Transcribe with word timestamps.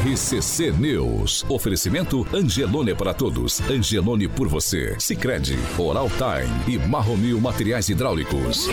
RCC 0.00 0.72
News. 0.72 1.44
Oferecimento 1.46 2.26
Angelone 2.32 2.94
para 2.94 3.12
todos. 3.12 3.60
Angelone 3.68 4.26
por 4.28 4.48
você. 4.48 4.96
Sicredi, 4.98 5.58
Oral 5.76 6.08
Time 6.08 6.74
e 6.74 6.78
Marromil 6.78 7.38
Materiais 7.38 7.90
Hidráulicos. 7.90 8.66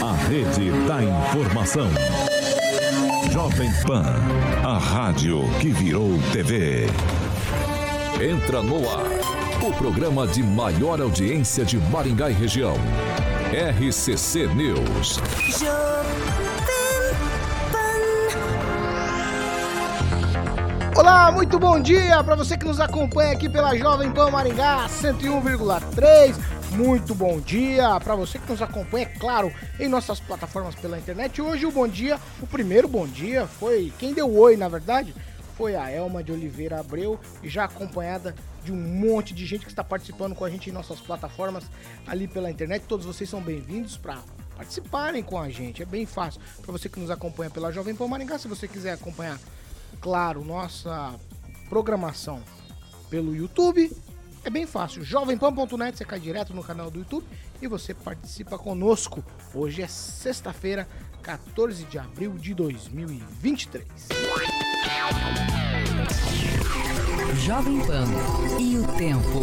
A 0.00 0.12
rede 0.28 0.70
da 0.86 1.02
informação. 1.02 1.88
Jovem 3.32 3.68
Pan, 3.84 4.04
a 4.62 4.78
rádio 4.78 5.42
que 5.60 5.70
virou 5.70 6.16
TV. 6.32 6.86
Entra 8.22 8.62
no 8.62 8.88
ar. 8.88 9.10
O 9.60 9.72
programa 9.72 10.24
de 10.24 10.40
maior 10.40 11.00
audiência 11.00 11.64
de 11.64 11.78
Maringá 11.78 12.30
e 12.30 12.32
região. 12.32 12.76
RCC 13.50 14.46
News. 14.54 15.18
Olá, 20.96 21.32
muito 21.32 21.58
bom 21.58 21.80
dia 21.80 22.22
para 22.22 22.36
você 22.36 22.56
que 22.56 22.64
nos 22.64 22.78
acompanha 22.78 23.32
aqui 23.32 23.48
pela 23.48 23.76
Jovem 23.76 24.12
Pan 24.12 24.30
Maringá 24.30 24.86
101,3. 24.88 26.36
Muito 26.70 27.16
bom 27.16 27.40
dia 27.40 27.98
para 27.98 28.14
você 28.14 28.38
que 28.38 28.48
nos 28.48 28.62
acompanha, 28.62 29.04
é 29.04 29.18
claro, 29.18 29.52
em 29.80 29.88
nossas 29.88 30.20
plataformas 30.20 30.76
pela 30.76 30.96
internet. 30.96 31.42
Hoje 31.42 31.66
o 31.66 31.72
bom 31.72 31.88
dia, 31.88 32.16
o 32.40 32.46
primeiro 32.46 32.86
bom 32.86 33.08
dia 33.08 33.44
foi 33.44 33.92
quem 33.98 34.14
deu 34.14 34.32
oi, 34.32 34.56
na 34.56 34.68
verdade, 34.68 35.12
foi 35.56 35.74
a 35.74 35.90
Elma 35.90 36.22
de 36.22 36.30
Oliveira 36.30 36.78
Abreu, 36.78 37.18
já 37.42 37.64
acompanhada 37.64 38.32
de 38.62 38.70
um 38.70 38.76
monte 38.76 39.34
de 39.34 39.44
gente 39.44 39.64
que 39.64 39.72
está 39.72 39.82
participando 39.82 40.36
com 40.36 40.44
a 40.44 40.50
gente 40.50 40.70
em 40.70 40.72
nossas 40.72 41.00
plataformas 41.00 41.64
ali 42.06 42.28
pela 42.28 42.48
internet. 42.48 42.84
Todos 42.86 43.04
vocês 43.04 43.28
são 43.28 43.40
bem-vindos 43.40 43.96
para 43.96 44.18
participarem 44.56 45.24
com 45.24 45.40
a 45.40 45.48
gente. 45.48 45.82
É 45.82 45.86
bem 45.86 46.06
fácil 46.06 46.40
para 46.62 46.70
você 46.70 46.88
que 46.88 47.00
nos 47.00 47.10
acompanha 47.10 47.50
pela 47.50 47.72
Jovem 47.72 47.96
Pan 47.96 48.06
Maringá. 48.06 48.38
Se 48.38 48.46
você 48.46 48.68
quiser 48.68 48.92
acompanhar, 48.92 49.40
claro, 49.94 50.44
nossa 50.44 51.14
programação 51.68 52.42
pelo 53.08 53.34
YouTube, 53.34 53.90
é 54.44 54.50
bem 54.50 54.66
fácil. 54.66 55.02
Jovempan.net, 55.02 55.96
você 55.96 56.04
cai 56.04 56.20
direto 56.20 56.52
no 56.52 56.62
canal 56.62 56.90
do 56.90 56.98
YouTube 56.98 57.26
e 57.62 57.66
você 57.66 57.94
participa 57.94 58.58
conosco. 58.58 59.24
Hoje 59.54 59.82
é 59.82 59.86
sexta-feira, 59.86 60.86
14 61.22 61.84
de 61.84 61.98
abril 61.98 62.32
de 62.32 62.52
2023. 62.54 63.86
Jovem 67.38 67.80
Pan 67.86 68.06
e 68.60 68.78
o 68.78 68.86
tempo. 68.96 69.40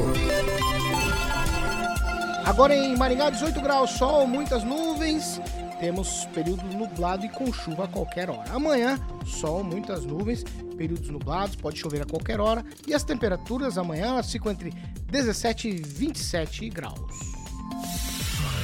Agora 2.45 2.75
em 2.75 2.97
Maringá, 2.97 3.29
18 3.29 3.61
graus, 3.61 3.91
sol, 3.91 4.27
muitas 4.27 4.63
nuvens. 4.63 5.39
Temos 5.81 6.25
período 6.27 6.63
nublado 6.77 7.25
e 7.25 7.29
com 7.29 7.51
chuva 7.51 7.85
a 7.85 7.87
qualquer 7.87 8.29
hora. 8.29 8.51
Amanhã, 8.51 8.99
sol, 9.25 9.63
muitas 9.63 10.05
nuvens, 10.05 10.43
períodos 10.77 11.09
nublados, 11.09 11.55
pode 11.55 11.79
chover 11.79 12.03
a 12.03 12.05
qualquer 12.05 12.39
hora. 12.39 12.63
E 12.87 12.93
as 12.93 13.03
temperaturas 13.03 13.79
amanhã 13.79 14.09
elas 14.09 14.31
ficam 14.31 14.51
entre 14.51 14.71
17 15.09 15.69
e 15.69 15.81
27 15.81 16.69
graus. 16.69 17.31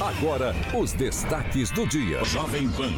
Agora, 0.00 0.54
os 0.80 0.92
destaques 0.92 1.72
do 1.72 1.88
dia. 1.88 2.24
Jovem 2.24 2.70
Pan. 2.70 2.92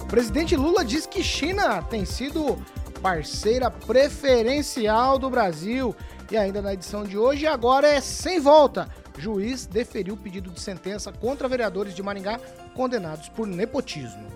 O 0.00 0.06
presidente 0.06 0.54
Lula 0.54 0.84
diz 0.84 1.04
que 1.04 1.24
China 1.24 1.82
tem 1.82 2.04
sido 2.04 2.56
parceira 3.02 3.72
preferencial 3.72 5.18
do 5.18 5.28
Brasil. 5.28 5.96
E 6.30 6.36
ainda 6.36 6.62
na 6.62 6.74
edição 6.74 7.02
de 7.02 7.18
hoje, 7.18 7.44
agora 7.44 7.88
é 7.88 8.00
sem 8.00 8.38
volta. 8.38 8.88
Juiz 9.18 9.66
deferiu 9.66 10.16
pedido 10.16 10.50
de 10.50 10.60
sentença 10.60 11.12
contra 11.12 11.48
vereadores 11.48 11.94
de 11.94 12.02
Maringá 12.02 12.38
condenados 12.74 13.28
por 13.28 13.46
nepotismo. 13.46 14.26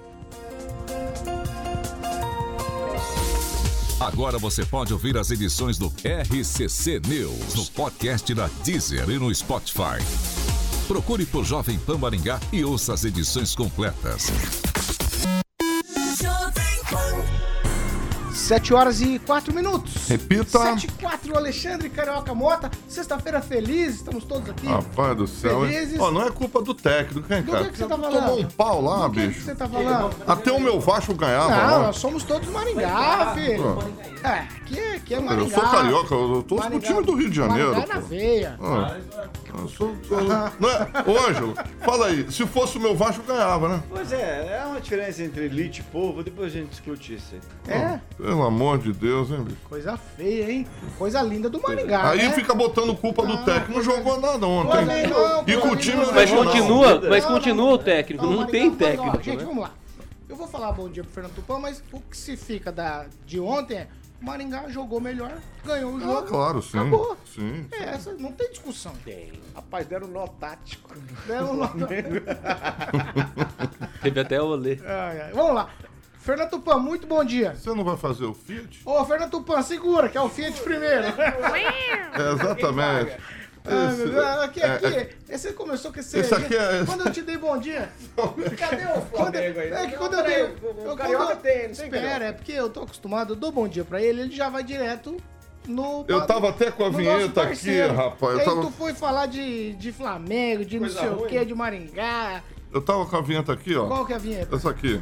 Agora 4.01 4.39
você 4.39 4.65
pode 4.65 4.95
ouvir 4.95 5.19
as 5.19 5.31
edições 5.31 5.77
do 5.77 5.89
RCC 5.89 7.01
News 7.07 7.55
no 7.55 7.67
podcast 7.67 8.33
da 8.33 8.49
Deezer 8.65 9.11
e 9.11 9.19
no 9.19 9.35
Spotify. 9.35 10.01
Procure 10.89 11.27
por 11.27 11.45
Jovem 11.45 11.79
Pan 11.79 11.99
Maringá 11.99 12.41
e 12.51 12.65
ouça 12.65 12.95
as 12.95 13.05
edições 13.05 13.55
completas. 13.55 14.70
7 18.51 18.75
horas 18.75 19.01
e 19.01 19.17
4 19.21 19.55
minutos. 19.55 20.09
Repita. 20.09 20.59
7 20.59 20.85
e 20.89 20.91
4, 21.01 21.37
Alexandre 21.37 21.89
Carioca 21.89 22.35
Mota. 22.35 22.69
Sexta-feira 22.89 23.41
feliz, 23.41 23.95
estamos 23.95 24.25
todos 24.25 24.51
aqui. 24.51 24.67
Rapaz 24.67 25.17
do 25.17 25.29
céu? 25.29 25.61
Felizes. 25.61 26.01
Ó, 26.01 26.11
não 26.11 26.27
é 26.27 26.33
culpa 26.33 26.61
do 26.61 26.75
técnico, 26.75 27.33
hein, 27.33 27.43
Do 27.43 27.53
cara? 27.53 27.65
que 27.67 27.71
que 27.71 27.77
você 27.79 27.85
tá 27.87 27.95
Tomou 27.95 28.11
falando? 28.11 28.41
um 28.41 28.45
pau 28.51 28.83
lá, 28.83 29.07
Do 29.07 29.15
que 29.15 29.21
que 29.21 29.27
bicho. 29.29 29.43
você 29.43 29.55
tá 29.55 29.69
falando? 29.69 30.11
Até 30.27 30.51
o 30.51 30.61
meu 30.61 30.81
Vasco 30.81 31.15
ganhava 31.15 31.49
Não, 31.49 31.57
lá. 31.59 31.79
nós 31.87 31.97
somos 31.99 32.25
todos 32.25 32.49
Maringá, 32.49 33.35
filho. 33.37 33.79
É, 34.25 34.49
aqui 34.71 34.79
é, 34.81 34.95
aqui 34.97 35.15
é 35.15 35.21
Maringá. 35.21 35.43
Eu 35.45 35.51
sou 35.51 35.71
carioca, 35.71 36.15
eu 36.15 36.29
torço 36.29 36.45
pro 36.45 36.57
Maringá- 36.59 36.87
time 36.87 37.03
do 37.05 37.15
Rio 37.15 37.31
de 37.31 37.37
Janeiro. 37.37 37.73
Maringá 37.73 37.95
na 37.95 38.01
veia. 38.01 38.59
Ah, 38.61 38.97
eu 39.59 39.69
sou- 39.69 39.95
sou- 40.07 40.21
Não 40.61 40.71
é? 40.71 40.89
Ô, 41.07 41.29
Ângelo, 41.29 41.55
fala 41.85 42.07
aí. 42.07 42.31
Se 42.31 42.47
fosse 42.47 42.79
o 42.79 42.81
meu 42.81 42.95
Vasco, 42.97 43.23
ganhava, 43.25 43.69
né? 43.69 43.83
Pois 43.89 44.13
é, 44.13 44.61
é 44.63 44.67
uma 44.67 44.81
diferença 44.81 45.23
entre 45.23 45.45
elite 45.47 45.81
e 45.81 45.85
povo, 45.85 46.23
depois 46.23 46.53
a 46.55 46.57
gente 46.59 46.69
discute 46.71 47.15
isso 47.15 47.35
aí. 47.35 47.73
É, 47.75 48.01
Pelo 48.17 48.43
amor 48.43 48.79
de 48.79 48.93
Deus, 48.93 49.31
hein, 49.31 49.43
bicho? 49.43 49.57
coisa 49.69 49.97
feia, 49.97 50.51
hein? 50.51 50.67
Coisa 50.99 51.21
linda 51.23 51.49
do 51.49 51.61
Maringá, 51.61 52.11
Aí 52.11 52.19
né? 52.29 52.33
fica 52.33 52.55
botando 52.55 52.95
culpa 52.97 53.25
do 53.27 53.45
técnico. 53.45 53.73
Não 53.73 53.83
jogou 53.83 54.21
nada 54.21 54.47
ontem. 54.47 54.85
Não, 55.09 55.45
E 55.47 55.57
com 55.57 55.69
o 55.69 55.77
time. 55.77 56.01
Mas 56.15 56.31
continua, 56.31 57.01
mas 57.09 57.25
continua 57.25 57.73
o 57.73 57.79
técnico, 57.79 58.25
não, 58.25 58.33
Maringá, 58.39 58.51
tem 58.51 58.71
mas, 58.71 58.75
ó, 58.75 58.77
técnico. 58.85 59.23
Gente, 59.23 59.39
né? 59.39 59.45
vamos 59.45 59.63
lá. 59.63 59.71
Eu 60.29 60.37
vou 60.37 60.47
falar 60.47 60.71
bom 60.73 60.89
dia 60.89 61.03
pro 61.03 61.13
Fernando 61.13 61.35
Tupan, 61.35 61.59
mas 61.59 61.83
o 61.93 62.01
que 62.01 62.17
se 62.17 62.37
fica 62.37 62.71
da, 62.71 63.07
de 63.27 63.41
ontem 63.41 63.79
é 63.79 63.89
o 64.21 64.25
Maringá 64.25 64.69
jogou 64.69 65.01
melhor, 65.01 65.33
ganhou 65.65 65.95
o 65.95 65.97
Ah, 65.97 66.01
jogo. 66.01 66.27
claro, 66.27 66.63
sim. 66.63 66.79
Acabou. 66.79 67.17
Sim. 67.35 67.67
É, 67.73 67.85
essa 67.85 68.13
não 68.15 68.33
tem 68.33 68.51
discussão. 68.51 68.93
Rapaz, 69.55 69.87
deram 69.87 70.09
nó 70.09 70.27
tático. 70.27 70.91
Deram 71.27 71.57
lá- 71.59 71.73
Teve 74.03 74.21
até 74.21 74.41
o 74.41 74.47
olê. 74.47 74.79
Ai, 74.85 75.21
ai. 75.23 75.33
Vamos 75.33 75.55
lá. 75.55 75.71
Fernando 76.19 76.51
Tupan, 76.51 76.79
muito 76.79 77.07
bom 77.07 77.25
dia. 77.25 77.55
Você 77.55 77.73
não 77.75 77.83
vai 77.83 77.97
fazer 77.97 78.27
o 78.27 78.35
Fiat? 78.35 78.83
Ô, 78.85 79.03
Fernando 79.07 79.31
Tupan, 79.31 79.63
segura, 79.63 80.09
que 80.09 80.19
é 80.19 80.21
o 80.21 80.29
Fiat 80.29 80.61
primeiro. 80.61 81.07
É, 81.07 82.33
exatamente. 82.35 83.17
Ai, 83.65 83.95
meu 83.97 84.09
Deus, 84.11 84.25
aqui, 84.43 84.61
é, 84.61 84.67
aqui. 84.75 85.17
Esse 85.29 85.53
começou 85.53 85.93
com 85.93 86.01
esse. 86.01 86.19
Esse 86.19 86.35
aqui 86.35 86.55
é- 86.57 86.83
Quando 86.87 87.07
eu 87.07 87.13
te 87.13 87.23
dei 87.23 87.37
bom 87.37 87.59
dia. 87.59 87.91
Cadê 88.59 88.85
o 88.87 89.01
Flamengo 89.03 89.61
aí? 89.61 89.71
É 89.71 89.87
que 89.87 89.97
quando 89.97 90.15
eu 90.15 90.25
dei. 90.25 90.43
o- 90.45 90.83
o 90.85 90.87
eu- 90.91 90.97
Carioca 90.97 91.37
tem, 91.37 91.65
não 91.67 91.71
Espera, 91.73 92.25
é 92.27 92.33
porque 92.33 92.53
eu 92.53 92.71
tô 92.71 92.83
acostumado, 92.83 93.33
eu 93.35 93.37
dou 93.37 93.53
bom 93.53 93.69
dia 93.69 93.85
pra 93.85 94.01
ele, 94.01 94.23
ele 94.23 94.35
já 94.35 94.49
vai 94.49 94.63
direto 94.65 95.17
no. 95.69 96.05
Eu 96.09 96.27
tava 96.27 96.49
até 96.49 96.71
com 96.71 96.85
a 96.85 96.91
no 96.91 96.97
vinheta 96.97 97.43
aqui, 97.43 97.81
rapaz. 97.83 98.33
Eu 98.35 98.39
aí 98.41 98.45
tava- 98.45 98.63
tu 98.63 98.71
foi 98.73 98.95
falar 98.95 99.27
de, 99.27 99.75
de 99.75 99.93
Flamengo, 99.93 100.65
de 100.65 100.79
Coisa 100.79 100.95
não 100.95 101.03
sei 101.03 101.11
o 101.11 101.19
ruim. 101.21 101.29
que, 101.29 101.45
de 101.45 101.55
Maringá. 101.55 102.43
Eu 102.73 102.81
tava 102.81 103.05
com 103.05 103.17
a 103.17 103.21
vinheta 103.21 103.53
aqui, 103.53 103.77
ó. 103.77 103.87
Qual 103.87 104.07
que 104.07 104.13
é 104.13 104.17
a 104.17 104.19
vinheta? 104.19 104.57
Essa 104.57 104.71
aqui. 104.71 105.01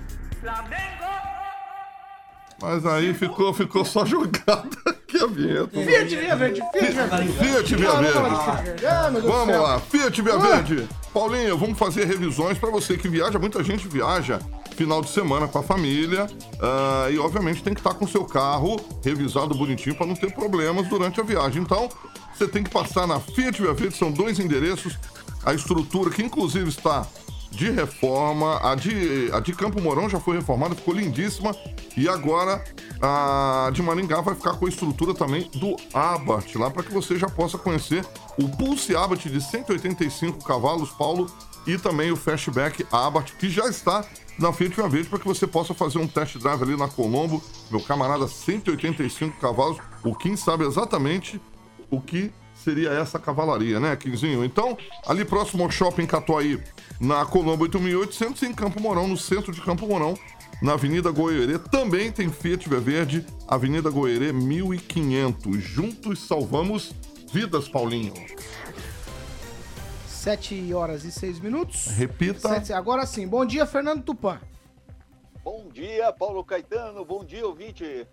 Mas 2.61 2.85
aí 2.85 3.15
ficou, 3.15 3.53
ficou 3.55 3.85
só 3.85 4.05
jogada 4.05 4.69
aqui 4.87 5.17
a 5.23 5.27
vinheta. 5.27 5.71
Fiat 5.81 6.17
Via 6.17 6.37
Verde, 6.37 6.61
Fiat 6.73 6.93
Via 6.93 7.07
Verde. 7.07 7.33
Fiat 7.33 7.77
Via 7.77 7.91
Ah, 7.91 8.01
Verde. 8.01 8.87
Ah, 8.87 9.11
Vamos 9.23 9.57
lá, 9.61 9.79
Fiat 9.81 10.23
Via 10.23 10.35
Ah. 10.35 10.39
Verde. 10.39 10.89
Paulinho, 11.15 11.57
vamos 11.57 11.79
fazer 11.79 12.05
revisões 12.05 12.59
pra 12.59 12.71
você 12.71 12.97
que 12.97 13.09
viaja. 13.09 13.39
Muita 13.39 13.63
gente 13.63 13.87
viaja 13.89 14.41
final 14.77 15.01
de 15.03 15.11
semana 15.11 15.49
com 15.49 15.59
a 15.59 15.63
família 15.63 16.27
ah, 16.61 17.09
e, 17.11 17.19
obviamente, 17.19 17.63
tem 17.63 17.75
que 17.75 17.81
estar 17.81 17.95
com 17.95 18.05
o 18.05 18.09
seu 18.09 18.25
carro 18.25 18.77
revisado 19.05 19.55
bonitinho 19.55 19.95
pra 19.97 20.07
não 20.07 20.15
ter 20.15 20.33
problemas 20.33 20.89
durante 20.89 21.21
a 21.21 21.25
viagem. 21.25 21.63
Então, 21.63 21.89
você 22.37 22.47
tem 22.49 22.63
que 22.65 22.71
passar 22.71 23.07
na 23.07 23.21
Fiat 23.21 23.63
Via 23.63 23.73
Verde. 23.73 23.97
São 23.97 24.11
dois 24.11 24.39
endereços. 24.41 24.99
A 25.45 25.55
estrutura 25.55 26.11
que, 26.11 26.23
inclusive, 26.23 26.69
está 26.69 27.07
de 27.51 27.71
reforma. 27.71 28.59
A 28.63 28.75
de, 28.75 29.31
a 29.33 29.41
de 29.41 29.53
Campo 29.53 29.81
Mourão 29.81 30.09
já 30.09 30.21
foi 30.21 30.37
reformada, 30.37 30.75
ficou 30.75 30.95
lindíssima. 30.95 31.55
E 31.97 32.09
agora 32.09 32.63
a 33.01 33.71
de 33.73 33.83
Maringá 33.83 34.21
vai 34.21 34.35
ficar 34.35 34.55
com 34.55 34.67
a 34.67 34.69
estrutura 34.69 35.15
também 35.15 35.51
do 35.55 35.77
Abarth 35.93 36.55
lá, 36.57 36.71
para 36.71 36.83
que 36.83 36.93
você 36.93 37.17
já 37.17 37.29
possa 37.29 37.59
conhecer 37.59 38.05
o 38.39 38.49
Pulse 38.49 38.95
Abarth 38.95 39.27
de 39.27 39.41
185 39.41 40.45
cavalos, 40.45 40.91
Paulo, 40.91 41.31
e 41.67 41.77
também 41.79 42.11
o 42.11 42.17
Fastback 42.17 42.87
Abarth, 42.91 43.33
que 43.39 43.51
já 43.51 43.69
está 43.69 44.05
na 44.39 44.53
Fiat 44.53 44.75
Via 44.75 44.89
Verde, 44.89 45.09
para 45.09 45.19
que 45.19 45.27
você 45.27 45.47
possa 45.47 45.75
fazer 45.75 45.99
um 45.99 46.07
test 46.07 46.39
drive 46.39 46.63
ali 46.63 46.77
na 46.77 46.89
Colombo. 46.89 47.43
Meu 47.71 47.81
camarada, 47.81 48.29
185 48.29 49.39
cavalos. 49.41 49.79
O 50.05 50.15
Kim 50.15 50.37
sabe 50.37 50.65
exatamente 50.65 51.41
o 51.91 52.01
que 52.01 52.33
seria 52.63 52.91
essa 52.91 53.19
cavalaria, 53.19 53.79
né, 53.81 53.97
Quinzinho? 53.97 54.45
Então, 54.45 54.77
ali 55.07 55.25
próximo 55.25 55.65
ao 55.65 55.71
Shopping 55.71 56.07
Catuaí, 56.07 56.63
na 57.01 57.25
Colombo 57.25 57.65
8800, 57.65 58.43
e 58.43 58.47
em 58.47 58.55
Campo 58.55 58.81
Mourão, 58.81 59.07
no 59.09 59.17
centro 59.17 59.53
de 59.53 59.61
Campo 59.61 59.87
Mourão, 59.87 60.15
na 60.61 60.73
Avenida 60.73 61.11
Goierê, 61.11 61.59
também 61.59 62.11
tem 62.11 62.29
Fiat 62.31 62.69
Via 62.69 62.81
Verde, 62.81 63.27
Avenida 63.47 63.91
Goierê 63.91 64.33
1500. 64.33 65.63
Juntos 65.63 66.27
salvamos 66.27 66.93
vidas, 67.33 67.69
Paulinho. 67.69 68.15
7 70.07 70.75
horas 70.75 71.05
e 71.05 71.13
6 71.13 71.39
minutos. 71.41 71.87
Repita. 71.87 72.49
Sete- 72.49 72.73
agora 72.73 73.07
sim, 73.07 73.27
bom 73.27 73.47
dia, 73.47 73.65
Fernando 73.67 74.03
Tupan. 74.03 74.41
Bom 75.45 75.69
dia, 75.73 76.13
Paulo 76.13 76.45
Caetano. 76.45 77.05
Bom 77.05 77.25
dia, 77.25 77.47
ouvinte 77.47 78.07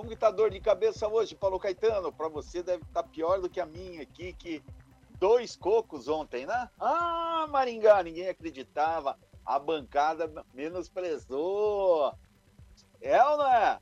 Como 0.00 0.08
que 0.08 0.16
tá 0.16 0.30
dor 0.30 0.50
de 0.50 0.58
cabeça 0.58 1.06
hoje, 1.06 1.34
Paulo 1.34 1.58
Caetano? 1.58 2.10
Para 2.10 2.26
você 2.26 2.62
deve 2.62 2.82
estar 2.84 3.02
pior 3.02 3.38
do 3.38 3.50
que 3.50 3.60
a 3.60 3.66
minha 3.66 4.00
aqui, 4.00 4.32
que 4.32 4.64
dois 5.18 5.56
cocos 5.56 6.08
ontem, 6.08 6.46
né? 6.46 6.70
Ah, 6.80 7.46
Maringá, 7.50 8.02
ninguém 8.02 8.26
acreditava. 8.26 9.18
A 9.44 9.58
bancada 9.58 10.42
menosprezou. 10.54 12.14
É 12.98 13.22
ou 13.22 13.36
não 13.36 13.46
é? 13.46 13.78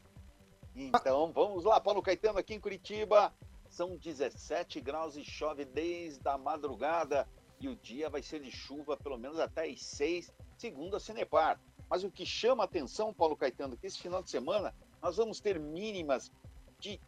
Então, 0.75 1.31
vamos 1.33 1.63
lá, 1.63 1.81
Paulo 1.81 2.03
Caetano 2.03 2.41
aqui 2.41 2.53
em 2.53 2.61
Curitiba. 2.61 3.33
São 3.69 3.97
17 3.97 4.81
graus 4.81 5.17
e 5.17 5.23
chove 5.23 5.65
desde 5.65 6.29
a 6.29 6.37
madrugada. 6.37 7.29
E 7.61 7.69
o 7.69 7.77
dia 7.77 8.11
vai 8.11 8.25
ser 8.25 8.41
de 8.41 8.51
chuva 8.51 8.97
pelo 8.97 9.19
menos 9.19 9.39
até 9.39 9.67
às 9.71 9.85
6, 9.85 10.33
segundo 10.57 10.97
a 10.97 11.01
Cinepar. 11.01 11.61
Mas 11.89 12.03
o 12.03 12.11
que 12.11 12.27
chama 12.27 12.65
a 12.65 12.67
atenção, 12.67 13.15
Paulo 13.15 13.37
Caetano, 13.37 13.77
que 13.77 13.87
esse 13.87 14.01
final 14.01 14.21
de 14.21 14.31
semana 14.31 14.75
nós 15.03 15.17
vamos 15.17 15.41
ter 15.41 15.59
mínimas 15.59 16.31
de 16.79 17.01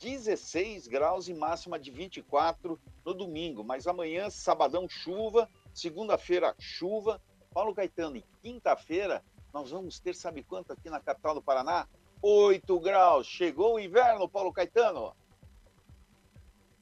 16 0.00 0.88
graus 0.88 1.28
e 1.28 1.34
máxima 1.34 1.78
de 1.78 1.90
24 1.90 2.78
no 3.04 3.14
domingo. 3.14 3.62
Mas 3.62 3.86
amanhã, 3.86 4.28
sabadão, 4.30 4.88
chuva. 4.88 5.48
Segunda-feira, 5.72 6.54
chuva. 6.58 7.20
Paulo 7.54 7.74
Caetano, 7.74 8.16
e 8.16 8.24
quinta-feira, 8.40 9.22
nós 9.52 9.70
vamos 9.70 10.00
ter, 10.00 10.14
sabe 10.14 10.42
quanto 10.42 10.72
aqui 10.72 10.88
na 10.88 10.98
capital 10.98 11.34
do 11.34 11.42
Paraná? 11.42 11.86
8 12.22 12.80
graus. 12.80 13.26
Chegou 13.26 13.74
o 13.74 13.80
inverno, 13.80 14.28
Paulo 14.28 14.52
Caetano. 14.52 15.14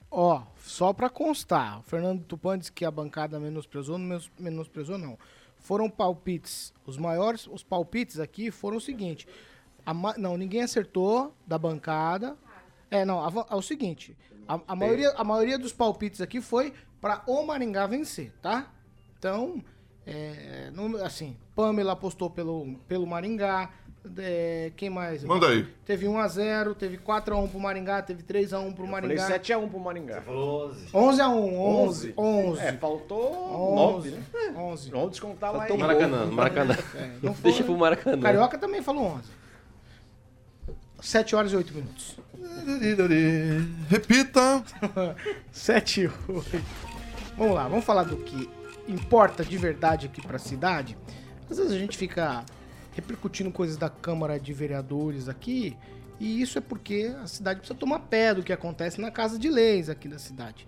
Ó, 0.09 0.43
só 0.57 0.91
para 0.91 1.09
constar, 1.09 1.79
o 1.79 1.83
Fernando 1.83 2.23
Tupan 2.25 2.59
disse 2.59 2.71
que 2.71 2.83
a 2.83 2.91
bancada 2.91 3.39
menosprezou, 3.39 3.97
não 3.97 4.19
menosprezou 4.37 4.97
não. 4.97 5.17
Foram 5.57 5.89
palpites, 5.89 6.73
os 6.85 6.97
maiores, 6.97 7.47
os 7.47 7.63
palpites 7.63 8.19
aqui 8.19 8.51
foram 8.51 8.77
o 8.77 8.81
seguinte, 8.81 9.27
a, 9.85 9.93
não, 10.17 10.37
ninguém 10.37 10.61
acertou 10.61 11.33
da 11.45 11.57
bancada. 11.57 12.35
É, 12.89 13.05
não, 13.05 13.23
a, 13.23 13.31
é 13.49 13.55
o 13.55 13.61
seguinte, 13.61 14.15
a, 14.47 14.59
a 14.67 14.75
maioria, 14.75 15.11
a 15.11 15.23
maioria 15.23 15.57
dos 15.57 15.71
palpites 15.71 16.19
aqui 16.21 16.41
foi 16.41 16.73
para 16.99 17.23
o 17.25 17.43
Maringá 17.43 17.87
vencer, 17.87 18.31
tá? 18.41 18.67
Então, 19.17 19.63
é, 20.05 20.71
assim, 21.03 21.37
Pamela 21.55 21.93
apostou 21.93 22.29
pelo, 22.29 22.75
pelo 22.87 23.05
Maringá, 23.07 23.69
é, 24.17 24.71
quem 24.75 24.89
mais? 24.89 25.23
Manda 25.23 25.47
aí. 25.47 25.63
Teve 25.85 26.07
1x0, 26.07 26.75
teve 26.75 26.97
4x1 26.97 27.49
pro 27.49 27.59
Maringá, 27.59 28.01
teve 28.01 28.23
3x1 28.23 28.73
pro 28.73 28.87
Maringá. 28.87 29.23
falei 29.23 29.39
7x1 29.39 29.69
pro 29.69 29.79
Maringá. 29.79 30.15
Você 30.15 30.21
falou 30.21 30.69
11. 30.69 30.87
11x1, 30.91 31.53
11. 31.53 32.13
11. 32.17 32.61
É, 32.61 32.73
faltou 32.73 33.95
11, 33.95 34.09
9, 34.09 34.11
né? 34.11 34.23
11. 34.57 34.89
Vamos 34.89 35.11
descontar 35.11 35.55
lá 35.55 35.63
aí. 35.63 35.77
Maracanã, 35.77 36.25
Maracanã. 36.25 36.77
É, 36.95 37.29
Deixa 37.41 37.63
pro 37.63 37.77
Maracanã. 37.77 38.19
Carioca 38.19 38.57
também 38.57 38.81
falou 38.81 39.05
11. 39.05 39.40
7 41.01 41.35
horas 41.35 41.51
e 41.51 41.55
8 41.55 41.73
minutos. 41.73 42.17
Repita. 43.89 44.63
7 45.51 46.01
e 46.01 46.07
8. 46.07 46.63
Vamos 47.35 47.55
lá, 47.55 47.67
vamos 47.67 47.83
falar 47.83 48.03
do 48.03 48.17
que 48.17 48.47
importa 48.87 49.43
de 49.43 49.57
verdade 49.57 50.05
aqui 50.05 50.21
pra 50.21 50.37
cidade. 50.37 50.95
Às 51.49 51.57
vezes 51.57 51.71
a 51.71 51.77
gente 51.77 51.97
fica 51.97 52.45
repercutindo 52.93 53.51
coisas 53.51 53.77
da 53.77 53.89
Câmara 53.89 54.39
de 54.39 54.53
Vereadores 54.53 55.27
aqui, 55.27 55.75
e 56.19 56.41
isso 56.41 56.57
é 56.57 56.61
porque 56.61 57.15
a 57.21 57.25
cidade 57.25 57.61
precisa 57.61 57.77
tomar 57.77 57.99
pé 57.99 58.33
do 58.33 58.43
que 58.43 58.53
acontece 58.53 59.01
na 59.01 59.09
Casa 59.09 59.39
de 59.39 59.49
Leis 59.49 59.89
aqui 59.89 60.07
da 60.07 60.19
cidade. 60.19 60.67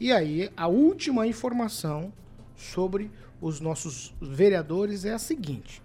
E 0.00 0.10
aí, 0.10 0.50
a 0.56 0.66
última 0.66 1.26
informação 1.26 2.12
sobre 2.56 3.10
os 3.40 3.60
nossos 3.60 4.14
vereadores 4.20 5.04
é 5.04 5.12
a 5.12 5.18
seguinte: 5.18 5.80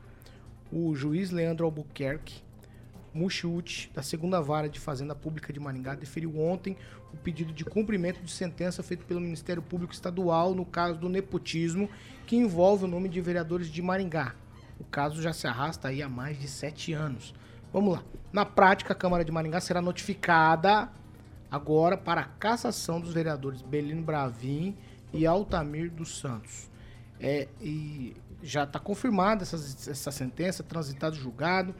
o 0.71 0.95
juiz 0.95 1.29
Leandro 1.29 1.65
Albuquerque 1.65 2.44
Muxiuti, 3.15 3.89
da 3.93 4.03
segunda 4.03 4.41
vara 4.41 4.67
de 4.67 4.77
Fazenda 4.77 5.15
Pública 5.15 5.53
de 5.53 5.59
Maringá, 5.59 5.95
deferiu 5.95 6.37
ontem 6.37 6.75
o 7.13 7.17
pedido 7.17 7.53
de 7.53 7.63
cumprimento 7.63 8.21
de 8.21 8.29
sentença 8.29 8.83
feito 8.83 9.05
pelo 9.05 9.21
Ministério 9.21 9.61
Público 9.61 9.93
Estadual 9.93 10.53
no 10.53 10.65
caso 10.65 10.99
do 10.99 11.07
nepotismo 11.07 11.89
que 12.27 12.35
envolve 12.35 12.83
o 12.83 12.87
nome 12.87 13.07
de 13.07 13.21
vereadores 13.21 13.67
de 13.67 13.81
Maringá. 13.81 14.35
O 14.77 14.83
caso 14.83 15.21
já 15.21 15.31
se 15.31 15.47
arrasta 15.47 15.87
aí 15.87 16.03
há 16.03 16.09
mais 16.09 16.37
de 16.37 16.49
sete 16.49 16.91
anos. 16.91 17.33
Vamos 17.71 17.93
lá. 17.93 18.03
Na 18.33 18.45
prática, 18.45 18.91
a 18.91 18.95
Câmara 18.95 19.23
de 19.23 19.31
Maringá 19.31 19.61
será 19.61 19.81
notificada 19.81 20.89
agora 21.49 21.95
para 21.95 22.19
a 22.19 22.25
cassação 22.25 22.99
dos 22.99 23.13
vereadores 23.13 23.61
Belino 23.61 24.01
Bravin 24.01 24.75
e 25.13 25.25
Altamir 25.25 25.89
dos 25.89 26.19
Santos. 26.19 26.69
É, 27.17 27.47
e 27.61 28.13
já 28.43 28.63
está 28.63 28.77
confirmada 28.77 29.43
essa, 29.43 29.55
essa 29.89 30.11
sentença, 30.11 30.63
transitado 30.63 31.15
julgado. 31.15 31.73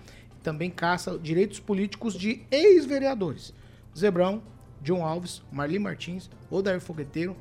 Também 0.45 0.69
caça 0.69 1.17
direitos 1.17 1.59
políticos 1.59 2.13
de 2.13 2.43
ex-vereadores. 2.51 3.51
Zebrão, 3.97 4.43
John 4.79 5.03
Alves, 5.03 5.41
Marli 5.51 5.79
Martins, 5.79 6.29
Odair 6.51 6.79
Fogueteiro, 6.79 7.35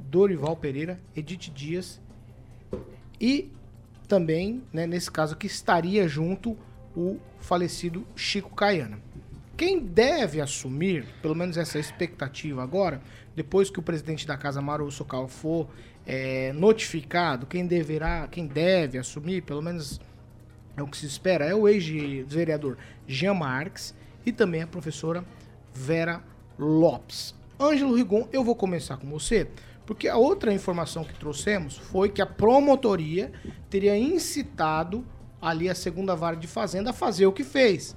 Dorival 0.00 0.56
Pereira, 0.56 1.00
Edith 1.14 1.52
Dias 1.54 2.00
e 3.20 3.52
também, 4.08 4.64
né, 4.72 4.84
nesse 4.84 5.08
caso 5.08 5.34
aqui, 5.34 5.46
estaria 5.46 6.08
junto 6.08 6.58
o 6.96 7.20
falecido 7.38 8.04
Chico 8.16 8.52
Caiana. 8.52 8.98
Quem 9.56 9.78
deve 9.78 10.40
assumir, 10.40 11.04
pelo 11.22 11.36
menos 11.36 11.56
essa 11.56 11.78
expectativa 11.78 12.64
agora, 12.64 13.00
depois 13.36 13.70
que 13.70 13.78
o 13.78 13.82
presidente 13.82 14.26
da 14.26 14.36
casa, 14.36 14.60
Maru 14.60 14.90
Socal, 14.90 15.28
for 15.28 15.68
é, 16.04 16.52
notificado, 16.52 17.46
quem 17.46 17.64
deverá, 17.64 18.26
quem 18.26 18.48
deve 18.48 18.98
assumir, 18.98 19.42
pelo 19.42 19.62
menos 19.62 20.00
é 20.80 20.82
o 20.84 20.86
que 20.86 20.96
se 20.96 21.06
espera, 21.06 21.44
é 21.44 21.54
o 21.54 21.68
ex-vereador 21.68 22.76
Jean 23.06 23.34
Marques 23.34 23.94
e 24.24 24.32
também 24.32 24.62
a 24.62 24.66
professora 24.66 25.24
Vera 25.72 26.22
Lopes. 26.58 27.34
Ângelo 27.58 27.94
Rigon, 27.94 28.26
eu 28.32 28.42
vou 28.42 28.54
começar 28.54 28.96
com 28.96 29.08
você, 29.08 29.48
porque 29.84 30.08
a 30.08 30.16
outra 30.16 30.52
informação 30.52 31.04
que 31.04 31.14
trouxemos 31.14 31.76
foi 31.76 32.08
que 32.08 32.22
a 32.22 32.26
promotoria 32.26 33.32
teria 33.68 33.96
incitado 33.98 35.04
ali 35.40 35.68
a 35.68 35.74
segunda 35.74 36.14
vara 36.14 36.36
de 36.36 36.46
fazenda 36.46 36.90
a 36.90 36.92
fazer 36.92 37.26
o 37.26 37.32
que 37.32 37.44
fez. 37.44 37.96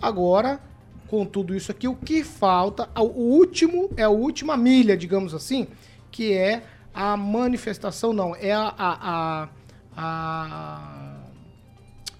Agora, 0.00 0.60
com 1.06 1.24
tudo 1.24 1.54
isso 1.54 1.70
aqui, 1.70 1.88
o 1.88 1.94
que 1.94 2.22
falta, 2.22 2.88
o 2.96 3.04
último, 3.04 3.90
é 3.96 4.02
a 4.02 4.10
última 4.10 4.56
milha, 4.56 4.96
digamos 4.96 5.34
assim, 5.34 5.68
que 6.10 6.32
é 6.32 6.62
a 6.92 7.16
manifestação, 7.16 8.12
não, 8.12 8.34
é 8.34 8.52
a, 8.52 8.74
a, 8.76 8.92
a, 9.00 9.48
a 9.96 10.97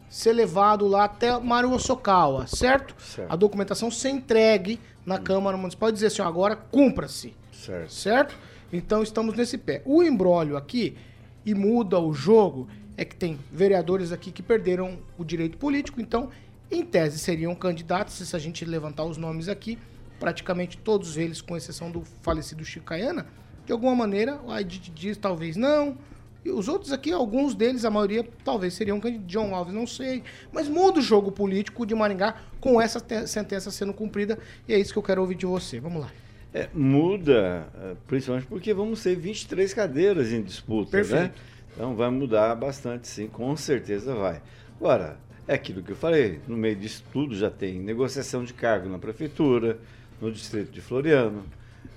ser 0.08 0.32
levado 0.32 0.86
lá 0.86 1.04
até 1.04 1.38
Mário 1.38 1.78
Sokawa, 1.78 2.46
certo? 2.46 2.94
certo? 3.00 3.30
A 3.30 3.36
documentação 3.36 3.90
ser 3.90 4.10
entregue 4.10 4.80
na 5.04 5.16
hum. 5.16 5.22
Câmara 5.22 5.56
Municipal 5.56 5.90
e 5.90 5.92
dizer 5.92 6.06
assim, 6.06 6.22
agora 6.22 6.56
cumpra-se. 6.56 7.34
Certo. 7.52 7.92
Certo? 7.92 8.36
Então 8.72 9.02
estamos 9.02 9.34
nesse 9.34 9.58
pé. 9.58 9.82
O 9.84 10.02
embrólio 10.02 10.56
aqui, 10.56 10.96
e 11.44 11.54
muda 11.54 11.98
o 11.98 12.12
jogo, 12.12 12.68
é 12.96 13.04
que 13.04 13.14
tem 13.14 13.38
vereadores 13.50 14.12
aqui 14.12 14.30
que 14.30 14.42
perderam 14.42 14.98
o 15.16 15.24
direito 15.24 15.56
político, 15.56 16.00
então, 16.00 16.30
em 16.70 16.84
tese, 16.84 17.18
seriam 17.18 17.54
candidatos, 17.54 18.14
se 18.14 18.36
a 18.36 18.38
gente 18.38 18.64
levantar 18.64 19.04
os 19.04 19.16
nomes 19.16 19.48
aqui, 19.48 19.78
praticamente 20.18 20.76
todos 20.76 21.16
eles, 21.16 21.40
com 21.40 21.56
exceção 21.56 21.90
do 21.90 22.02
falecido 22.22 22.64
Chico 22.64 22.86
Caiana, 22.86 23.26
de 23.64 23.72
alguma 23.72 23.94
maneira, 23.94 24.40
o 24.44 24.56
Edith 24.56 24.90
diz 24.94 25.16
talvez 25.16 25.56
não, 25.56 25.96
e 26.44 26.50
os 26.50 26.68
outros 26.68 26.92
aqui, 26.92 27.12
alguns 27.12 27.54
deles, 27.54 27.84
a 27.84 27.90
maioria, 27.90 28.26
talvez 28.44 28.74
seriam 28.74 29.00
candidatos. 29.00 29.30
John 29.30 29.54
Alves, 29.54 29.74
não 29.74 29.86
sei. 29.86 30.22
Mas 30.52 30.68
muda 30.68 30.98
o 31.00 31.02
jogo 31.02 31.32
político 31.32 31.84
de 31.84 31.94
Maringá 31.94 32.36
com 32.60 32.80
essa 32.80 33.04
sentença 33.26 33.70
sendo 33.70 33.92
cumprida. 33.92 34.38
E 34.66 34.72
é 34.72 34.78
isso 34.78 34.92
que 34.92 34.98
eu 34.98 35.02
quero 35.02 35.20
ouvir 35.20 35.34
de 35.34 35.46
você. 35.46 35.80
Vamos 35.80 36.02
lá. 36.02 36.10
É, 36.54 36.68
muda, 36.72 37.68
é, 37.74 37.94
principalmente 38.06 38.46
porque 38.46 38.72
vamos 38.72 39.02
ter 39.02 39.14
23 39.14 39.74
cadeiras 39.74 40.32
em 40.32 40.42
disputa, 40.42 40.96
né? 40.96 41.02
Perfeito. 41.02 41.22
né? 41.22 41.32
Então 41.74 41.94
vai 41.94 42.10
mudar 42.10 42.54
bastante, 42.54 43.06
sim, 43.06 43.28
com 43.28 43.54
certeza 43.56 44.14
vai. 44.14 44.40
Agora, 44.80 45.18
é 45.46 45.54
aquilo 45.54 45.82
que 45.82 45.92
eu 45.92 45.96
falei, 45.96 46.40
no 46.48 46.56
meio 46.56 46.74
disso 46.74 47.04
tudo 47.12 47.36
já 47.36 47.50
tem 47.50 47.78
negociação 47.78 48.42
de 48.44 48.54
cargo 48.54 48.88
na 48.88 48.98
prefeitura, 48.98 49.78
no 50.20 50.32
distrito 50.32 50.72
de 50.72 50.80
Floriano, 50.80 51.44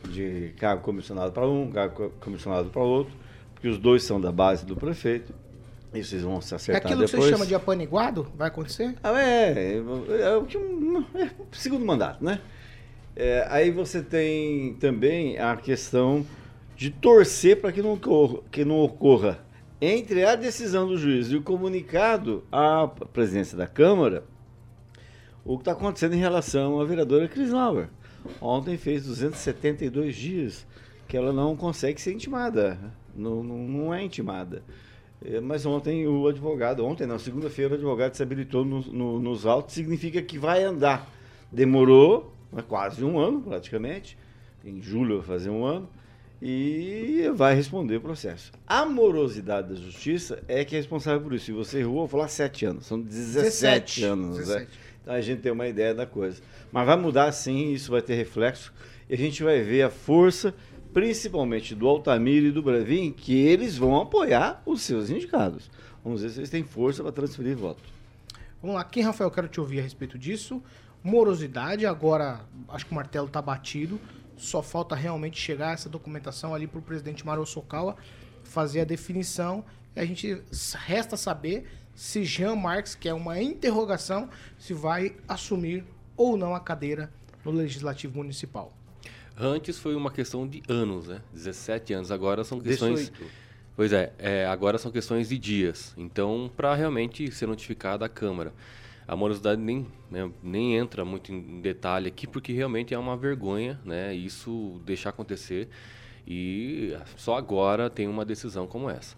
de 0.10 0.54
cargo 0.58 0.84
comissionado 0.84 1.32
para 1.32 1.48
um, 1.48 1.72
cargo 1.72 2.12
comissionado 2.20 2.70
para 2.70 2.82
outro, 2.82 3.14
porque 3.62 3.70
os 3.70 3.78
dois 3.78 4.02
são 4.02 4.20
da 4.20 4.32
base 4.32 4.66
do 4.66 4.76
prefeito. 4.76 5.32
Isso 5.94 6.16
eles 6.16 6.24
vão 6.24 6.42
se 6.42 6.56
acertar 6.56 6.82
depois. 6.82 6.94
Aquilo 6.94 7.06
depois. 7.06 7.24
que 7.24 7.30
você 7.30 7.38
chama 7.38 7.46
de 7.46 7.54
apaniguado? 7.54 8.28
Vai 8.36 8.48
acontecer? 8.48 8.96
Ah, 9.04 9.22
é, 9.22 9.52
é, 9.52 9.78
é, 9.78 11.24
é, 11.24 11.30
segundo 11.52 11.86
mandato, 11.86 12.26
né? 12.26 12.40
É, 13.16 13.46
aí 13.52 13.70
você 13.70 14.02
tem 14.02 14.74
também 14.80 15.38
a 15.38 15.56
questão 15.56 16.26
de 16.76 16.90
torcer 16.90 17.62
para 17.62 17.72
que 17.72 17.84
não, 17.84 17.94
ocorra, 17.94 18.40
que 18.50 18.66
não 18.66 18.80
ocorra 18.80 19.38
entre 19.80 20.26
a 20.26 20.36
decisão 20.36 20.88
do 20.88 20.98
juiz 20.98 21.28
e 21.28 21.36
o 21.36 21.44
comunicado 21.44 22.44
à 22.52 22.88
presidência 23.14 23.56
da 23.56 23.68
Câmara 23.68 24.24
o 25.46 25.58
que 25.58 25.62
está 25.62 25.74
acontecendo 25.74 26.16
em 26.16 26.20
relação 26.20 26.82
à 26.82 26.86
vereadora 26.86 27.28
Cris 27.28 27.52
Lauer. 27.52 27.90
Ontem 28.42 28.76
fez 28.76 29.06
272 29.06 30.16
dias 30.16 30.66
que 31.08 31.16
ela 31.16 31.32
não 31.32 31.56
consegue 31.56 32.02
ser 32.02 32.14
intimada, 32.14 32.80
não, 33.16 33.44
não, 33.44 33.58
não 33.58 33.94
é 33.94 34.04
intimada. 34.04 34.64
É, 35.24 35.40
mas 35.40 35.66
ontem 35.66 36.08
o 36.08 36.28
advogado, 36.28 36.86
ontem 36.86 37.06
não, 37.06 37.20
segunda-feira 37.20 37.74
o 37.74 37.76
advogado 37.76 38.16
se 38.16 38.24
habilitou 38.24 38.66
no, 38.66 38.82
no, 38.82 39.20
nos 39.20 39.46
autos, 39.46 39.74
significa 39.76 40.22
que 40.22 40.38
vai 40.38 40.64
andar 40.64 41.08
Demorou 41.52 42.34
né, 42.52 42.64
quase 42.66 43.04
um 43.04 43.20
ano, 43.20 43.42
praticamente. 43.42 44.18
Em 44.64 44.82
julho 44.82 45.18
vai 45.18 45.28
fazer 45.28 45.50
um 45.50 45.66
ano. 45.66 45.90
E 46.42 47.30
vai 47.36 47.54
responder 47.54 47.98
o 47.98 48.02
processo. 48.02 48.52
A 48.66 48.84
morosidade 48.84 49.70
da 49.70 49.76
justiça 49.76 50.42
é 50.48 50.66
que 50.66 50.76
é 50.76 50.80
responsável 50.80 51.22
por 51.22 51.34
isso. 51.34 51.52
E 51.52 51.54
você 51.54 51.80
errou, 51.80 51.98
vou 51.98 52.08
falar 52.08 52.30
sete 52.30 52.66
anos. 52.66 52.88
São 52.88 53.00
17, 53.00 53.44
17 53.44 54.04
anos, 54.06 54.38
17. 54.38 54.60
Né? 54.60 54.68
Então 55.02 55.14
a 55.14 55.22
gente 55.22 55.42
tem 55.42 55.52
uma 55.52 55.68
ideia 55.68 55.94
da 55.94 56.06
coisa. 56.06 56.42
Mas 56.72 56.86
vai 56.88 56.98
mudar 56.98 57.32
sim, 57.32 57.74
isso 57.74 57.92
vai 57.92 58.02
ter 58.02 58.16
reflexo. 58.16 58.74
E 59.08 59.14
a 59.14 59.18
gente 59.18 59.44
vai 59.44 59.62
ver 59.62 59.84
a 59.84 59.90
força, 59.90 60.56
principalmente 60.94 61.74
do 61.74 61.88
Altamiro 61.88 62.48
e 62.48 62.52
do 62.52 62.62
Bravin, 62.62 63.12
que 63.12 63.34
eles 63.34 63.78
vão 63.78 64.00
apoiar 64.00 64.62
os 64.66 64.82
seus 64.82 65.10
indicados. 65.10 65.70
Vamos 66.04 66.22
ver 66.22 66.30
se 66.30 66.40
eles 66.40 66.50
têm 66.50 66.64
força 66.64 67.02
para 67.04 67.12
transferir 67.12 67.56
voto. 67.56 67.82
Vamos 68.62 68.76
lá, 68.76 68.84
quem, 68.84 69.04
Rafael, 69.04 69.32
quero 69.32 69.48
te 69.48 69.60
ouvir 69.60 69.80
a 69.80 69.84
respeito 69.84 70.18
disso. 70.18 70.62
Morosidade, 71.04 71.86
agora 71.86 72.42
acho 72.70 72.86
que 72.86 72.92
o 72.92 72.96
martelo 72.96 73.28
está 73.28 73.42
batido. 73.42 74.00
Só 74.38 74.62
falta 74.62 74.96
realmente 74.96 75.40
chegar 75.40 75.74
essa 75.74 75.90
documentação 75.90 76.54
ali 76.54 76.68
para 76.68 76.80
o 76.80 76.82
presidente 76.82 77.26
Mario 77.26 77.46
Sokawa 77.46 77.96
fazer 78.44 78.82
a 78.82 78.86
definição. 78.86 79.64
E 79.96 80.00
a 80.00 80.06
gente 80.06 80.42
resta 80.86 81.16
saber 81.16 81.68
se 81.96 82.24
Jean 82.24 82.56
Marques, 82.56 82.96
que 82.96 83.08
é 83.08 83.14
uma 83.14 83.42
interrogação, 83.42 84.30
se 84.58 84.74
vai 84.74 85.16
assumir 85.28 85.84
ou 86.16 86.38
não 86.38 86.56
a 86.56 86.60
cadeira 86.60 87.12
no 87.44 87.52
Legislativo 87.52 88.18
Municipal. 88.18 88.72
Antes 89.44 89.80
foi 89.80 89.96
uma 89.96 90.12
questão 90.12 90.48
de 90.48 90.62
anos, 90.70 91.08
né? 91.08 91.20
17 91.34 91.94
anos. 91.94 92.12
Agora 92.12 92.44
são 92.44 92.60
questões. 92.60 93.10
18. 93.10 93.26
Pois 93.76 93.92
é, 93.92 94.14
é, 94.20 94.46
agora 94.46 94.78
são 94.78 94.92
questões 94.92 95.30
de 95.30 95.38
dias. 95.40 95.96
Então, 95.98 96.52
para 96.56 96.76
realmente 96.76 97.32
ser 97.32 97.48
notificada 97.48 98.06
a 98.06 98.10
Câmara. 98.10 98.54
A 99.08 99.16
morosidade 99.16 99.60
nem, 99.60 99.88
né, 100.12 100.32
nem 100.44 100.78
entra 100.78 101.04
muito 101.04 101.34
em 101.34 101.60
detalhe 101.60 102.08
aqui, 102.08 102.28
porque 102.28 102.54
realmente 102.54 102.94
é 102.94 102.98
uma 103.00 103.18
vergonha 103.18 103.80
né, 103.84 104.14
isso 104.14 104.80
deixar 104.86 105.10
acontecer. 105.10 105.68
E 106.28 106.96
só 107.18 107.36
agora 107.36 107.90
tem 107.90 108.08
uma 108.08 108.24
decisão 108.24 108.68
como 108.68 108.90
essa. 108.90 109.18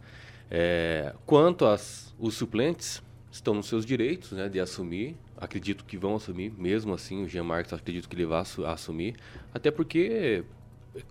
É, 0.50 1.14
quanto 1.26 1.66
aos 1.66 2.14
suplentes, 2.32 3.04
estão 3.30 3.54
nos 3.54 3.66
seus 3.66 3.86
direitos 3.86 4.32
né, 4.32 4.48
de 4.48 4.60
assumir. 4.60 5.18
Acredito 5.44 5.84
que 5.84 5.98
vão 5.98 6.16
assumir, 6.16 6.54
mesmo 6.58 6.94
assim, 6.94 7.26
o 7.26 7.28
Jean 7.28 7.44
Marques 7.44 7.74
acredito 7.74 8.08
que 8.08 8.16
ele 8.16 8.26
vai 8.26 8.42
assumir. 8.66 9.18
Até 9.54 9.70
porque, 9.70 10.42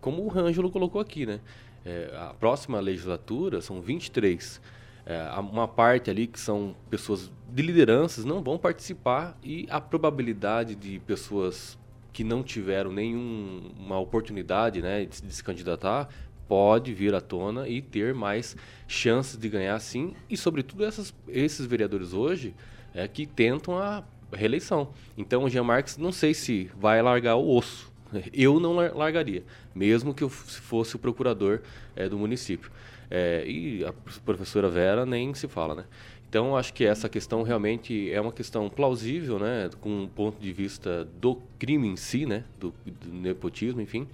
como 0.00 0.22
o 0.22 0.38
Ângelo 0.38 0.70
colocou 0.70 1.02
aqui, 1.02 1.26
né? 1.26 1.38
É, 1.84 2.10
a 2.16 2.32
próxima 2.32 2.80
legislatura 2.80 3.60
são 3.60 3.82
23. 3.82 4.58
É, 5.04 5.28
uma 5.38 5.68
parte 5.68 6.08
ali 6.08 6.26
que 6.26 6.40
são 6.40 6.74
pessoas 6.88 7.30
de 7.50 7.62
lideranças 7.62 8.24
não 8.24 8.42
vão 8.42 8.56
participar 8.56 9.36
e 9.44 9.66
a 9.68 9.78
probabilidade 9.78 10.74
de 10.76 10.98
pessoas 11.00 11.78
que 12.10 12.24
não 12.24 12.42
tiveram 12.42 12.90
nenhuma 12.90 13.98
oportunidade 13.98 14.80
né, 14.80 15.04
de, 15.04 15.20
de 15.20 15.34
se 15.34 15.44
candidatar 15.44 16.08
pode 16.48 16.94
vir 16.94 17.14
à 17.14 17.20
tona 17.20 17.68
e 17.68 17.82
ter 17.82 18.14
mais 18.14 18.56
chances 18.88 19.36
de 19.36 19.48
ganhar 19.48 19.78
sim 19.80 20.14
e 20.30 20.36
sobretudo 20.38 20.84
essas, 20.84 21.12
esses 21.28 21.66
vereadores 21.66 22.14
hoje 22.14 22.54
é, 22.94 23.08
que 23.08 23.26
tentam 23.26 23.78
a 23.78 24.04
reeleição. 24.32 24.88
Então 25.16 25.44
o 25.44 25.48
Jean 25.48 25.64
Marques 25.64 25.96
não 25.96 26.12
sei 26.12 26.34
se 26.34 26.70
vai 26.76 27.00
largar 27.02 27.36
o 27.36 27.56
osso 27.56 27.92
eu 28.32 28.60
não 28.60 28.74
largaria, 28.74 29.42
mesmo 29.74 30.14
que 30.14 30.22
eu 30.22 30.28
fosse 30.28 30.96
o 30.96 30.98
procurador 30.98 31.60
é, 31.96 32.08
do 32.08 32.18
município. 32.18 32.70
É, 33.10 33.44
e 33.46 33.84
a 33.84 33.92
professora 34.24 34.68
Vera 34.68 35.04
nem 35.04 35.34
se 35.34 35.46
fala, 35.46 35.74
né? 35.74 35.84
Então, 36.28 36.56
acho 36.56 36.72
que 36.72 36.82
essa 36.82 37.10
questão 37.10 37.42
realmente 37.42 38.10
é 38.10 38.18
uma 38.18 38.32
questão 38.32 38.70
plausível, 38.70 39.38
né? 39.38 39.68
Com 39.82 40.04
um 40.04 40.08
ponto 40.08 40.40
de 40.40 40.50
vista 40.50 41.06
do 41.20 41.36
crime 41.58 41.86
em 41.86 41.96
si, 41.96 42.24
né? 42.24 42.44
Do, 42.58 42.72
do 42.86 43.12
nepotismo, 43.12 43.82
enfim. 43.82 44.08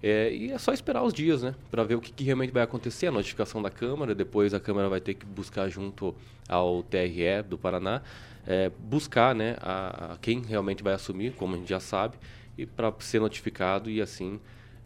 É, 0.00 0.32
e 0.32 0.52
é 0.52 0.58
só 0.58 0.72
esperar 0.72 1.02
os 1.02 1.12
dias, 1.12 1.42
né? 1.42 1.56
Para 1.68 1.82
ver 1.82 1.96
o 1.96 2.00
que, 2.00 2.12
que, 2.12 2.22
realmente 2.22 2.52
vai 2.52 2.62
acontecer. 2.62 3.08
A 3.08 3.10
notificação 3.10 3.60
da 3.60 3.70
Câmara, 3.70 4.14
depois 4.14 4.54
a 4.54 4.60
Câmara 4.60 4.88
vai 4.88 5.00
ter 5.00 5.14
que 5.14 5.26
buscar 5.26 5.68
junto 5.68 6.14
ao 6.48 6.84
TRE 6.84 7.42
do 7.48 7.58
Paraná, 7.58 8.00
é, 8.46 8.70
buscar 8.78 9.34
né, 9.34 9.56
a, 9.60 10.12
a, 10.12 10.16
quem 10.18 10.42
realmente 10.42 10.82
vai 10.82 10.94
assumir, 10.94 11.32
como 11.32 11.54
a 11.54 11.58
gente 11.58 11.68
já 11.68 11.80
sabe, 11.80 12.16
e 12.56 12.64
para 12.64 12.92
ser 13.00 13.20
notificado 13.20 13.90
e 13.90 14.00
assim 14.00 14.40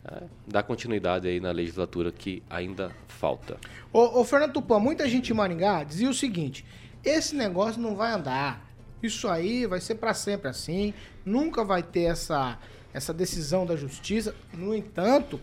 é, 0.05 0.25
dar 0.47 0.63
continuidade 0.63 1.29
aí 1.29 1.39
na 1.41 1.51
legislatura 1.51 2.11
que 2.11 2.43
ainda 2.49 2.91
falta. 3.07 3.59
Ô, 3.93 4.21
ô 4.21 4.25
Fernando 4.25 4.55
Tupan, 4.55 4.79
muita 4.79 5.09
gente 5.09 5.31
em 5.31 5.37
Maringá 5.37 5.85
dizia 5.85 6.09
o 6.09 6.15
seguinte: 6.15 6.65
esse 7.05 7.35
negócio 7.35 7.81
não 7.81 7.95
vai 7.95 8.13
andar. 8.13 8.69
Isso 9.03 9.29
aí 9.29 9.67
vai 9.67 9.81
ser 9.81 9.95
para 9.97 10.13
sempre 10.13 10.49
assim, 10.49 10.93
nunca 11.25 11.65
vai 11.65 11.83
ter 11.83 12.03
essa, 12.03 12.59
essa 12.93 13.15
decisão 13.15 13.65
da 13.65 13.77
justiça. 13.77 14.35
No 14.53 14.75
entanto, 14.75 15.41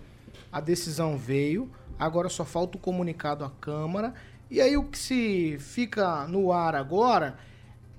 a 0.51 0.59
decisão 0.59 1.17
veio, 1.17 1.69
agora 1.97 2.29
só 2.29 2.45
falta 2.45 2.77
o 2.77 2.79
comunicado 2.79 3.43
à 3.43 3.49
Câmara. 3.49 4.13
E 4.49 4.61
aí 4.61 4.77
o 4.77 4.83
que 4.83 4.97
se 4.97 5.57
fica 5.59 6.27
no 6.27 6.51
ar 6.51 6.75
agora 6.75 7.37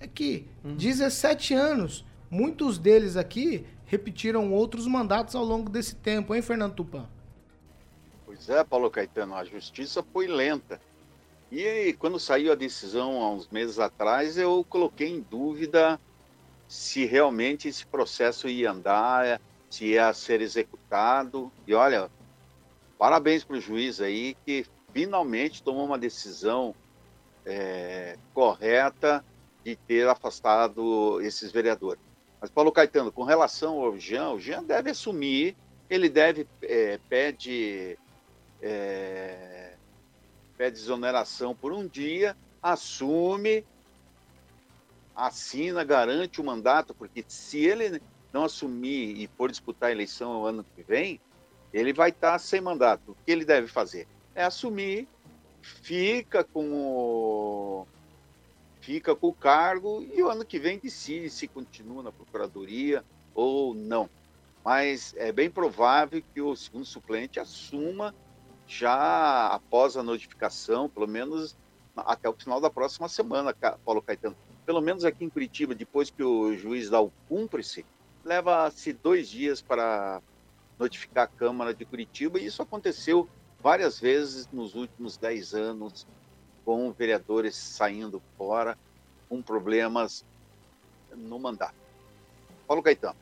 é 0.01 0.07
que 0.07 0.47
uhum. 0.65 0.77
17 0.77 1.55
anos, 1.55 2.05
muitos 2.31 2.79
deles 2.79 3.17
aqui 3.17 3.67
repetiram 3.87 4.53
outros 4.53 4.87
mandatos 4.87 5.35
ao 5.35 5.45
longo 5.45 5.71
desse 5.71 5.97
tempo, 5.97 6.35
hein, 6.35 6.43
Fernando 6.43 6.75
Tupan? 6.75 7.09
Pois 8.27 8.49
é, 8.49 8.63
Paulo 8.63 8.91
Caetano, 8.91 9.35
a 9.35 9.45
justiça 9.45 10.05
foi 10.13 10.27
lenta. 10.27 10.81
E 11.51 11.95
quando 11.99 12.21
saiu 12.21 12.53
a 12.53 12.55
decisão 12.55 13.23
há 13.23 13.31
uns 13.31 13.49
meses 13.49 13.79
atrás, 13.79 14.37
eu 14.37 14.65
coloquei 14.69 15.09
em 15.09 15.21
dúvida 15.21 15.99
se 16.69 17.07
realmente 17.07 17.67
esse 17.67 17.87
processo 17.87 18.47
ia 18.47 18.71
andar, 18.71 19.41
se 19.71 19.87
ia 19.87 20.13
ser 20.13 20.43
executado. 20.43 21.51
E 21.67 21.73
olha, 21.73 22.11
parabéns 22.99 23.43
para 23.43 23.57
o 23.57 23.61
juiz 23.61 24.01
aí 24.03 24.37
que 24.45 24.67
finalmente 24.93 25.63
tomou 25.63 25.87
uma 25.87 25.99
decisão 25.99 26.75
é, 27.47 28.19
correta 28.35 29.25
de 29.69 29.77
ter 29.77 30.09
afastado 30.09 31.21
esses 31.21 31.53
vereadores. 31.53 32.03
Mas, 32.41 32.51
Paulo 32.51 32.73
Caetano, 32.73 33.13
com 33.13 33.25
relação 33.25 33.81
ao 33.81 33.99
Jean, 33.99 34.31
o 34.31 34.41
Jean 34.41 34.63
deve 34.63 34.91
assumir, 34.91 35.57
ele 35.91 36.09
deve, 36.09 36.47
é, 36.63 36.99
pede, 37.09 37.99
é, 38.63 39.75
pede 40.57 40.79
exoneração 40.79 41.55
por 41.55 41.73
um 41.73 41.87
dia, 41.87 42.37
assume, 42.63 43.65
assina, 45.15 45.85
garante 45.85 46.41
o 46.41 46.45
mandato, 46.45 46.95
porque 46.95 47.25
se 47.29 47.59
ele 47.59 48.01
não 48.33 48.45
assumir 48.45 49.21
e 49.21 49.27
for 49.37 49.51
disputar 49.51 49.91
a 49.91 49.93
eleição 49.93 50.33
no 50.35 50.47
ano 50.47 50.65
que 50.77 50.83
vem, 50.83 51.21
ele 51.73 51.93
vai 51.93 52.11
estar 52.11 52.39
sem 52.39 52.61
mandato. 52.61 53.13
O 53.13 53.17
que 53.27 53.33
ele 53.33 53.45
deve 53.45 53.67
fazer? 53.67 54.07
É 54.35 54.45
assumir, 54.45 55.09
fica 55.61 56.45
com 56.45 56.73
o 56.73 57.87
fica 58.89 59.15
com 59.15 59.29
o 59.29 59.35
cargo 59.35 60.03
e 60.15 60.23
o 60.23 60.31
ano 60.31 60.47
que 60.47 60.59
vem 60.59 60.79
decide 60.79 61.29
se 61.29 61.47
continua 61.47 62.03
na 62.03 62.11
procuradoria 62.11 63.05
ou 63.35 63.75
não. 63.75 64.09
Mas 64.65 65.15
é 65.19 65.31
bem 65.31 65.51
provável 65.51 66.23
que 66.33 66.41
o 66.41 66.57
segundo 66.57 66.87
suplente 66.87 67.39
assuma 67.39 68.15
já 68.67 69.49
após 69.49 69.95
a 69.95 70.03
notificação, 70.03 70.89
pelo 70.89 71.07
menos 71.07 71.55
até 71.95 72.31
o 72.31 72.33
final 72.33 72.63
da 72.63 72.71
próxima 72.71 73.11
semana, 73.11 73.55
Paulo 73.85 74.01
Caetano. 74.01 74.35
Pelo 74.65 74.81
menos 74.81 75.05
aqui 75.05 75.23
em 75.23 75.29
Curitiba, 75.29 75.75
depois 75.75 76.09
que 76.09 76.23
o 76.23 76.57
juiz 76.57 76.89
dá 76.89 76.99
o 76.99 77.13
cúmplice, 77.29 77.85
leva-se 78.25 78.95
dois 78.95 79.29
dias 79.29 79.61
para 79.61 80.23
notificar 80.79 81.25
a 81.25 81.39
Câmara 81.39 81.75
de 81.75 81.85
Curitiba, 81.85 82.39
e 82.39 82.47
isso 82.47 82.63
aconteceu 82.63 83.29
várias 83.61 84.01
vezes 84.01 84.49
nos 84.51 84.75
últimos 84.75 85.19
dez 85.19 85.53
anos 85.53 86.07
com 86.69 86.93
vereadores 86.93 87.57
saindo 87.57 88.21
fora 88.37 88.77
com 89.27 89.41
problemas 89.41 90.23
no 91.17 91.39
mandato. 91.39 91.73
Paulo 92.67 92.83
Caetano. 92.83 93.17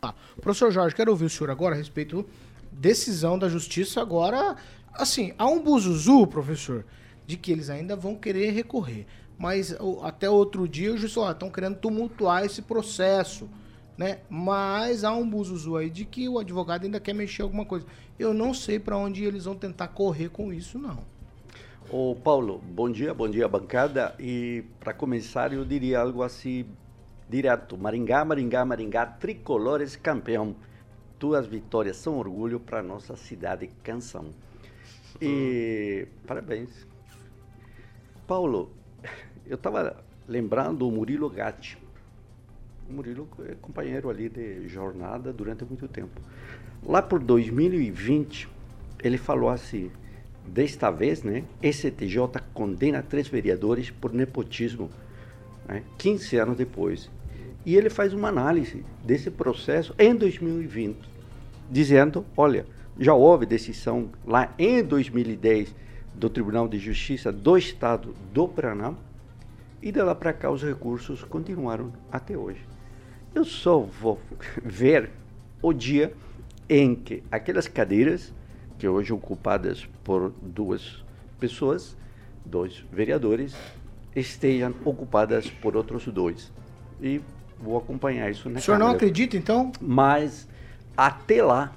Ah, 0.00 0.14
professor 0.40 0.70
Jorge, 0.70 0.94
quero 0.94 1.10
ouvir 1.10 1.24
o 1.24 1.28
senhor 1.28 1.50
agora 1.50 1.74
a 1.74 1.76
respeito 1.76 2.24
decisão 2.70 3.36
da 3.36 3.48
justiça 3.48 4.00
agora, 4.00 4.56
assim, 4.94 5.34
há 5.36 5.44
um 5.48 5.60
buzuzu, 5.60 6.24
professor, 6.28 6.86
de 7.26 7.36
que 7.36 7.50
eles 7.50 7.68
ainda 7.68 7.96
vão 7.96 8.14
querer 8.14 8.52
recorrer. 8.52 9.08
Mas 9.36 9.76
até 10.04 10.30
outro 10.30 10.68
dia 10.68 10.94
o 10.94 10.96
juiz 10.96 11.12
falou, 11.12 11.32
estão 11.32 11.50
querendo 11.50 11.78
tumultuar 11.78 12.44
esse 12.44 12.62
processo, 12.62 13.50
né? 13.98 14.20
Mas 14.30 15.02
há 15.02 15.12
um 15.12 15.28
buzuzu 15.28 15.78
aí 15.78 15.90
de 15.90 16.04
que 16.04 16.28
o 16.28 16.38
advogado 16.38 16.84
ainda 16.84 17.00
quer 17.00 17.12
mexer 17.12 17.42
alguma 17.42 17.64
coisa. 17.64 17.84
Eu 18.16 18.32
não 18.32 18.54
sei 18.54 18.78
para 18.78 18.96
onde 18.96 19.24
eles 19.24 19.46
vão 19.46 19.56
tentar 19.56 19.88
correr 19.88 20.28
com 20.28 20.52
isso, 20.52 20.78
não. 20.78 21.10
Ô 21.90 22.14
Paulo, 22.14 22.58
bom 22.58 22.90
dia, 22.90 23.12
bom 23.12 23.28
dia 23.28 23.46
bancada. 23.48 24.14
E 24.18 24.64
para 24.80 24.94
começar 24.94 25.52
eu 25.52 25.64
diria 25.64 26.00
algo 26.00 26.22
assim 26.22 26.64
direto. 27.28 27.76
Maringá, 27.76 28.24
Maringá, 28.24 28.64
Maringá, 28.64 29.04
tricolores 29.04 29.96
campeão. 29.96 30.54
Tuas 31.18 31.46
vitórias 31.46 31.96
são 31.96 32.16
orgulho 32.16 32.58
para 32.60 32.82
nossa 32.82 33.16
cidade 33.16 33.68
canção. 33.82 34.32
E 35.20 36.06
parabéns. 36.26 36.86
Paulo, 38.26 38.70
eu 39.44 39.56
estava 39.56 40.02
lembrando 40.26 40.88
o 40.88 40.90
Murilo 40.90 41.28
Gatti. 41.28 41.76
O 42.88 42.92
Murilo 42.92 43.28
é 43.48 43.54
companheiro 43.56 44.08
ali 44.08 44.28
de 44.28 44.66
jornada 44.68 45.32
durante 45.32 45.64
muito 45.64 45.86
tempo. 45.88 46.20
Lá 46.82 47.02
por 47.02 47.18
2020, 47.18 48.48
ele 49.02 49.18
falou 49.18 49.50
assim: 49.50 49.90
desta 50.52 50.90
vez, 50.90 51.22
né, 51.22 51.44
STJ 51.62 52.18
condena 52.52 53.02
três 53.02 53.26
vereadores 53.26 53.90
por 53.90 54.12
nepotismo, 54.12 54.90
né, 55.66 55.82
15 55.96 56.36
anos 56.36 56.56
depois. 56.56 57.10
E 57.64 57.74
ele 57.74 57.88
faz 57.88 58.12
uma 58.12 58.28
análise 58.28 58.84
desse 59.02 59.30
processo 59.30 59.94
em 59.98 60.14
2020, 60.14 60.98
dizendo: 61.70 62.26
olha, 62.36 62.66
já 62.98 63.14
houve 63.14 63.46
decisão 63.46 64.10
lá 64.26 64.52
em 64.58 64.82
2010 64.82 65.74
do 66.14 66.28
Tribunal 66.28 66.68
de 66.68 66.78
Justiça 66.78 67.32
do 67.32 67.56
Estado 67.56 68.14
do 68.32 68.46
Paraná, 68.46 68.94
e 69.80 69.90
de 69.90 70.02
lá 70.02 70.14
para 70.14 70.32
cá 70.32 70.50
os 70.50 70.62
recursos 70.62 71.24
continuaram 71.24 71.92
até 72.10 72.36
hoje. 72.36 72.60
Eu 73.34 73.44
só 73.44 73.78
vou 73.78 74.20
ver 74.62 75.10
o 75.62 75.72
dia 75.72 76.12
em 76.68 76.94
que 76.94 77.22
aquelas 77.30 77.66
cadeiras, 77.66 78.32
que 78.82 78.88
hoje 78.88 79.12
ocupadas 79.12 79.88
por 80.02 80.32
duas 80.42 81.04
pessoas, 81.38 81.96
dois 82.44 82.84
vereadores, 82.90 83.54
estejam 84.16 84.74
ocupadas 84.84 85.48
por 85.48 85.76
outros 85.76 86.04
dois. 86.06 86.50
E 87.00 87.20
vou 87.60 87.78
acompanhar 87.78 88.28
isso 88.28 88.50
na 88.50 88.58
O 88.58 88.60
senhor 88.60 88.78
não 88.78 88.90
acredita, 88.90 89.36
então? 89.36 89.70
Mas 89.80 90.48
até 90.96 91.44
lá, 91.44 91.72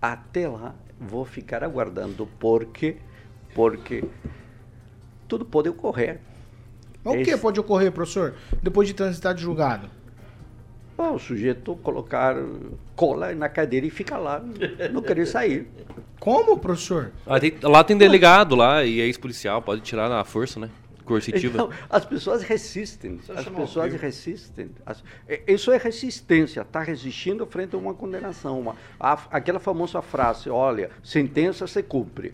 até 0.00 0.46
lá, 0.46 0.72
vou 1.00 1.24
ficar 1.24 1.64
aguardando, 1.64 2.28
porque, 2.38 2.98
porque 3.52 4.04
tudo 5.26 5.44
pode 5.44 5.68
ocorrer. 5.68 6.20
Mas 7.02 7.22
o 7.22 7.24
que 7.24 7.36
pode 7.38 7.58
ocorrer, 7.58 7.90
professor, 7.90 8.36
depois 8.62 8.86
de 8.86 8.94
transitar 8.94 9.34
de 9.34 9.42
julgado? 9.42 9.90
O 11.08 11.18
sujeito 11.18 11.74
colocar 11.76 12.36
cola 12.94 13.34
na 13.34 13.48
cadeira 13.48 13.86
e 13.86 13.90
ficar 13.90 14.18
lá, 14.18 14.42
não 14.92 15.00
querer 15.02 15.26
sair. 15.26 15.66
Como, 16.18 16.58
professor? 16.58 17.12
Ah, 17.26 17.40
tem- 17.40 17.54
lá 17.62 17.82
tem 17.82 17.96
delegado 17.96 18.54
lá 18.54 18.84
e 18.84 19.00
é 19.00 19.04
ex-policial, 19.06 19.62
pode 19.62 19.80
tirar 19.80 20.08
na 20.08 20.22
força, 20.24 20.60
né? 20.60 20.68
Coercitiva. 21.04 21.54
Então, 21.54 21.70
as 21.88 22.04
pessoas 22.04 22.42
resistem, 22.42 23.16
Você 23.16 23.32
as 23.32 23.44
pessoas 23.48 23.92
resistem. 23.94 24.70
As- 24.86 25.02
é- 25.26 25.42
isso 25.48 25.72
é 25.72 25.76
resistência, 25.78 26.60
está 26.60 26.82
resistindo 26.82 27.44
frente 27.46 27.74
a 27.74 27.78
uma 27.78 27.94
condenação. 27.94 28.60
Uma, 28.60 28.76
a- 28.98 29.18
aquela 29.30 29.58
famosa 29.58 30.00
frase, 30.02 30.48
olha, 30.50 30.90
sentença 31.02 31.66
se 31.66 31.82
cumpre, 31.82 32.32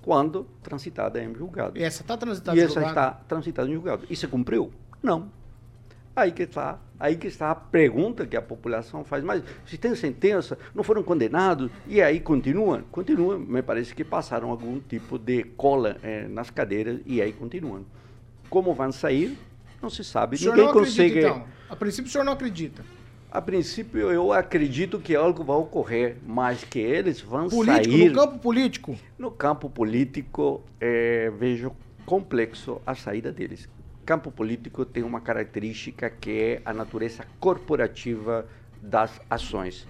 quando 0.00 0.46
transitada 0.62 1.22
em 1.22 1.34
julgado. 1.34 1.76
E 1.76 1.82
essa 1.82 2.02
está 2.02 2.16
transitada 2.16 2.56
e 2.56 2.60
de 2.60 2.64
essa 2.64 2.74
julgado? 2.80 2.90
está 2.94 3.10
transitada 3.28 3.68
em 3.68 3.74
julgado. 3.74 4.06
E 4.08 4.16
se 4.16 4.26
cumpriu? 4.28 4.72
Não. 5.02 5.28
Aí 6.14 6.32
que 6.32 6.44
está, 6.44 6.78
aí 6.98 7.16
que 7.16 7.26
está 7.26 7.50
a 7.50 7.54
pergunta 7.54 8.26
que 8.26 8.36
a 8.36 8.42
população 8.42 9.04
faz. 9.04 9.22
Mas 9.24 9.42
se 9.66 9.76
tem 9.78 9.94
sentença, 9.94 10.58
não 10.74 10.82
foram 10.82 11.02
condenados 11.02 11.70
e 11.86 12.00
aí 12.02 12.20
continuam? 12.20 12.82
Continuam. 12.90 13.38
Me 13.38 13.62
parece 13.62 13.94
que 13.94 14.04
passaram 14.04 14.50
algum 14.50 14.78
tipo 14.80 15.18
de 15.18 15.44
cola 15.56 15.96
eh, 16.02 16.26
nas 16.28 16.50
cadeiras 16.50 17.00
e 17.06 17.20
aí 17.22 17.32
continuam. 17.32 17.84
Como 18.48 18.72
vão 18.74 18.90
sair? 18.92 19.36
Não 19.82 19.90
se 19.90 20.02
sabe. 20.04 20.36
O 20.36 20.40
Ninguém 20.40 20.64
não 20.64 20.70
acredita, 20.70 21.02
consegue. 21.02 21.18
então? 21.18 21.44
A 21.68 21.76
princípio, 21.76 22.08
o 22.08 22.12
senhor 22.12 22.24
não 22.24 22.32
acredita. 22.32 22.82
A 23.30 23.42
princípio, 23.42 24.10
eu 24.10 24.32
acredito 24.32 24.98
que 24.98 25.14
algo 25.14 25.44
vai 25.44 25.56
ocorrer, 25.56 26.16
mas 26.26 26.64
que 26.64 26.78
eles 26.78 27.20
vão 27.20 27.48
Político, 27.48 27.84
sair. 27.84 28.08
no 28.08 28.14
campo 28.14 28.38
político, 28.38 28.96
No 29.18 29.30
campo 29.30 29.68
político, 29.68 30.62
eh, 30.80 31.30
vejo 31.38 31.72
complexo 32.06 32.80
a 32.86 32.94
saída 32.94 33.30
deles. 33.32 33.68
Campo 34.06 34.30
político 34.30 34.84
tem 34.84 35.02
uma 35.02 35.20
característica 35.20 36.08
que 36.08 36.30
é 36.30 36.62
a 36.64 36.72
natureza 36.72 37.26
corporativa 37.40 38.46
das 38.80 39.20
ações. 39.28 39.84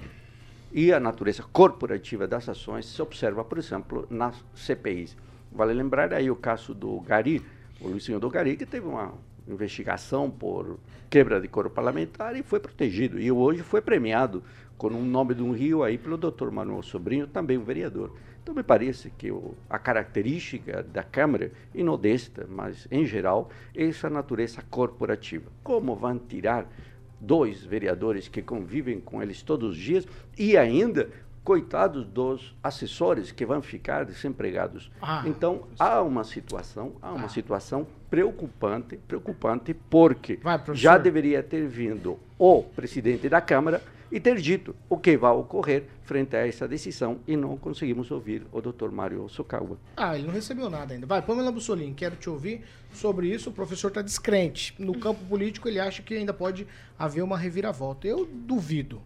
E 0.73 0.91
a 0.91 0.99
natureza 0.99 1.43
corporativa 1.53 2.27
das 2.27 2.49
ações 2.49 2.87
se 2.87 3.03
observa, 3.03 3.45
por 3.45 3.59
exemplo, 3.59 4.07
nas 4.09 4.43
CPIs. 4.55 5.15
Vale 5.53 5.75
lembrar 5.75 6.15
aí 6.15 6.31
o 6.31 6.37
caso 6.37 6.73
do 6.73 6.99
Gari, 7.01 7.45
o 7.79 7.89
Luizinho 7.89 8.19
do 8.19 8.31
Gari, 8.31 8.57
que 8.57 8.65
teve 8.65 8.87
uma 8.87 9.13
investigação 9.47 10.31
por 10.31 10.79
quebra 11.11 11.39
de 11.39 11.47
coro 11.47 11.69
parlamentar 11.69 12.35
e 12.37 12.43
foi 12.43 12.59
protegido. 12.59 13.21
E 13.21 13.31
hoje 13.31 13.63
foi 13.63 13.83
premiado 13.83 14.43
com 14.79 14.89
um 14.89 15.05
nome 15.05 15.35
de 15.35 15.43
um 15.43 15.53
rio 15.53 15.83
aí 15.83 15.99
pelo 15.99 16.17
doutor 16.17 16.51
Manuel 16.51 16.83
Sobrinho, 16.83 17.27
também 17.27 17.59
um 17.59 17.65
vereador. 17.65 18.17
Então 18.47 18.55
me 18.55 18.63
parece 18.63 19.11
que 19.19 19.29
o, 19.33 19.57
a 19.69 19.77
característica 19.77 20.81
da 20.81 21.03
Câmara, 21.03 21.51
e 21.75 21.83
não 21.83 21.99
desta, 21.99 22.47
mas 22.49 22.87
em 22.93 23.05
geral, 23.05 23.51
é 23.75 23.89
essa 23.89 24.09
natureza 24.09 24.63
corporativa. 24.71 25.51
Como 25.65 25.97
vão 25.97 26.17
tirar 26.17 26.65
dois 27.21 27.65
vereadores 27.65 28.29
que 28.29 28.41
convivem 28.41 29.01
com 29.01 29.21
eles 29.21 29.43
todos 29.43 29.71
os 29.71 29.77
dias 29.77 30.07
e 30.39 30.57
ainda 30.57 31.11
coitados 31.43 32.07
dos 32.07 32.55
assessores 32.63 33.33
que 33.33 33.45
vão 33.45 33.61
ficar 33.61 34.05
desempregados. 34.05 34.93
Ah. 35.03 35.25
então 35.27 35.67
há 35.77 36.01
uma 36.01 36.23
situação, 36.23 36.93
há 37.03 37.13
uma 37.13 37.27
Ah. 37.27 37.29
situação 37.29 37.85
preocupante, 38.09 38.97
preocupante 39.09 39.75
porque 39.75 40.39
Vai, 40.41 40.63
já 40.73 40.97
deveria 40.97 41.43
ter 41.43 41.67
vindo 41.67 42.17
o 42.39 42.63
presidente 42.63 43.29
da 43.29 43.41
Câmara 43.41 43.83
e 44.11 44.21
ter 44.21 44.37
dito 44.41 44.75
o 44.89 44.97
que 44.97 45.17
vai 45.17 45.33
ocorrer 45.33 45.85
frente 46.03 46.37
a 46.37 46.47
essa 46.47 46.69
decisão 46.69 47.19
e 47.27 47.37
não 47.37 47.57
conseguimos 47.57 48.11
ouvir 48.11 48.47
o 48.53 48.61
Dr. 48.61 48.91
Mário 48.91 49.29
Socawa. 49.29 49.79
Ah, 49.97 50.17
ele 50.17 50.27
não 50.27 50.33
recebeu 50.33 50.71
nada 50.71 50.95
ainda. 50.95 51.07
Vai, 51.07 51.23
Pamela 51.23 51.51
Bussolini, 51.51 51.95
quero 51.95 52.17
te 52.17 52.31
ouvir 52.31 52.63
sobre 52.93 53.29
isso. 53.29 53.51
O 53.51 53.53
professor 53.53 53.89
está 53.89 54.03
descrente. 54.03 54.75
No 54.79 54.99
campo 54.99 55.25
político, 55.25 55.69
ele 55.69 55.81
acha 55.81 56.03
que 56.03 56.15
ainda 56.15 56.33
pode 56.33 56.67
haver 56.99 57.23
uma 57.23 57.37
reviravolta. 57.37 58.07
Eu 58.07 58.27
duvido. 58.27 59.03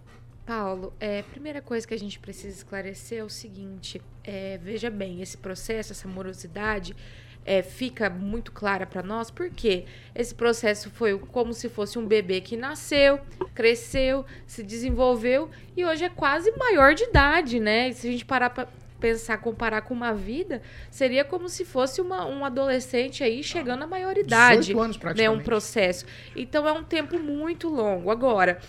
Paulo, 0.46 0.92
é, 0.98 1.20
a 1.20 1.22
primeira 1.22 1.62
coisa 1.62 1.86
que 1.86 1.94
a 1.94 1.98
gente 1.98 2.18
precisa 2.18 2.56
esclarecer 2.56 3.18
é 3.18 3.24
o 3.24 3.28
seguinte: 3.28 4.02
é, 4.24 4.58
veja 4.58 4.90
bem, 4.90 5.22
esse 5.22 5.36
processo, 5.36 5.92
essa 5.92 6.08
morosidade, 6.08 6.96
é, 7.44 7.62
fica 7.62 8.10
muito 8.10 8.52
clara 8.52 8.86
para 8.86 9.02
nós, 9.02 9.30
porque 9.30 9.84
esse 10.14 10.34
processo 10.34 10.90
foi 10.90 11.18
como 11.18 11.52
se 11.52 11.68
fosse 11.68 11.98
um 11.98 12.06
bebê 12.06 12.40
que 12.40 12.56
nasceu, 12.56 13.20
cresceu, 13.54 14.24
se 14.46 14.62
desenvolveu 14.62 15.50
e 15.76 15.84
hoje 15.84 16.04
é 16.04 16.08
quase 16.08 16.50
maior 16.52 16.94
de 16.94 17.04
idade, 17.04 17.58
né? 17.58 17.88
E 17.88 17.94
se 17.94 18.08
a 18.08 18.10
gente 18.10 18.24
parar 18.24 18.50
para 18.50 18.68
pensar, 19.00 19.38
comparar 19.38 19.80
com 19.80 19.94
uma 19.94 20.12
vida, 20.12 20.60
seria 20.90 21.24
como 21.24 21.48
se 21.48 21.64
fosse 21.64 22.00
uma, 22.00 22.26
um 22.26 22.44
adolescente 22.44 23.24
aí 23.24 23.42
chegando 23.42 23.82
à 23.82 23.86
maioridade. 23.86 24.60
18 24.60 24.80
anos 24.80 24.96
né, 24.96 25.00
praticamente. 25.00 25.40
um 25.40 25.44
processo. 25.44 26.04
Então 26.36 26.68
é 26.68 26.72
um 26.72 26.84
tempo 26.84 27.18
muito 27.18 27.68
longo. 27.68 28.10
Agora, 28.10 28.60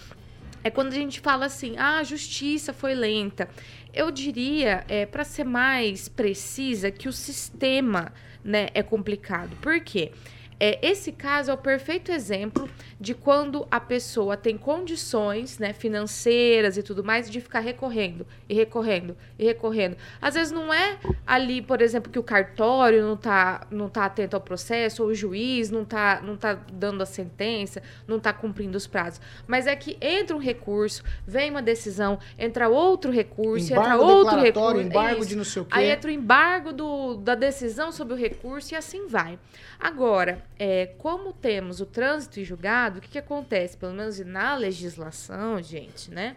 é 0.64 0.70
quando 0.70 0.94
a 0.94 0.96
gente 0.96 1.20
fala 1.20 1.46
assim, 1.46 1.76
ah, 1.78 1.98
a 1.98 2.04
justiça 2.04 2.72
foi 2.72 2.96
lenta. 2.96 3.50
Eu 3.94 4.10
diria, 4.10 4.86
é, 4.88 5.06
para 5.06 5.26
ser 5.26 5.44
mais 5.44 6.08
precisa, 6.08 6.90
que 6.90 7.10
o 7.10 7.14
sistema 7.14 8.14
né, 8.44 8.70
é 8.74 8.84
complicado. 8.84 9.56
Por 9.62 9.80
quê? 9.82 10.12
É, 10.64 10.78
esse 10.84 11.12
caso 11.12 11.50
é 11.50 11.54
o 11.56 11.58
perfeito 11.58 12.12
exemplo 12.12 12.70
de 13.00 13.16
quando 13.16 13.68
a 13.72 13.80
pessoa 13.80 14.38
tem 14.38 14.56
condições 14.56 15.58
né, 15.58 15.74
financeiras 15.74 16.78
e 16.78 16.84
tudo 16.84 17.04
mais 17.04 17.28
de 17.28 17.42
ficar 17.42 17.62
recorrendo 17.62 18.28
e 18.48 18.54
recorrendo 18.54 19.18
e 19.40 19.44
recorrendo. 19.44 19.98
Às 20.22 20.36
vezes 20.36 20.54
não 20.54 20.72
é 20.72 21.00
ali, 21.26 21.64
por 21.64 21.82
exemplo, 21.82 22.12
que 22.12 22.20
o 22.20 22.22
cartório 22.22 23.02
não 23.02 23.16
está 23.16 23.66
não 23.72 23.90
tá 23.90 24.06
atento 24.06 24.36
ao 24.36 24.42
processo, 24.42 25.02
ou 25.02 25.10
o 25.10 25.16
juiz 25.16 25.72
não 25.72 25.82
está 25.82 26.22
não 26.22 26.38
tá 26.38 26.54
dando 26.54 27.02
a 27.02 27.08
sentença, 27.08 27.82
não 28.08 28.18
está 28.18 28.32
cumprindo 28.32 28.78
os 28.78 28.86
prazos. 28.86 29.20
Mas 29.48 29.66
é 29.66 29.76
que 29.76 29.98
entra 30.00 30.36
um 30.36 30.40
recurso, 30.40 31.04
vem 31.26 31.50
uma 31.50 31.64
decisão, 31.64 32.20
entra 32.38 32.70
outro 32.70 33.12
recurso, 33.12 33.74
entra 33.74 33.96
Embargo 33.96 34.04
outro 34.04 34.36
declaratório, 34.36 34.78
recurso. 34.78 34.88
embargo 34.88 35.20
isso. 35.22 35.30
de 35.30 35.36
não 35.38 35.44
sei 35.44 35.62
o 35.64 35.66
quê. 35.66 35.72
Aí 35.74 35.90
entra 35.90 36.12
o 36.12 36.14
embargo 36.14 36.72
do, 36.72 37.16
da 37.16 37.34
decisão 37.34 37.92
sobre 37.92 38.14
o 38.14 38.16
recurso 38.16 38.76
e 38.76 38.78
assim 38.78 39.08
vai. 39.08 39.40
Agora, 39.80 40.44
é, 40.58 40.88
como 40.98 41.34
temos 41.34 41.82
o 41.82 41.86
trânsito 41.86 42.40
e 42.40 42.44
julgado, 42.44 43.00
o 43.00 43.02
que, 43.02 43.10
que 43.10 43.18
acontece? 43.20 43.76
Pelo 43.78 43.94
menos 43.94 44.20
na 44.20 44.56
legislação, 44.56 45.62
gente, 45.62 46.12
né? 46.12 46.36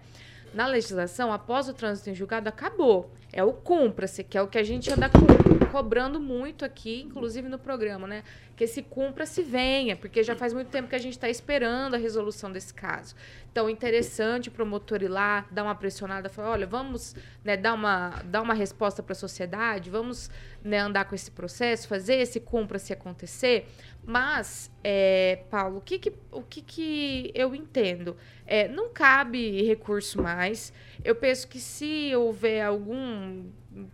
Na 0.52 0.66
legislação, 0.66 1.32
após 1.32 1.68
o 1.68 1.74
trânsito 1.74 2.10
em 2.10 2.14
julgado, 2.14 2.48
acabou. 2.48 3.10
É 3.32 3.42
o 3.42 3.52
cumpra-se, 3.52 4.22
que 4.22 4.38
é 4.38 4.42
o 4.42 4.46
que 4.46 4.56
a 4.56 4.62
gente 4.62 4.88
anda 4.92 5.08
co- 5.08 5.66
cobrando 5.72 6.20
muito 6.20 6.64
aqui, 6.64 7.02
inclusive 7.02 7.48
no 7.48 7.58
programa, 7.58 8.06
né? 8.06 8.22
Que 8.54 8.62
esse 8.62 8.80
cumpra-se 8.80 9.42
venha, 9.42 9.96
porque 9.96 10.22
já 10.22 10.36
faz 10.36 10.52
muito 10.52 10.68
tempo 10.68 10.88
que 10.88 10.94
a 10.94 11.00
gente 11.00 11.14
está 11.14 11.28
esperando 11.28 11.94
a 11.94 11.98
resolução 11.98 12.52
desse 12.52 12.72
caso. 12.72 13.16
Então, 13.50 13.68
interessante 13.68 14.48
o 14.48 14.52
promotor 14.52 15.02
ir 15.02 15.08
lá, 15.08 15.44
dar 15.50 15.64
uma 15.64 15.74
pressionada, 15.74 16.28
falar, 16.28 16.50
olha, 16.50 16.66
vamos 16.68 17.16
né, 17.42 17.56
dar, 17.56 17.74
uma, 17.74 18.22
dar 18.24 18.40
uma 18.40 18.54
resposta 18.54 19.02
para 19.02 19.12
a 19.12 19.16
sociedade, 19.16 19.90
vamos 19.90 20.30
né, 20.62 20.78
andar 20.78 21.06
com 21.06 21.16
esse 21.16 21.32
processo, 21.32 21.88
fazer 21.88 22.14
esse 22.20 22.38
cumpra-se 22.38 22.92
acontecer. 22.92 23.66
Mas, 24.06 24.70
é, 24.82 25.44
Paulo, 25.50 25.78
o 25.78 25.80
que, 25.80 25.98
que, 25.98 26.12
o 26.30 26.42
que, 26.42 26.60
que 26.60 27.32
eu 27.34 27.54
entendo? 27.54 28.16
É, 28.46 28.68
não 28.68 28.90
cabe 28.90 29.62
recurso 29.62 30.22
mais. 30.22 30.72
Eu 31.02 31.14
penso 31.14 31.48
que 31.48 31.58
se 31.58 32.14
houver 32.14 32.62
algum 32.62 33.44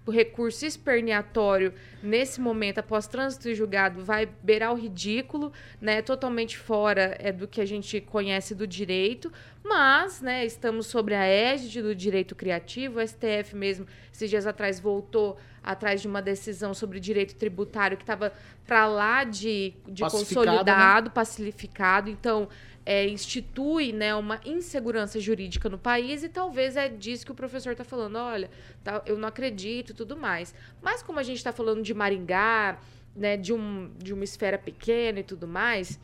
recurso 0.09 0.67
esperneatório 0.67 1.73
nesse 2.03 2.41
momento, 2.41 2.79
após 2.79 3.07
trânsito 3.07 3.49
e 3.49 3.55
julgado, 3.55 4.05
vai 4.05 4.27
beirar 4.43 4.73
o 4.73 4.77
ridículo, 4.77 5.53
né? 5.81 6.03
Totalmente 6.03 6.59
fora 6.59 7.17
é, 7.19 7.33
do 7.33 7.49
que 7.49 7.61
a 7.61 7.67
gente 7.67 8.01
conhece 8.01 8.55
do 8.55 8.67
direito, 8.67 9.33
mas, 9.63 10.21
né, 10.21 10.45
estamos 10.45 10.87
sobre 10.87 11.15
a 11.15 11.25
égide 11.25 11.83
do 11.83 11.95
direito 11.95 12.35
criativo, 12.35 12.99
o 12.99 13.07
STF 13.07 13.55
mesmo, 13.55 13.87
esses 14.13 14.29
dias 14.29 14.47
atrás, 14.47 14.81
voltou 14.81 15.39
atrás 15.63 16.01
de 16.01 16.09
uma 16.09 16.23
decisão 16.23 16.73
sobre 16.73 16.99
direito 16.99 17.35
tributário 17.37 17.97
que 17.97 18.03
estava 18.03 18.33
para 18.67 18.87
lá 18.87 19.25
de, 19.25 19.75
de 19.87 20.03
Pacificado, 20.03 20.47
consolidado, 20.47 21.11
pacificado. 21.11 22.11
Então, 22.11 22.49
é, 22.85 23.07
institui 23.07 23.93
né, 23.93 24.15
uma 24.15 24.41
insegurança 24.45 25.21
jurídica 25.21 25.69
no 25.69 25.79
país 25.79 26.23
e 26.23 26.29
talvez 26.29 26.77
é 26.77 26.89
disso 26.89 27.25
que 27.25 27.33
o 27.33 27.35
professor 27.35 27.73
está 27.73 27.85
falando. 27.85 28.17
Olha, 28.17 28.51
tá, 28.83 29.03
eu 29.07 29.19
não 29.19 29.29
acredito 29.29 29.95
tudo 29.95 30.17
mais. 30.17 30.55
Mas 30.83 31.03
como 31.03 31.19
a 31.19 31.23
gente 31.23 31.37
está 31.37 31.53
falando 31.53 31.83
de 31.83 31.93
Maringá, 31.93 32.79
né, 33.15 33.37
de, 33.37 33.53
um, 33.53 33.91
de 33.99 34.13
uma 34.13 34.25
esfera 34.25 34.59
pequena 34.59 35.21
e 35.21 35.25
tudo 35.25 35.47
mais, 35.47 35.99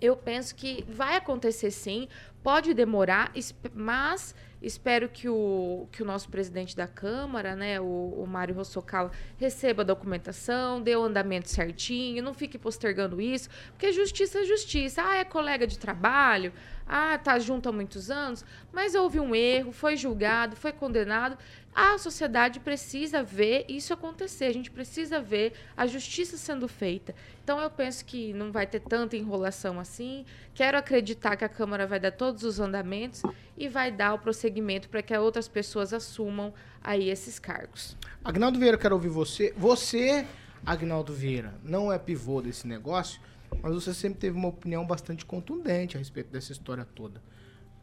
eu 0.00 0.16
penso 0.16 0.54
que 0.54 0.84
vai 0.88 1.16
acontecer 1.16 1.70
sim, 1.70 2.08
pode 2.42 2.72
demorar, 2.74 3.32
mas 3.74 4.34
espero 4.62 5.08
que 5.08 5.28
o, 5.28 5.88
que 5.90 6.02
o 6.02 6.06
nosso 6.06 6.28
presidente 6.28 6.76
da 6.76 6.86
Câmara, 6.86 7.56
né, 7.56 7.80
o, 7.80 7.84
o 7.84 8.26
Mário 8.26 8.54
Rossokawa, 8.54 9.10
receba 9.36 9.82
a 9.82 9.84
documentação, 9.84 10.80
dê 10.80 10.94
o 10.96 11.02
andamento 11.02 11.48
certinho, 11.48 12.22
não 12.22 12.34
fique 12.34 12.58
postergando 12.58 13.20
isso, 13.20 13.48
porque 13.70 13.92
justiça 13.92 14.40
é 14.40 14.44
justiça. 14.44 15.02
Ah, 15.02 15.16
é 15.16 15.24
colega 15.24 15.66
de 15.66 15.78
trabalho, 15.78 16.52
ah, 16.92 17.16
tá 17.16 17.38
junto 17.38 17.68
há 17.68 17.72
muitos 17.72 18.10
anos, 18.10 18.44
mas 18.72 18.96
houve 18.96 19.20
um 19.20 19.32
erro, 19.32 19.70
foi 19.70 19.96
julgado, 19.96 20.56
foi 20.56 20.72
condenado. 20.72 21.38
A 21.72 21.96
sociedade 21.98 22.58
precisa 22.58 23.22
ver 23.22 23.64
isso 23.68 23.94
acontecer, 23.94 24.46
a 24.46 24.52
gente 24.52 24.72
precisa 24.72 25.20
ver 25.20 25.52
a 25.76 25.86
justiça 25.86 26.36
sendo 26.36 26.66
feita. 26.66 27.14
Então 27.44 27.60
eu 27.60 27.70
penso 27.70 28.04
que 28.04 28.32
não 28.32 28.50
vai 28.50 28.66
ter 28.66 28.80
tanta 28.80 29.16
enrolação 29.16 29.78
assim. 29.78 30.26
Quero 30.52 30.76
acreditar 30.76 31.36
que 31.36 31.44
a 31.44 31.48
Câmara 31.48 31.86
vai 31.86 32.00
dar 32.00 32.10
todos 32.10 32.42
os 32.42 32.58
andamentos 32.58 33.22
e 33.56 33.68
vai 33.68 33.92
dar 33.92 34.14
o 34.14 34.18
prosseguimento 34.18 34.88
para 34.88 35.00
que 35.00 35.16
outras 35.16 35.46
pessoas 35.46 35.92
assumam 35.92 36.52
aí 36.82 37.08
esses 37.08 37.38
cargos. 37.38 37.96
Agnaldo 38.24 38.58
Vieira, 38.58 38.76
quero 38.76 38.96
ouvir 38.96 39.10
você. 39.10 39.54
Você, 39.56 40.26
Agnaldo 40.66 41.12
Vieira, 41.14 41.54
não 41.62 41.92
é 41.92 42.00
pivô 42.00 42.42
desse 42.42 42.66
negócio, 42.66 43.20
mas 43.62 43.74
você 43.74 43.92
sempre 43.92 44.18
teve 44.18 44.36
uma 44.36 44.48
opinião 44.48 44.86
bastante 44.86 45.24
contundente 45.24 45.96
a 45.96 45.98
respeito 45.98 46.30
dessa 46.30 46.52
história 46.52 46.84
toda. 46.84 47.22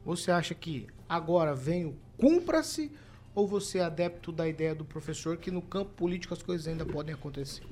Você 0.06 0.32
acha 0.32 0.56
que 0.56 0.88
agora 1.08 1.54
vem 1.54 1.86
o 1.86 1.96
cumpra-se 2.18 2.92
ou 3.36 3.48
você 3.48 3.80
é 3.80 3.84
adepto 3.84 4.32
da 4.32 4.48
ideia 4.48 4.74
do 4.74 4.84
professor 4.84 5.38
que 5.38 5.52
no 5.52 5.62
campo 5.62 5.92
político 5.92 6.34
as 6.34 6.42
coisas 6.42 6.68
ainda 6.68 6.86
podem 6.86 7.14
acontecer? 7.14 7.64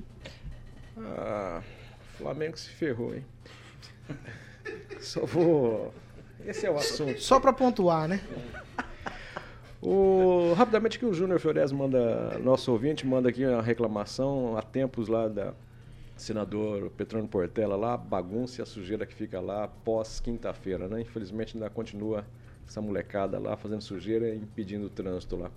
Ah, 0.98 1.62
Flamengo 2.16 2.56
se 2.56 2.70
ferrou, 2.70 3.14
hein? 3.14 3.24
Só 5.00 5.24
vou. 5.24 5.92
Esse 6.44 6.66
é 6.66 6.70
o 6.70 6.76
assunto. 6.76 7.20
Só 7.20 7.40
para 7.40 7.52
pontuar, 7.52 8.06
né? 8.08 8.20
O, 9.82 10.52
rapidamente 10.54 10.98
que 10.98 11.04
o 11.04 11.12
Júnior 11.12 11.38
Fiores 11.38 11.70
manda, 11.70 12.38
nosso 12.38 12.72
ouvinte, 12.72 13.06
manda 13.06 13.28
aqui 13.28 13.44
uma 13.44 13.62
reclamação 13.62 14.56
há 14.56 14.62
tempos 14.62 15.08
lá 15.08 15.28
da 15.28 15.54
senador 16.16 16.90
Petrônio 16.90 17.28
Portela 17.28 17.76
lá, 17.76 17.96
bagunça 17.96 18.60
e 18.60 18.62
a 18.62 18.66
sujeira 18.66 19.06
que 19.06 19.14
fica 19.14 19.40
lá 19.40 19.68
pós 19.68 20.18
quinta-feira, 20.20 20.88
né? 20.88 21.00
Infelizmente 21.00 21.56
ainda 21.56 21.68
continua 21.68 22.24
essa 22.66 22.80
molecada 22.80 23.38
lá 23.38 23.56
fazendo 23.56 23.82
sujeira 23.82 24.28
e 24.28 24.36
impedindo 24.38 24.86
o 24.86 24.90
trânsito 24.90 25.36
lá. 25.36 25.50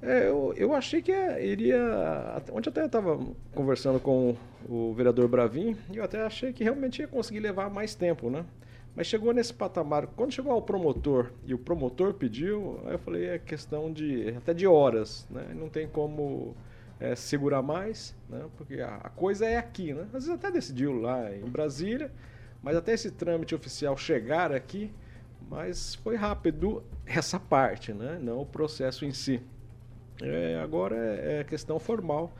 É, 0.00 0.28
eu, 0.28 0.54
eu 0.56 0.72
achei 0.72 1.02
que 1.02 1.10
é, 1.10 1.44
iria. 1.44 1.78
Ontem 2.52 2.70
até 2.70 2.86
estava 2.86 3.18
conversando 3.54 3.98
com 3.98 4.36
o 4.68 4.94
vereador 4.94 5.28
Bravin 5.28 5.76
e 5.92 5.96
eu 5.96 6.04
até 6.04 6.22
achei 6.22 6.52
que 6.52 6.62
realmente 6.62 7.00
ia 7.00 7.08
conseguir 7.08 7.40
levar 7.40 7.68
mais 7.68 7.94
tempo, 7.94 8.30
né? 8.30 8.44
Mas 8.94 9.06
chegou 9.06 9.32
nesse 9.32 9.54
patamar, 9.54 10.06
quando 10.08 10.32
chegou 10.32 10.52
ao 10.52 10.62
promotor 10.62 11.32
e 11.44 11.54
o 11.54 11.58
promotor 11.58 12.14
pediu, 12.14 12.80
aí 12.84 12.94
eu 12.94 12.98
falei, 12.98 13.26
é 13.26 13.38
questão 13.38 13.92
de 13.92 14.30
até 14.36 14.52
de 14.54 14.66
horas, 14.66 15.26
né? 15.30 15.52
Não 15.54 15.68
tem 15.68 15.86
como 15.86 16.56
é, 17.00 17.14
segurar 17.14 17.62
mais, 17.62 18.14
né? 18.28 18.46
Porque 18.56 18.80
a, 18.80 18.96
a 18.96 19.10
coisa 19.10 19.46
é 19.46 19.56
aqui, 19.56 19.92
né? 19.92 20.02
Às 20.06 20.24
vezes 20.24 20.30
até 20.30 20.50
decidiu 20.50 21.00
lá 21.00 21.34
em 21.34 21.48
Brasília, 21.48 22.10
mas 22.62 22.76
até 22.76 22.92
esse 22.92 23.10
trâmite 23.10 23.54
oficial 23.54 23.96
chegar 23.96 24.52
aqui, 24.52 24.90
mas 25.48 25.94
foi 25.96 26.16
rápido 26.16 26.82
essa 27.06 27.38
parte, 27.38 27.92
né? 27.92 28.18
Não 28.20 28.40
o 28.40 28.46
processo 28.46 29.04
em 29.04 29.12
si. 29.12 29.40
É, 30.20 30.60
agora 30.62 30.96
é, 30.96 31.40
é 31.40 31.44
questão 31.44 31.78
formal. 31.78 32.32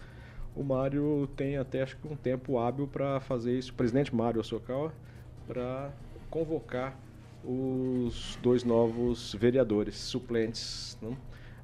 O 0.57 0.65
Mário 0.65 1.29
tem 1.37 1.57
até 1.57 1.83
acho 1.83 1.97
que 1.97 2.09
um 2.09 2.17
tempo 2.17 2.59
hábil 2.59 2.89
para 2.89 3.21
fazer 3.21 3.57
isso, 3.57 3.71
o 3.71 3.75
presidente 3.75 4.15
Mário 4.15 4.41
Osokawa, 4.41 4.93
para 5.47 5.93
convocar 6.29 6.99
os 7.45 8.37
dois 8.43 8.65
novos 8.65 9.35
vereadores 9.35 9.95
suplentes. 9.95 10.99
Né? 11.01 11.17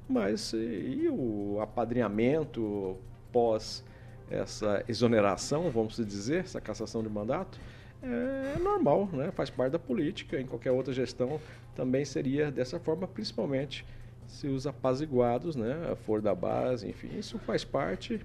Mas 0.07 0.53
e, 0.53 1.07
o 1.09 1.59
apadrinhamento 1.61 2.97
pós 3.31 3.83
essa 4.29 4.83
exoneração, 4.87 5.69
vamos 5.69 5.95
dizer, 5.97 6.43
essa 6.43 6.59
cassação 6.59 7.03
de 7.03 7.09
mandato, 7.09 7.59
é 8.01 8.59
normal, 8.59 9.09
né? 9.13 9.31
faz 9.31 9.49
parte 9.49 9.71
da 9.71 9.79
política. 9.79 10.39
Em 10.39 10.45
qualquer 10.45 10.71
outra 10.71 10.93
gestão 10.93 11.39
também 11.75 12.05
seria 12.05 12.51
dessa 12.51 12.79
forma, 12.79 13.07
principalmente 13.07 13.85
se 14.27 14.47
os 14.47 14.65
apaziguados, 14.65 15.55
né, 15.55 15.95
for 16.05 16.21
da 16.21 16.33
base, 16.33 16.87
enfim, 16.87 17.09
isso 17.17 17.37
faz 17.39 17.63
parte 17.63 18.19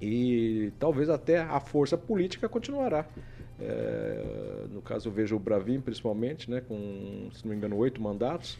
e 0.00 0.72
talvez 0.78 1.08
até 1.08 1.38
a 1.38 1.58
força 1.58 1.96
política 1.96 2.48
continuará. 2.48 3.06
É, 3.58 4.66
no 4.70 4.82
caso 4.82 5.08
eu 5.08 5.12
vejo 5.12 5.36
o 5.36 5.38
Bravin 5.38 5.80
principalmente, 5.80 6.50
né, 6.50 6.60
com, 6.60 7.28
se 7.32 7.44
não 7.44 7.50
me 7.50 7.56
engano, 7.56 7.76
oito 7.76 8.00
mandatos, 8.00 8.58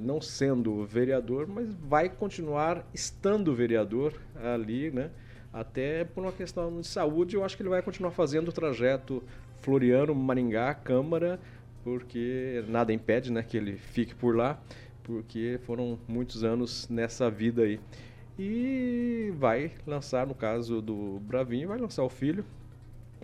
não 0.00 0.20
sendo 0.20 0.84
vereador, 0.84 1.46
mas 1.46 1.72
vai 1.74 2.08
continuar 2.08 2.86
estando 2.94 3.54
vereador 3.54 4.14
ali, 4.36 4.90
né, 4.90 5.10
até 5.52 6.04
por 6.04 6.22
uma 6.22 6.32
questão 6.32 6.80
de 6.80 6.86
saúde, 6.86 7.36
eu 7.36 7.44
acho 7.44 7.56
que 7.56 7.62
ele 7.62 7.70
vai 7.70 7.82
continuar 7.82 8.10
fazendo 8.10 8.48
o 8.48 8.52
trajeto 8.52 9.22
Floriano, 9.60 10.14
Maringá, 10.14 10.74
Câmara, 10.74 11.38
porque 11.84 12.64
nada 12.68 12.92
impede 12.92 13.30
né, 13.30 13.42
que 13.42 13.56
ele 13.56 13.76
fique 13.76 14.14
por 14.14 14.34
lá 14.34 14.60
porque 15.02 15.58
foram 15.64 15.98
muitos 16.06 16.44
anos 16.44 16.88
nessa 16.88 17.30
vida 17.30 17.62
aí. 17.62 17.80
E 18.38 19.32
vai 19.36 19.72
lançar, 19.86 20.26
no 20.26 20.34
caso 20.34 20.80
do 20.80 21.20
Bravinho, 21.20 21.68
vai 21.68 21.78
lançar 21.78 22.02
o 22.02 22.08
filho. 22.08 22.44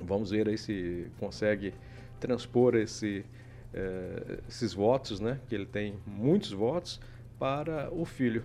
Vamos 0.02 0.30
ver 0.30 0.48
aí 0.48 0.58
se 0.58 1.06
consegue 1.18 1.72
transpor 2.20 2.74
esse, 2.74 3.24
eh, 3.74 4.40
esses 4.48 4.72
votos, 4.72 5.20
né? 5.20 5.40
Que 5.48 5.54
ele 5.54 5.66
tem 5.66 5.94
muitos 6.06 6.52
votos 6.52 7.00
para 7.38 7.92
o 7.92 8.04
filho. 8.04 8.44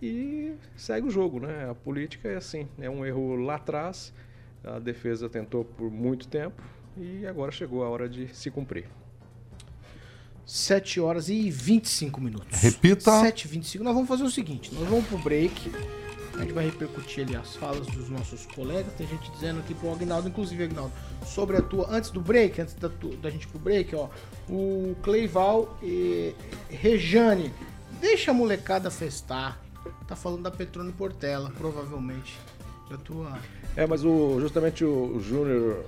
E 0.00 0.54
segue 0.76 1.06
o 1.06 1.10
jogo, 1.10 1.40
né? 1.40 1.70
A 1.70 1.74
política 1.74 2.28
é 2.28 2.36
assim, 2.36 2.68
é 2.78 2.88
um 2.88 3.04
erro 3.04 3.36
lá 3.36 3.56
atrás, 3.56 4.12
a 4.62 4.78
defesa 4.78 5.28
tentou 5.28 5.64
por 5.64 5.90
muito 5.90 6.28
tempo 6.28 6.62
e 6.96 7.26
agora 7.26 7.50
chegou 7.50 7.84
a 7.84 7.88
hora 7.88 8.08
de 8.08 8.28
se 8.34 8.50
cumprir. 8.50 8.86
7 10.46 10.98
horas 11.00 11.28
e 11.28 11.50
25 11.50 12.20
minutos. 12.20 12.60
Repita. 12.62 13.20
7 13.20 13.44
e 13.44 13.48
25. 13.48 13.84
Nós 13.84 13.92
vamos 13.92 14.08
fazer 14.08 14.22
o 14.24 14.30
seguinte: 14.30 14.74
nós 14.74 14.88
vamos 14.88 15.06
pro 15.06 15.18
break. 15.18 15.70
A 16.38 16.42
gente 16.42 16.52
vai 16.52 16.66
repercutir 16.66 17.24
ali 17.24 17.34
as 17.34 17.56
falas 17.56 17.84
dos 17.88 18.08
nossos 18.08 18.46
colegas. 18.46 18.92
Tem 18.94 19.08
gente 19.08 19.28
dizendo 19.32 19.58
aqui 19.58 19.74
pro 19.74 19.90
Agnaldo, 19.92 20.28
inclusive, 20.28 20.62
Agnaldo, 20.62 20.92
sobre 21.26 21.56
a 21.56 21.62
tua. 21.62 21.90
Antes 21.90 22.10
do 22.10 22.20
break, 22.20 22.60
antes 22.60 22.74
da, 22.74 22.88
tu, 22.88 23.08
da 23.16 23.28
gente 23.28 23.48
pro 23.48 23.58
break, 23.58 23.94
ó. 23.96 24.08
O 24.48 24.94
Cleival 25.02 25.76
e 25.82 26.32
Rejane. 26.70 27.52
Deixa 28.00 28.30
a 28.30 28.34
molecada 28.34 28.88
festar. 28.88 29.60
Tá 30.06 30.14
falando 30.14 30.42
da 30.42 30.50
Petrone 30.50 30.92
Portela, 30.92 31.50
provavelmente. 31.58 32.38
Da 32.88 32.96
tua. 32.96 33.36
É, 33.76 33.84
mas 33.84 34.04
o, 34.04 34.40
justamente 34.40 34.84
o, 34.84 35.18
Júnior 35.18 35.84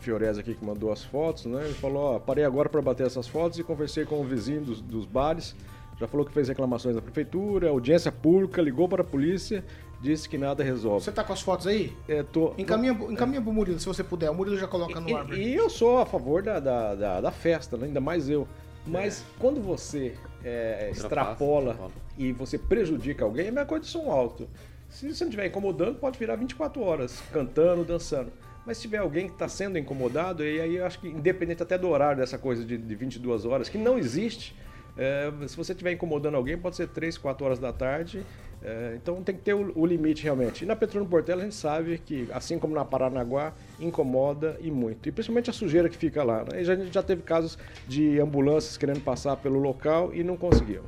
Fiorese 0.00 0.40
aqui 0.40 0.54
que 0.54 0.64
mandou 0.64 0.92
as 0.92 1.02
fotos, 1.02 1.46
né? 1.46 1.64
Ele 1.64 1.74
falou, 1.74 2.14
ó, 2.14 2.18
parei 2.18 2.44
agora 2.44 2.68
para 2.68 2.82
bater 2.82 3.06
essas 3.06 3.26
fotos 3.26 3.58
e 3.58 3.64
conversei 3.64 4.04
com 4.04 4.20
o 4.20 4.24
vizinho 4.24 4.60
dos, 4.60 4.82
dos 4.82 5.06
bares. 5.06 5.56
Já 5.98 6.06
falou 6.06 6.24
que 6.24 6.32
fez 6.32 6.48
reclamações 6.48 6.94
da 6.94 7.02
prefeitura, 7.02 7.70
audiência 7.70 8.12
pública, 8.12 8.62
ligou 8.62 8.88
para 8.88 9.02
a 9.02 9.04
polícia, 9.04 9.64
disse 10.00 10.28
que 10.28 10.38
nada 10.38 10.62
resolve. 10.62 11.04
Você 11.04 11.10
tá 11.10 11.24
com 11.24 11.32
as 11.32 11.40
fotos 11.40 11.66
aí? 11.66 11.92
É, 12.08 12.22
tô. 12.22 12.54
Encaminha, 12.56 12.92
encaminha 12.92 13.42
pro 13.42 13.52
Murilo, 13.52 13.80
se 13.80 13.86
você 13.86 14.04
puder. 14.04 14.30
O 14.30 14.34
Murilo 14.34 14.56
já 14.56 14.68
coloca 14.68 15.00
no 15.00 15.08
e, 15.08 15.14
ar. 15.14 15.32
E 15.32 15.54
eu 15.54 15.68
sou 15.68 15.98
a 15.98 16.06
favor 16.06 16.42
da, 16.42 16.60
da, 16.60 16.94
da, 16.94 17.20
da 17.20 17.30
festa, 17.32 17.76
né? 17.76 17.86
ainda 17.86 18.00
mais 18.00 18.28
eu. 18.28 18.46
Mas 18.86 19.24
quando 19.38 19.60
você 19.60 20.14
é, 20.44 20.88
extrapola 20.90 21.72
extrapola. 21.72 21.92
e 22.16 22.32
você 22.32 22.56
prejudica 22.56 23.24
alguém, 23.24 23.46
é 23.46 23.48
a 23.48 23.52
mesma 23.52 23.66
coisa 23.66 23.84
de 23.84 23.90
som 23.90 24.10
alto. 24.10 24.48
Se 24.88 25.12
você 25.12 25.24
não 25.24 25.28
estiver 25.28 25.46
incomodando, 25.46 25.96
pode 25.96 26.18
virar 26.18 26.36
24 26.36 26.82
horas, 26.82 27.22
cantando, 27.30 27.84
dançando. 27.84 28.32
Mas 28.64 28.78
se 28.78 28.82
tiver 28.82 28.98
alguém 28.98 29.26
que 29.26 29.32
está 29.32 29.48
sendo 29.48 29.78
incomodado, 29.78 30.44
e 30.44 30.60
aí 30.60 30.76
eu 30.76 30.86
acho 30.86 31.00
que 31.00 31.08
independente 31.08 31.62
até 31.62 31.76
do 31.76 31.88
horário 31.88 32.20
dessa 32.20 32.38
coisa 32.38 32.64
de, 32.64 32.78
de 32.78 32.94
22 32.94 33.44
horas, 33.44 33.68
que 33.68 33.78
não 33.78 33.98
existe, 33.98 34.54
é, 34.98 35.32
se 35.46 35.56
você 35.56 35.72
estiver 35.72 35.92
incomodando 35.92 36.34
alguém, 36.34 36.58
pode 36.58 36.76
ser 36.76 36.88
3, 36.88 37.16
4 37.16 37.46
horas 37.46 37.58
da 37.58 37.72
tarde, 37.72 38.24
É, 38.60 38.94
então 38.96 39.22
tem 39.22 39.36
que 39.36 39.42
ter 39.42 39.54
o, 39.54 39.72
o 39.76 39.86
limite 39.86 40.24
realmente. 40.24 40.64
E 40.64 40.66
na 40.66 40.74
Petróleo 40.74 41.06
Portela 41.08 41.42
a 41.42 41.44
gente 41.44 41.54
sabe 41.54 41.96
que, 42.04 42.28
assim 42.32 42.58
como 42.58 42.74
na 42.74 42.84
Paranaguá, 42.84 43.52
incomoda 43.78 44.56
e 44.60 44.68
muito. 44.68 45.08
E 45.08 45.12
principalmente 45.12 45.48
a 45.48 45.52
sujeira 45.52 45.88
que 45.88 45.96
fica 45.96 46.24
lá. 46.24 46.42
Né? 46.42 46.62
E 46.62 46.64
já, 46.64 46.72
a 46.72 46.76
gente 46.76 46.92
já 46.92 47.00
teve 47.00 47.22
casos 47.22 47.56
de 47.86 48.18
ambulâncias 48.20 48.76
querendo 48.76 49.00
passar 49.00 49.36
pelo 49.36 49.60
local 49.60 50.12
e 50.12 50.24
não 50.24 50.36
conseguiram. 50.36 50.82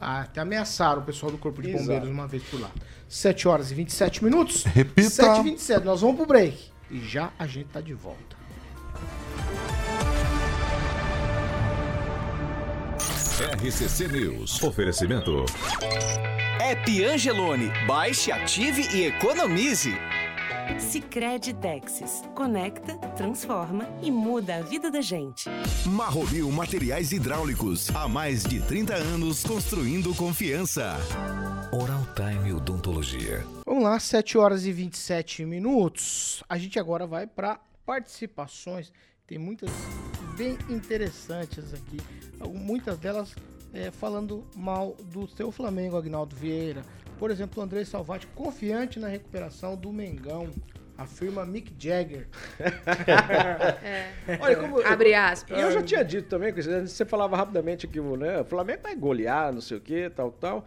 Ah, 0.00 0.22
até 0.22 0.40
ameaçaram 0.40 1.00
o 1.02 1.04
pessoal 1.04 1.30
do 1.30 1.38
Corpo 1.38 1.62
de 1.62 1.68
Exato. 1.68 1.84
Bombeiros 1.84 2.08
uma 2.08 2.26
vez 2.26 2.42
por 2.42 2.60
lá. 2.60 2.72
7 3.08 3.46
horas 3.46 3.70
e 3.70 3.74
27 3.76 4.24
minutos. 4.24 4.64
Repita. 4.64 5.08
7 5.08 5.40
e 5.40 5.42
27 5.44 5.84
nós 5.84 6.00
vamos 6.00 6.16
pro 6.16 6.26
break. 6.26 6.58
E 6.90 6.98
já 6.98 7.32
a 7.38 7.46
gente 7.46 7.68
tá 7.68 7.80
de 7.80 7.94
volta. 7.94 8.36
RCC 13.38 14.08
News. 14.08 14.62
Oferecimento. 14.62 15.44
App 16.58 17.04
Angelone. 17.04 17.70
Baixe, 17.86 18.32
ative 18.32 18.88
e 18.96 19.04
economize. 19.08 19.94
Sicredi 20.78 21.52
Texas. 21.52 22.22
Conecta, 22.34 22.96
transforma 23.14 23.86
e 24.02 24.10
muda 24.10 24.56
a 24.56 24.62
vida 24.62 24.90
da 24.90 25.02
gente. 25.02 25.50
Marromil 25.84 26.50
Materiais 26.50 27.12
Hidráulicos. 27.12 27.94
Há 27.94 28.08
mais 28.08 28.42
de 28.42 28.58
30 28.62 28.94
anos 28.94 29.44
construindo 29.44 30.14
confiança. 30.14 30.96
Oral 31.72 32.06
Time 32.14 32.54
Odontologia. 32.54 33.44
Vamos 33.66 33.84
lá, 33.84 34.00
7 34.00 34.38
horas 34.38 34.64
e 34.64 34.72
27 34.72 35.44
minutos. 35.44 36.42
A 36.48 36.56
gente 36.56 36.78
agora 36.78 37.06
vai 37.06 37.26
para 37.26 37.60
participações. 37.84 38.90
Tem 39.26 39.38
muitas 39.38 39.70
bem 40.36 40.56
interessantes 40.68 41.74
aqui. 41.74 41.98
Muitas 42.48 42.98
delas 42.98 43.34
é, 43.74 43.90
falando 43.90 44.44
mal 44.54 44.94
do 45.12 45.26
seu 45.28 45.50
Flamengo, 45.50 45.96
Agnaldo 45.96 46.34
Vieira. 46.36 46.82
Por 47.18 47.30
exemplo, 47.30 47.60
o 47.60 47.64
André 47.64 47.84
Salvati, 47.84 48.26
confiante 48.28 48.98
na 49.00 49.08
recuperação 49.08 49.74
do 49.76 49.92
Mengão. 49.92 50.50
Afirma 50.98 51.44
Mick 51.44 51.74
Jagger. 51.78 52.26
É. 53.82 54.38
Olha, 54.40 54.56
como- 54.56 54.80
Abre 54.80 55.14
aspas. 55.14 55.58
E 55.58 55.60
eu 55.60 55.70
já 55.70 55.82
tinha 55.82 56.02
dito 56.04 56.28
também, 56.28 56.52
que 56.54 56.62
você 56.62 57.04
falava 57.04 57.36
rapidamente 57.36 57.86
que 57.86 58.00
o, 58.00 58.16
né, 58.16 58.40
o 58.40 58.44
Flamengo 58.44 58.80
vai 58.82 58.94
golear, 58.96 59.52
não 59.52 59.60
sei 59.60 59.76
o 59.76 59.80
que, 59.80 60.08
tal, 60.10 60.30
tal. 60.32 60.66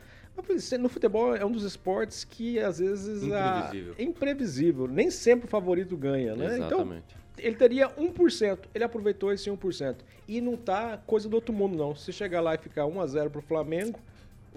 No 0.80 0.90
futebol 0.90 1.36
é 1.36 1.46
um 1.46 1.52
dos 1.52 1.64
esportes 1.64 2.24
que 2.24 2.60
às 2.60 2.80
vezes 2.80 3.24
Imprevisível. 3.24 3.96
é 3.98 4.04
imprevisível. 4.04 4.88
Nem 4.88 5.10
sempre 5.12 5.46
o 5.46 5.50
favorito 5.50 5.96
ganha, 5.98 6.36
né? 6.36 6.56
Então, 6.56 6.68
Exatamente. 6.68 7.16
ele 7.38 7.56
teria 7.56 7.90
1%, 7.90 8.60
ele 8.74 8.84
aproveitou 8.84 9.32
esse 9.34 9.50
1%. 9.50 9.98
E 10.28 10.40
não 10.42 10.56
tá 10.56 10.98
coisa 11.06 11.28
do 11.28 11.36
outro 11.36 11.54
mundo, 11.54 11.78
não. 11.78 11.96
Se 11.96 12.12
chegar 12.14 12.42
lá 12.42 12.56
e 12.56 12.58
ficar 12.58 12.84
1x0 12.84 13.30
pro 13.30 13.42
Flamengo, 13.42 14.00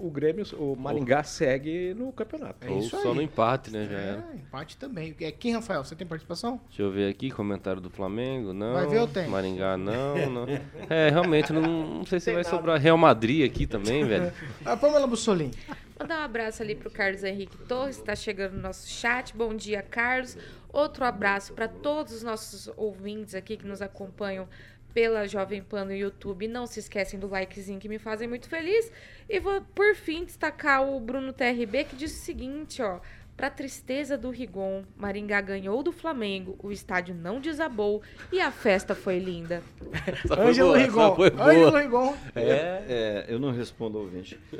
o 0.03 0.11
Grêmio, 0.11 0.45
o 0.59 0.75
Maringá 0.75 1.23
segue 1.23 1.93
no 1.93 2.11
campeonato. 2.11 2.67
É 2.67 2.69
Ou 2.69 2.79
isso 2.79 2.89
só 2.89 3.09
aí. 3.09 3.15
no 3.15 3.21
empate, 3.21 3.71
né? 3.71 3.87
Já 3.89 3.97
era. 3.97 4.25
É, 4.33 4.35
empate 4.35 4.75
também. 4.75 5.15
É, 5.21 5.31
Quem, 5.31 5.53
Rafael? 5.53 5.81
Você 5.81 5.95
tem 5.95 6.05
participação? 6.05 6.59
Deixa 6.67 6.81
eu 6.81 6.91
ver 6.91 7.09
aqui, 7.09 7.31
comentário 7.31 7.79
do 7.79 7.89
Flamengo, 7.89 8.51
não. 8.51 8.73
Vai 8.73 8.85
ver 8.85 8.99
ou 8.99 9.07
tem? 9.07 9.29
Maringá, 9.29 9.77
não, 9.77 10.15
não. 10.29 10.45
É, 10.89 11.09
realmente, 11.09 11.53
não, 11.53 11.61
não 11.61 12.05
sei 12.05 12.19
se 12.19 12.33
vai 12.33 12.43
sobrar 12.43 12.77
Real 12.81 12.97
Madrid 12.97 13.49
aqui 13.49 13.65
também, 13.65 14.03
velho. 14.03 14.33
A 14.65 14.75
Pamela 14.75 15.07
Bussolini. 15.07 15.53
Mandar 15.97 16.19
um 16.19 16.25
abraço 16.25 16.61
ali 16.61 16.75
pro 16.75 16.91
Carlos 16.91 17.23
Henrique 17.23 17.55
Torres, 17.59 17.97
que 17.97 18.03
tá 18.03 18.15
chegando 18.15 18.55
no 18.55 18.61
nosso 18.61 18.85
chat. 18.89 19.33
Bom 19.33 19.55
dia, 19.55 19.81
Carlos. 19.81 20.37
Outro 20.73 21.05
abraço 21.05 21.53
para 21.53 21.67
todos 21.67 22.11
os 22.13 22.23
nossos 22.23 22.67
ouvintes 22.75 23.35
aqui 23.35 23.55
que 23.55 23.65
nos 23.65 23.81
acompanham 23.81 24.49
pela 24.93 25.27
Jovem 25.27 25.61
Pan 25.63 25.85
no 25.85 25.93
YouTube. 25.93 26.47
Não 26.47 26.65
se 26.67 26.79
esquecem 26.79 27.19
do 27.19 27.27
likezinho 27.27 27.79
que 27.79 27.89
me 27.89 27.97
fazem 27.99 28.27
muito 28.27 28.47
feliz. 28.47 28.91
E 29.29 29.39
vou, 29.39 29.61
por 29.73 29.95
fim, 29.95 30.23
destacar 30.25 30.87
o 30.87 30.99
Bruno 30.99 31.33
TRB, 31.33 31.85
que 31.85 31.95
diz 31.95 32.11
o 32.13 32.23
seguinte, 32.23 32.81
ó. 32.81 32.99
Pra 33.35 33.49
tristeza 33.49 34.15
do 34.15 34.29
Rigon, 34.29 34.83
Maringá 34.95 35.41
ganhou 35.41 35.81
do 35.81 35.91
Flamengo, 35.91 36.55
o 36.61 36.71
estádio 36.71 37.15
não 37.15 37.39
desabou 37.39 38.03
e 38.31 38.39
a 38.39 38.51
festa 38.51 38.93
foi 38.93 39.17
linda. 39.17 39.63
Ângelo 40.37 40.73
Rigon. 40.73 41.17
Ângelo 41.39 41.75
Rigon. 41.75 42.15
É, 42.35 42.83
é, 42.87 43.25
eu 43.27 43.39
não 43.39 43.49
respondo 43.51 43.97
ao 43.97 44.03
ouvinte. 44.03 44.39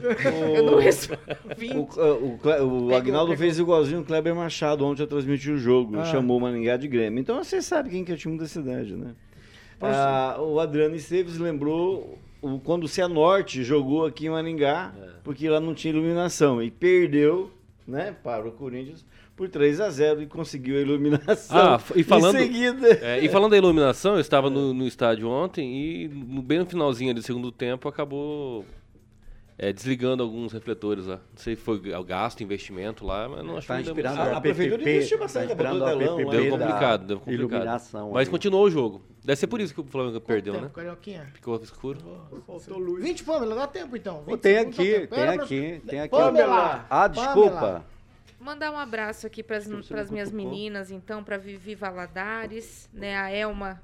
Eu 0.56 0.64
não 0.64 0.80
respondo. 0.80 1.22
O, 1.76 2.34
o, 2.34 2.38
Cle- 2.40 2.62
o 2.62 2.96
Agnaldo 2.96 3.32
pegou. 3.34 3.38
fez 3.46 3.60
igualzinho 3.60 4.02
o 4.02 4.06
Kleber 4.06 4.34
Machado 4.34 4.84
ontem 4.88 5.04
eu 5.04 5.08
transmiti 5.08 5.52
o 5.52 5.58
jogo, 5.60 6.00
Ah. 6.00 6.06
chamou 6.06 6.38
o 6.38 6.42
Maringá 6.42 6.76
de 6.76 6.88
Grêmio. 6.88 7.20
Então 7.20 7.44
você 7.44 7.62
sabe 7.62 7.92
quem 7.92 8.04
que 8.04 8.12
é 8.12 8.16
o 8.16 8.18
time 8.18 8.40
da 8.40 8.48
cidade, 8.48 8.96
né? 8.96 9.14
Ah, 9.92 10.38
o 10.42 10.60
Adriano 10.60 10.96
Esteves 10.96 11.38
lembrou 11.38 12.18
o, 12.42 12.60
quando 12.60 12.84
o 12.84 12.88
Cianorte 12.88 13.64
jogou 13.64 14.06
aqui 14.06 14.28
em 14.28 14.30
Maringá, 14.30 14.94
É. 15.02 15.08
porque 15.24 15.48
lá 15.50 15.60
não 15.60 15.74
tinha 15.74 15.94
iluminação, 15.94 16.62
e 16.62 16.70
perdeu 16.72 17.52
né, 17.88 18.16
para 18.24 18.48
o 18.48 18.52
Corinthians 18.52 19.06
por 19.36 19.50
3 19.50 19.82
a 19.82 19.90
0 19.90 20.22
e 20.22 20.26
conseguiu 20.28 20.78
a 20.78 20.82
iluminação. 20.82 21.58
Ah, 21.58 21.80
e 21.96 22.04
falando- 22.04 22.38
Em 22.38 22.42
seguida... 22.44 22.88
É, 23.02 23.20
e 23.24 23.28
falando 23.30 23.52
da 23.52 23.58
iluminação, 23.58 24.14
eu 24.14 24.20
estava 24.22 24.50
no, 24.50 24.74
no 24.74 24.86
estádio 24.88 25.28
ontem 25.28 26.04
e 26.04 26.08
no- 26.08 26.42
bem 26.42 26.60
no 26.60 26.66
finalzinho 26.66 27.14
do 27.16 27.22
segundo 27.22 27.52
tempo 27.52 27.88
acabou 27.90 28.64
é, 29.58 29.72
desligando 29.72 30.24
alguns 30.24 30.52
refletores 30.52 31.06
lá. 31.06 31.16
Não 31.16 31.38
sei 31.38 31.56
se 31.56 31.62
foi 31.62 31.78
o 31.78 32.04
gasto, 32.04 32.44
investimento 32.44 33.06
lá, 33.06 33.30
mas 33.30 33.46
não 33.46 33.58
acho 33.58 33.68
Tá 33.68 33.76
que 33.76 33.82
inspirado 33.90 34.18
muito 34.18 34.30
no 34.32 34.38
A 34.38 34.42
prefeitura 34.42 34.78
PPP, 34.80 34.96
investiu 34.96 35.18
tá 35.18 35.24
bastante, 35.24 35.46
inspirado 35.48 35.80
botou 35.80 35.98
telão 35.98 36.18
lá. 36.18 36.32
Deu 36.32 36.50
complicado, 36.50 37.06
deu 37.06 37.20
complicado. 37.20 37.52
Iluminação. 37.52 38.12
Mas 38.12 38.22
ali. 38.22 38.30
continuou 38.32 38.66
o 38.66 38.72
jogo. 38.72 39.02
Deve 39.24 39.40
ser 39.40 39.48
por 39.48 39.62
isso 39.62 39.74
que 39.74 39.82
o 39.82 39.86
Flamengo 39.86 40.20
perdeu, 40.20 40.54
né? 40.54 40.60
Tempo, 40.62 40.74
Carioquinha. 40.74 41.32
Ficou 41.34 41.56
escuro. 41.62 42.00
Faltou 42.46 42.78
luz. 42.78 43.04
20, 43.04 43.24
Pamela, 43.24 43.56
dá 43.56 43.68
tempo 43.68 43.96
então. 43.96 44.24
20 44.24 44.40
Tem 44.40 44.58
aqui, 44.58 45.08
tem 45.08 45.24
aqui, 45.24 45.82
tem 45.88 46.00
aqui. 46.02 46.10
Pamela. 46.10 46.86
Ah, 46.90 47.10
Pamela. 47.10 47.10
desculpa. 47.10 47.86
Mandar 48.40 48.72
um 48.72 48.78
abraço 48.78 49.26
aqui 49.26 49.42
para 49.42 49.56
as 49.56 50.12
minhas 50.12 50.30
meninas, 50.30 50.92
então, 50.92 51.24
para 51.24 51.38
Vivi 51.38 51.76
Valadares, 51.76 52.90
né? 52.92 53.16
A 53.16 53.32
Elma, 53.32 53.82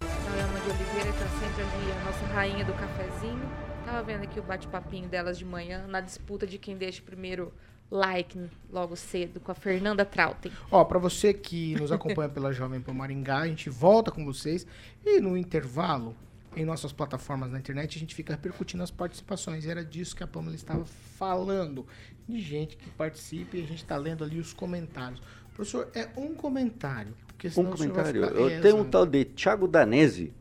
a 0.00 0.38
Elma 0.38 0.60
de 0.60 0.70
Oliveira, 0.70 1.12
que 1.12 1.18
tá 1.18 1.28
sempre 1.40 1.62
ali, 1.64 1.90
a 1.90 2.04
nossa 2.04 2.26
rainha 2.26 2.64
do 2.64 2.72
cafezinho. 2.74 3.66
Tava 3.86 4.02
vendo 4.02 4.24
aqui 4.24 4.40
o 4.40 4.42
bate-papinho 4.42 5.08
delas 5.08 5.38
de 5.38 5.44
manhã, 5.44 5.86
na 5.86 6.00
disputa 6.00 6.46
de 6.46 6.58
quem 6.58 6.76
deixa 6.76 7.00
o 7.00 7.04
primeiro 7.04 7.52
like 7.88 8.36
logo 8.70 8.96
cedo, 8.96 9.38
com 9.38 9.52
a 9.52 9.54
Fernanda 9.54 10.04
Trautem. 10.04 10.50
Ó, 10.72 10.84
pra 10.84 10.98
você 10.98 11.32
que 11.32 11.76
nos 11.76 11.92
acompanha 11.92 12.28
pela 12.28 12.52
Jovem 12.52 12.80
Pan 12.80 12.92
Maringá, 12.92 13.38
a 13.38 13.46
gente 13.46 13.70
volta 13.70 14.10
com 14.10 14.24
vocês 14.24 14.66
e 15.04 15.20
no 15.20 15.36
intervalo, 15.36 16.16
em 16.56 16.64
nossas 16.64 16.90
plataformas 16.92 17.52
na 17.52 17.58
internet, 17.60 17.96
a 17.96 18.00
gente 18.00 18.14
fica 18.14 18.32
repercutindo 18.32 18.82
as 18.82 18.90
participações. 18.90 19.64
E 19.64 19.70
era 19.70 19.84
disso 19.84 20.16
que 20.16 20.24
a 20.24 20.26
Pamela 20.26 20.56
estava 20.56 20.84
falando, 21.16 21.86
de 22.28 22.40
gente 22.40 22.76
que 22.76 22.90
participa 22.90 23.56
e 23.56 23.62
a 23.62 23.66
gente 23.66 23.84
tá 23.84 23.96
lendo 23.96 24.24
ali 24.24 24.40
os 24.40 24.52
comentários. 24.52 25.22
Professor, 25.54 25.88
é 25.94 26.08
um 26.16 26.34
comentário. 26.34 27.14
Porque 27.28 27.48
Um 27.48 27.66
comentário. 27.70 28.24
ficar- 28.24 28.34
Eu 28.34 28.48
É, 28.48 28.60
tenho 28.60 28.78
um 28.78 28.84
tal 28.84 29.06
de 29.06 29.24
Thiago 29.26 29.68
Danese, 29.68 30.32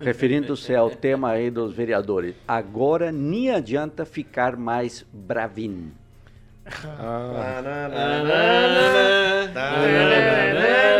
referindo-se 0.00 0.74
ao 0.74 0.90
tema 0.90 1.30
aí 1.30 1.50
dos 1.50 1.74
vereadores. 1.74 2.34
Agora 2.46 3.10
nem 3.12 3.50
adianta 3.50 4.04
ficar 4.04 4.56
mais 4.56 5.04
bravinho. 5.12 5.92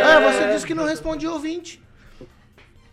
Ah, 0.05 0.19
você 0.19 0.53
disse 0.53 0.65
que 0.65 0.73
não 0.73 0.85
respondia 0.85 1.31
ouvinte. 1.31 1.81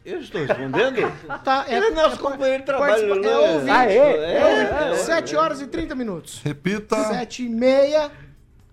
Eu 0.04 0.18
estou 0.20 0.44
respondendo? 0.44 1.12
Tá, 1.44 1.64
é, 1.68 1.76
Ele 1.76 1.86
é 1.86 1.90
nosso 1.90 2.16
é 2.16 2.18
companheiro 2.18 2.60
de 2.60 2.66
trabalho, 2.66 3.14
É 3.14 3.18
né? 3.20 3.36
ouvinte. 3.36 3.70
Ah, 3.70 3.86
é? 3.86 3.96
É 3.96 4.44
ouvinte. 4.44 4.72
É, 4.72 4.90
é. 4.92 4.96
7 4.96 5.36
horas 5.36 5.60
e 5.60 5.66
30 5.68 5.94
minutos. 5.94 6.40
Repita. 6.42 6.96
Sete 7.04 7.44
e 7.44 7.48
meia. 7.48 8.10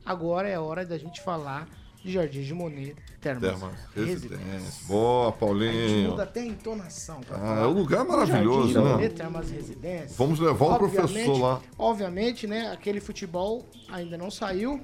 Agora 0.05 0.47
é 0.47 0.57
hora 0.57 0.83
da 0.85 0.97
gente 0.97 1.21
falar 1.21 1.67
de 2.03 2.11
Jardim 2.11 2.41
de 2.41 2.53
Monet, 2.53 2.95
Termas, 3.19 3.41
Termas 3.49 3.75
Residência. 3.95 4.38
Residência. 4.38 4.88
Boa, 4.88 5.27
A 5.27 5.32
gente 5.32 5.39
Paulinho. 5.39 6.10
muda 6.12 6.23
até 6.23 6.39
a 6.41 6.45
entonação. 6.45 7.19
Ah, 7.32 7.62
é 7.63 7.67
um 7.67 7.73
lugar 7.73 8.05
maravilhoso, 8.05 8.71
Jardim 8.73 8.88
né? 8.88 8.93
Monet, 8.95 9.13
Termas 9.15 9.49
Residência. 9.51 10.15
Vamos 10.17 10.39
levar 10.39 10.65
o 10.65 10.71
Obviamente- 10.71 10.95
professor 11.13 11.38
lá. 11.41 11.62
Obviamente, 11.77 12.47
né, 12.47 12.71
aquele 12.71 12.99
futebol 13.01 13.65
ainda 13.91 14.17
não 14.17 14.32
saiu. 14.32 14.82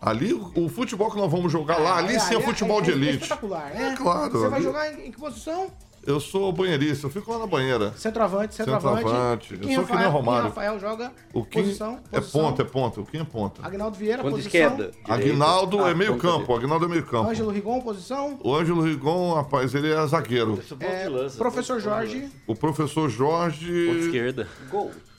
Ali, 0.00 0.32
o 0.32 0.68
futebol 0.68 1.10
que 1.10 1.16
nós 1.16 1.30
vamos 1.30 1.52
jogar 1.52 1.78
lá, 1.78 1.98
ali 1.98 2.18
sim 2.18 2.34
é 2.34 2.40
futebol 2.40 2.82
de 2.82 2.90
é 2.90 2.94
elite. 2.94 3.22
espetacular, 3.22 3.70
né? 3.72 3.92
É 3.92 3.96
claro, 3.96 4.32
Você 4.32 4.48
vai 4.48 4.54
ali- 4.56 4.64
jogar 4.64 4.92
em, 4.92 5.06
em 5.06 5.12
que 5.12 5.18
posição? 5.18 5.70
Eu 6.04 6.18
sou 6.18 6.52
banheirista, 6.52 7.06
eu 7.06 7.10
fico 7.10 7.30
lá 7.30 7.38
na 7.38 7.46
banheira. 7.46 7.92
Centroavante, 7.96 8.56
centroavante. 8.56 9.02
Centroavante. 9.04 9.54
Eu 9.54 9.60
quem 9.60 9.74
sou 9.76 9.84
que 9.84 9.90
nem 9.92 9.98
Rafael- 10.02 10.10
Romário. 10.10 10.40
quem 10.42 10.48
Rafael 10.48 10.80
joga 10.80 11.12
O 11.32 11.44
Kim 11.44 11.62
posição, 11.62 12.00
é 12.10 12.18
posição. 12.18 12.40
ponta, 12.42 12.62
é 12.62 12.64
ponta. 12.64 13.00
O 13.00 13.06
Kim 13.06 13.18
é 13.18 13.24
ponta. 13.24 13.64
Agnaldo 13.64 13.96
Vieira, 13.96 14.18
Ponta 14.22 14.34
posição. 14.36 14.48
esquerda. 14.48 14.90
Aguinaldo 15.08 15.84
Ah, 15.84 15.90
é 15.90 15.94
meio 15.94 16.16
campo. 16.18 16.52
Aguinaldo 16.56 16.86
é 16.86 16.88
meio 16.88 17.06
campo. 17.06 17.30
Ângelo 17.30 17.50
Rigon, 17.52 17.80
posição. 17.80 18.36
O 18.42 18.52
Ângelo 18.52 18.82
Rigon, 18.82 19.34
rapaz, 19.34 19.74
ele 19.76 19.92
é 19.92 20.06
zagueiro. 20.08 20.60
É, 20.80 21.08
professor 21.38 21.78
Jorge. 21.78 22.28
O 22.48 22.54
professor 22.56 23.08
Jorge. 23.08 23.72
esquerda. 24.00 24.48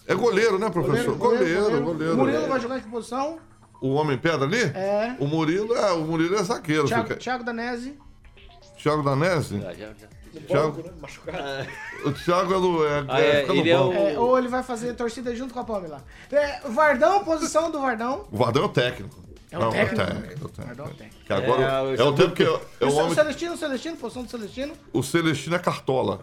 É 0.06 0.14
goleiro, 0.14 0.60
né, 0.60 0.70
professor? 0.70 1.16
Goleiro, 1.16 1.82
goleiro. 1.82 2.18
Murilo 2.18 2.48
vai 2.50 2.60
jogar 2.60 2.78
em 2.80 2.82
que 2.82 2.90
posição? 2.90 3.38
O 3.80 3.94
Homem 3.94 4.18
Pedra 4.18 4.46
ali? 4.46 4.60
É. 4.62 5.16
O 5.18 5.28
Murilo 5.28 5.74
é, 5.76 5.94
o 5.94 6.02
Murilo 6.02 6.36
é 6.36 6.44
zagueiro. 6.44 6.86
Thiago, 6.88 7.04
fica- 7.08 7.16
Thiago 7.20 7.44
Danese. 7.46 7.98
Thiago 8.82 9.02
Danese? 9.02 9.62
Já, 9.62 9.72
já, 9.74 9.88
já. 9.94 10.08
Thiago, 10.42 10.84
o 12.06 12.12
Thiago 12.12 12.54
é 12.54 12.60
do. 12.60 12.86
É, 12.86 13.06
Ah, 13.08 13.22
é, 13.22 13.30
é, 13.30 13.42
fica 13.42 13.54
no 13.54 13.60
ele 13.60 13.70
é 13.70 13.78
banco. 13.78 13.94
É, 13.94 14.20
ou 14.20 14.38
ele 14.38 14.48
vai 14.48 14.64
fazer 14.64 14.94
torcida 14.96 15.36
junto 15.36 15.54
com 15.54 15.60
a 15.60 15.64
Pamela. 15.64 16.04
É, 16.32 16.62
Vardão, 16.70 17.24
posição 17.24 17.70
do 17.72 17.80
Vardão. 17.80 18.26
O 18.32 18.38
Vardão 18.38 18.64
é 18.64 18.66
o 18.66 18.70
técnico. 18.70 19.24
É 19.52 19.58
o 19.58 19.62
Não, 19.62 19.70
técnico? 19.72 20.02
É 20.02 20.04
o 20.04 20.08
técnico. 20.08 20.24
é 20.24 20.34
o 20.34 20.50
técnico. 20.50 20.66
Vardão 20.66 20.86
é 20.86 20.90
o 20.90 20.94
técnico. 20.94 21.26
Que 21.26 21.34
agora 21.34 21.62
É, 21.62 21.96
é, 21.96 22.00
é 22.00 22.04
o 22.04 22.14
tempo 22.14 22.32
que 22.32 22.44
é, 22.44 22.46
é 22.48 22.86
o 22.86 22.90
o 22.90 22.96
homem. 22.96 23.14
Celestino, 23.14 23.56
Celestino, 23.58 23.98
posição 23.98 24.24
do 24.24 24.32
Celestino. 24.32 24.74
O 24.92 25.04
Celestino 25.04 25.56
é 25.56 25.60
cartola. 25.60 26.20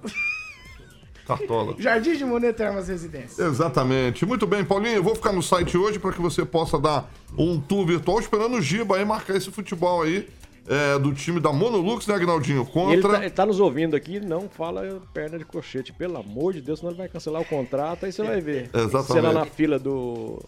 Cartola. 1.26 1.74
Jardim 1.78 2.16
de 2.16 2.24
Monet 2.24 2.54
Termas 2.56 2.88
Residência. 2.88 3.44
Exatamente. 3.44 4.26
Muito 4.26 4.46
bem, 4.46 4.64
Paulinho. 4.64 4.96
Eu 4.96 5.02
vou 5.02 5.14
ficar 5.14 5.32
no 5.32 5.42
site 5.42 5.76
hoje 5.78 5.98
para 6.00 6.12
que 6.12 6.20
você 6.20 6.44
possa 6.44 6.78
dar 6.78 7.08
um 7.38 7.60
tour 7.60 7.86
virtual 7.86 8.18
esperando 8.18 8.56
o 8.56 8.60
Giba 8.60 8.96
aí 8.96 9.04
marcar 9.04 9.36
esse 9.36 9.50
futebol 9.52 10.02
aí 10.02 10.28
é, 10.66 10.98
do 10.98 11.12
time 11.12 11.40
da 11.40 11.52
Monolux, 11.52 12.06
né, 12.06 12.14
Agnaldinho? 12.14 12.62
E 12.62 12.92
ele 12.92 13.02
Contra. 13.02 13.18
tá, 13.18 13.24
ele 13.24 13.30
tá 13.30 13.46
nos 13.46 13.60
ouvindo 13.60 13.96
aqui, 13.96 14.20
não 14.20 14.48
fala 14.48 15.00
perna 15.12 15.38
de 15.38 15.44
cochete, 15.44 15.92
pelo 15.92 16.18
amor 16.18 16.52
de 16.52 16.60
Deus, 16.60 16.78
senão 16.80 16.92
ele 16.92 16.98
vai 16.98 17.08
cancelar 17.08 17.42
o 17.42 17.44
contrato, 17.44 18.06
aí 18.06 18.12
você 18.12 18.22
vai 18.22 18.40
ver. 18.40 18.70
Exatamente. 18.74 19.24
Lá 19.24 19.32
na 19.32 19.46
fila 19.46 19.78
do, 19.78 20.42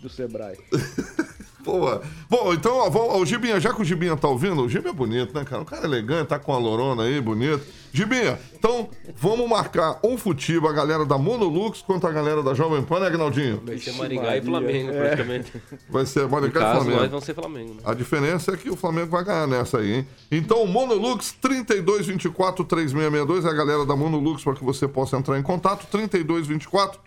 do 0.00 0.08
Sebrae. 0.08 0.56
Boa. 1.64 2.02
Bom, 2.28 2.52
então, 2.52 2.76
ó, 2.76 2.90
vamos- 2.90 3.08
ó, 3.14 3.18
o 3.18 3.26
Gibinha, 3.26 3.60
já 3.60 3.72
que 3.72 3.80
o 3.80 3.84
Gibinha 3.84 4.16
tá 4.16 4.28
ouvindo, 4.28 4.62
o 4.62 4.68
Gibinha 4.68 4.90
é 4.90 4.94
bonito, 4.94 5.34
né, 5.34 5.44
cara? 5.44 5.62
Um 5.62 5.64
cara 5.64 5.84
elegante, 5.84 6.28
tá 6.28 6.38
com 6.38 6.52
a 6.52 6.58
lorona 6.58 7.04
aí, 7.04 7.20
bonito. 7.20 7.62
Gibinha, 7.92 8.38
então 8.54 8.88
vamos 9.16 9.48
marcar 9.48 9.98
um 10.02 10.16
futebol, 10.16 10.70
a 10.70 10.72
galera 10.72 11.04
da 11.04 11.18
Monolux 11.18 11.82
contra 11.82 12.08
a 12.08 12.12
galera 12.12 12.42
da 12.42 12.54
Jovem 12.54 12.82
Pan, 12.82 13.00
né, 13.00 13.06
Agnaldinho? 13.08 13.62
Vai 13.66 13.76
ser 13.78 13.92
Maringá 13.92 14.36
e. 14.36 14.42
Flamengo, 14.42 14.90
É. 14.90 14.98
praticamente. 15.00 15.52
Vai 15.90 16.06
ser 16.06 16.26
Maringá 16.28 16.48
e 16.60 16.62
caso, 16.62 16.74
Flamengo. 16.80 17.00
nós 17.02 17.10
vamos 17.10 17.24
ser 17.24 17.34
Flamengo. 17.34 17.74
Né? 17.74 17.80
A 17.84 17.92
diferença 17.94 18.52
é 18.52 18.56
que 18.56 18.70
o 18.70 18.76
Flamengo 18.76 19.10
vai 19.10 19.24
ganhar 19.24 19.46
nessa 19.46 19.78
aí, 19.78 19.92
hein? 19.96 20.06
Então, 20.30 20.66
Monolux 20.66 21.32
3224 21.40 22.64
3662 22.64 23.44
é 23.44 23.48
a 23.48 23.52
galera 23.52 23.84
da 23.84 23.94
Monolux 23.94 24.42
para 24.42 24.54
que 24.54 24.64
você 24.64 24.88
possa 24.88 25.16
entrar 25.16 25.38
em 25.38 25.42
contato. 25.42 25.86
3224 25.90 26.98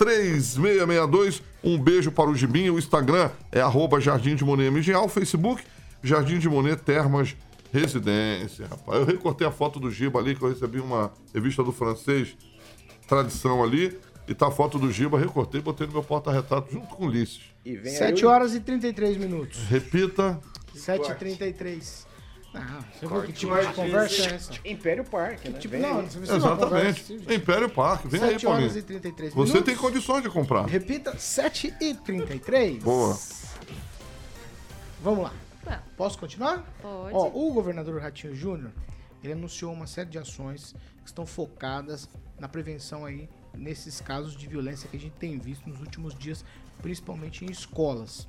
3662. 0.00 1.42
Um 1.62 1.78
beijo 1.78 2.10
para 2.10 2.30
o 2.30 2.34
Gibinho. 2.34 2.74
O 2.74 2.78
Instagram 2.78 3.30
é 3.52 3.60
arroba 3.60 4.00
Jardim 4.00 4.34
de 4.34 4.42
Monet 4.42 4.70
MGA. 4.70 4.98
O 4.98 5.08
Facebook, 5.08 5.62
Jardim 6.02 6.38
de 6.38 6.48
Monet 6.48 6.80
Termas 6.82 7.36
Residência. 7.70 8.66
Rapaz, 8.66 8.98
eu 9.00 9.04
recortei 9.04 9.46
a 9.46 9.50
foto 9.50 9.78
do 9.78 9.90
Giba 9.90 10.18
ali, 10.18 10.34
que 10.34 10.42
eu 10.42 10.48
recebi 10.48 10.80
uma 10.80 11.12
revista 11.34 11.62
do 11.62 11.70
francês, 11.70 12.34
tradição 13.06 13.62
ali. 13.62 13.96
E 14.26 14.34
tá 14.34 14.48
a 14.48 14.50
foto 14.50 14.78
do 14.78 14.90
Giba, 14.90 15.18
recortei, 15.18 15.60
botei 15.60 15.86
no 15.86 15.92
meu 15.92 16.02
porta-retrato 16.02 16.72
junto 16.72 16.86
com 16.94 17.04
o 17.04 17.06
Ulisses. 17.08 17.42
E 17.64 17.76
vem 17.76 17.92
7 17.92 18.24
horas 18.24 18.54
e 18.54 18.60
33 18.60 19.18
minutos. 19.18 19.58
Repita. 19.68 20.40
7h33. 20.74 22.06
Não, 22.52 22.80
você 22.92 23.06
viu 23.06 23.22
que 23.22 23.32
tipo 23.32 23.56
de 23.60 23.72
conversa 23.74 24.22
é 24.22 24.34
essa? 24.34 24.52
Império 24.64 25.04
Parque, 25.04 25.48
né? 25.48 25.58
Tipo, 25.58 25.72
Vem 25.72 25.80
não, 25.82 26.00
aí. 26.00 26.06
você 26.06 26.18
Exatamente. 26.18 27.04
conversa, 27.04 27.34
Império 27.34 27.70
Parque. 27.70 28.08
Vem 28.08 28.22
aí, 28.22 28.30
7 28.32 28.46
horas 28.46 28.58
Paulinho. 28.64 28.78
e 28.78 28.82
33 28.82 29.34
Você 29.34 29.62
tem 29.62 29.76
condições 29.76 30.22
de 30.22 30.30
comprar. 30.30 30.66
Repita, 30.66 31.16
7 31.16 31.74
e 31.80 31.94
33 31.94 32.82
Boa. 32.82 33.16
Vamos 35.02 35.24
lá. 35.24 35.32
Posso 35.96 36.18
continuar? 36.18 36.64
Pode. 36.82 37.14
Ó, 37.14 37.28
o 37.28 37.52
governador 37.52 38.00
Ratinho 38.00 38.34
Júnior, 38.34 38.72
ele 39.22 39.34
anunciou 39.34 39.72
uma 39.72 39.86
série 39.86 40.10
de 40.10 40.18
ações 40.18 40.74
que 41.02 41.06
estão 41.08 41.24
focadas 41.24 42.08
na 42.38 42.48
prevenção 42.48 43.04
aí 43.04 43.28
nesses 43.56 44.00
casos 44.00 44.34
de 44.36 44.46
violência 44.48 44.88
que 44.88 44.96
a 44.96 45.00
gente 45.00 45.14
tem 45.14 45.38
visto 45.38 45.68
nos 45.68 45.80
últimos 45.80 46.14
dias, 46.18 46.44
principalmente 46.82 47.44
em 47.44 47.50
escolas. 47.50 48.26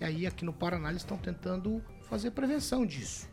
E 0.00 0.04
aí 0.04 0.26
aqui 0.26 0.44
no 0.44 0.52
Paraná 0.52 0.90
eles 0.90 1.02
estão 1.02 1.16
tentando 1.16 1.82
fazer 2.10 2.30
prevenção 2.32 2.84
disso. 2.84 3.28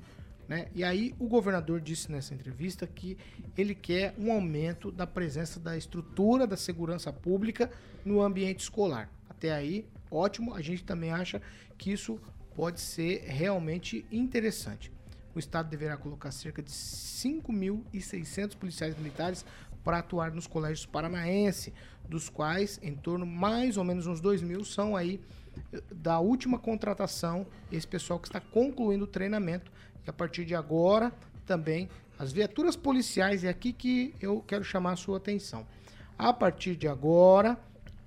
Né? 0.51 0.67
E 0.75 0.83
aí 0.83 1.15
o 1.17 1.29
governador 1.29 1.79
disse 1.79 2.11
nessa 2.11 2.33
entrevista 2.33 2.85
que 2.85 3.17
ele 3.57 3.73
quer 3.73 4.13
um 4.17 4.33
aumento 4.33 4.91
da 4.91 5.07
presença 5.07 5.61
da 5.61 5.77
estrutura 5.77 6.45
da 6.45 6.57
segurança 6.57 7.13
pública 7.13 7.71
no 8.03 8.21
ambiente 8.21 8.59
escolar. 8.59 9.09
Até 9.29 9.53
aí, 9.53 9.87
ótimo, 10.11 10.53
a 10.53 10.61
gente 10.61 10.83
também 10.83 11.09
acha 11.09 11.41
que 11.77 11.89
isso 11.89 12.19
pode 12.53 12.81
ser 12.81 13.23
realmente 13.27 14.05
interessante. 14.11 14.91
O 15.33 15.39
Estado 15.39 15.69
deverá 15.69 15.95
colocar 15.95 16.31
cerca 16.31 16.61
de 16.61 16.69
5.600 16.69 18.57
policiais 18.57 18.97
militares 18.97 19.45
para 19.85 19.99
atuar 19.99 20.33
nos 20.33 20.47
colégios 20.47 20.85
paranaenses, 20.85 21.71
dos 22.09 22.27
quais 22.27 22.77
em 22.83 22.93
torno 22.93 23.25
mais 23.25 23.77
ou 23.77 23.85
menos 23.85 24.05
uns 24.05 24.19
2 24.19 24.41
mil 24.41 24.65
são 24.65 24.97
aí 24.97 25.21
da 25.91 26.19
última 26.19 26.59
contratação, 26.59 27.45
esse 27.71 27.87
pessoal 27.87 28.19
que 28.19 28.27
está 28.27 28.39
concluindo 28.39 29.05
o 29.05 29.07
treinamento. 29.07 29.71
E 30.05 30.09
a 30.09 30.13
partir 30.13 30.45
de 30.45 30.55
agora, 30.55 31.13
também, 31.45 31.89
as 32.17 32.31
viaturas 32.31 32.75
policiais, 32.75 33.43
é 33.43 33.49
aqui 33.49 33.73
que 33.73 34.13
eu 34.21 34.41
quero 34.41 34.63
chamar 34.63 34.93
a 34.93 34.95
sua 34.95 35.17
atenção. 35.17 35.65
A 36.17 36.31
partir 36.31 36.75
de 36.75 36.87
agora, 36.87 37.57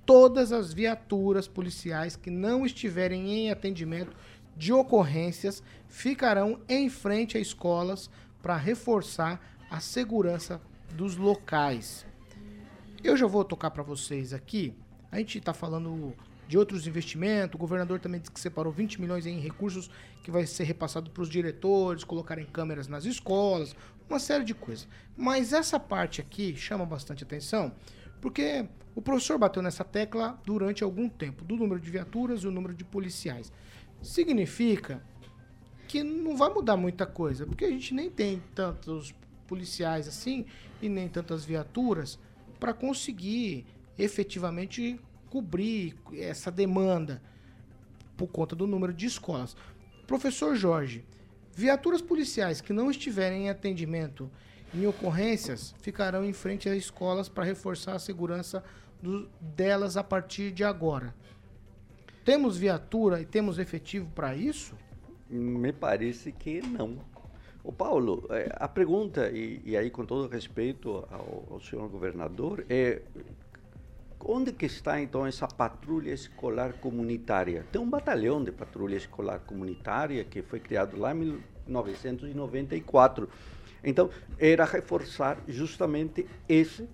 todas 0.05 0.51
as 0.51 0.73
viaturas 0.73 1.47
policiais 1.47 2.15
que 2.15 2.29
não 2.29 2.65
estiverem 2.65 3.31
em 3.31 3.51
atendimento 3.51 4.15
de 4.55 4.71
ocorrências 4.71 5.61
ficarão 5.87 6.59
em 6.69 6.89
frente 6.89 7.37
a 7.37 7.41
escolas 7.41 8.09
para 8.41 8.55
reforçar 8.55 9.41
a 9.69 9.79
segurança 9.79 10.61
dos 10.93 11.17
locais. 11.17 12.05
Eu 13.03 13.17
já 13.17 13.27
vou 13.27 13.43
tocar 13.43 13.71
para 13.71 13.83
vocês 13.83 14.33
aqui. 14.33 14.73
A 15.11 15.17
gente 15.17 15.37
está 15.37 15.53
falando 15.53 16.13
de 16.47 16.57
outros 16.57 16.87
investimentos. 16.87 17.55
O 17.55 17.57
governador 17.57 17.99
também 17.99 18.19
disse 18.19 18.31
que 18.31 18.39
separou 18.39 18.71
20 18.71 19.01
milhões 19.01 19.25
em 19.25 19.39
recursos 19.39 19.89
que 20.23 20.31
vai 20.31 20.45
ser 20.45 20.63
repassado 20.63 21.09
para 21.09 21.23
os 21.23 21.29
diretores, 21.29 22.03
colocarem 22.03 22.45
câmeras 22.45 22.87
nas 22.87 23.05
escolas, 23.05 23.75
uma 24.09 24.19
série 24.19 24.43
de 24.43 24.53
coisas. 24.53 24.87
Mas 25.17 25.53
essa 25.53 25.79
parte 25.79 26.21
aqui 26.21 26.55
chama 26.55 26.85
bastante 26.85 27.23
atenção, 27.23 27.73
porque 28.21 28.67
o 28.95 29.01
professor 29.01 29.37
bateu 29.37 29.61
nessa 29.61 29.83
tecla 29.83 30.39
durante 30.45 30.83
algum 30.83 31.09
tempo, 31.09 31.43
do 31.43 31.55
número 31.55 31.79
de 31.79 31.89
viaturas 31.89 32.41
e 32.41 32.47
o 32.47 32.51
número 32.51 32.73
de 32.73 32.83
policiais. 32.83 33.51
Significa 34.01 35.01
que 35.87 36.03
não 36.03 36.35
vai 36.35 36.49
mudar 36.49 36.77
muita 36.77 37.05
coisa, 37.05 37.45
porque 37.45 37.65
a 37.65 37.69
gente 37.69 37.93
nem 37.93 38.09
tem 38.09 38.41
tantos 38.53 39.13
policiais 39.47 40.07
assim 40.07 40.45
e 40.81 40.89
nem 40.89 41.07
tantas 41.07 41.45
viaturas 41.45 42.19
para 42.59 42.73
conseguir 42.73 43.65
efetivamente 43.97 44.99
cobrir 45.39 45.97
essa 46.13 46.49
demanda 46.49 47.21
por 48.15 48.27
conta 48.27 48.55
do 48.55 48.65
número 48.65 48.93
de 48.93 49.05
escolas. 49.05 49.53
Professor 50.07 50.55
Jorge, 50.55 51.03
viaturas 51.53 52.01
policiais 52.01 52.61
que 52.61 52.71
não 52.71 52.89
estiverem 52.89 53.47
em 53.47 53.49
atendimento 53.49 54.31
em 54.73 54.87
ocorrências 54.87 55.75
ficarão 55.81 56.23
em 56.23 56.31
frente 56.31 56.69
às 56.69 56.77
escolas 56.77 57.27
para 57.27 57.43
reforçar 57.43 57.95
a 57.95 57.99
segurança 57.99 58.63
do- 59.01 59.27
delas 59.41 59.97
a 59.97 60.03
partir 60.05 60.51
de 60.53 60.63
agora. 60.63 61.13
Temos 62.23 62.57
viatura 62.57 63.19
e 63.19 63.25
temos 63.25 63.59
efetivo 63.59 64.09
para 64.15 64.33
isso? 64.37 64.73
Me 65.29 65.73
parece 65.73 66.31
que 66.31 66.61
não. 66.61 66.97
O 67.61 67.73
Paulo, 67.73 68.25
eh, 68.29 68.49
a 68.55 68.69
pergunta, 68.69 69.29
e, 69.31 69.61
e 69.65 69.75
aí 69.75 69.89
com 69.89 70.05
todo 70.05 70.29
respeito 70.29 71.05
ao, 71.11 71.45
ao 71.51 71.59
senhor 71.59 71.89
governador, 71.89 72.65
é 72.69 73.01
onde 74.19 74.51
que 74.51 74.65
está 74.65 75.01
então 75.01 75.25
essa 75.25 75.47
patrulha 75.47 76.11
escolar 76.11 76.73
comunitária? 76.73 77.65
Tem 77.71 77.81
um 77.81 77.89
batalhão 77.89 78.43
de 78.43 78.51
patrulha 78.51 78.95
escolar 78.95 79.39
comunitária 79.39 80.23
que 80.23 80.41
foi 80.41 80.59
criado 80.59 80.97
lá 80.97 81.13
em 81.13 81.39
1994. 81.67 83.29
Então, 83.83 84.09
era 84.39 84.65
reforçar 84.65 85.37
justamente 85.47 86.25
esse 86.49 86.89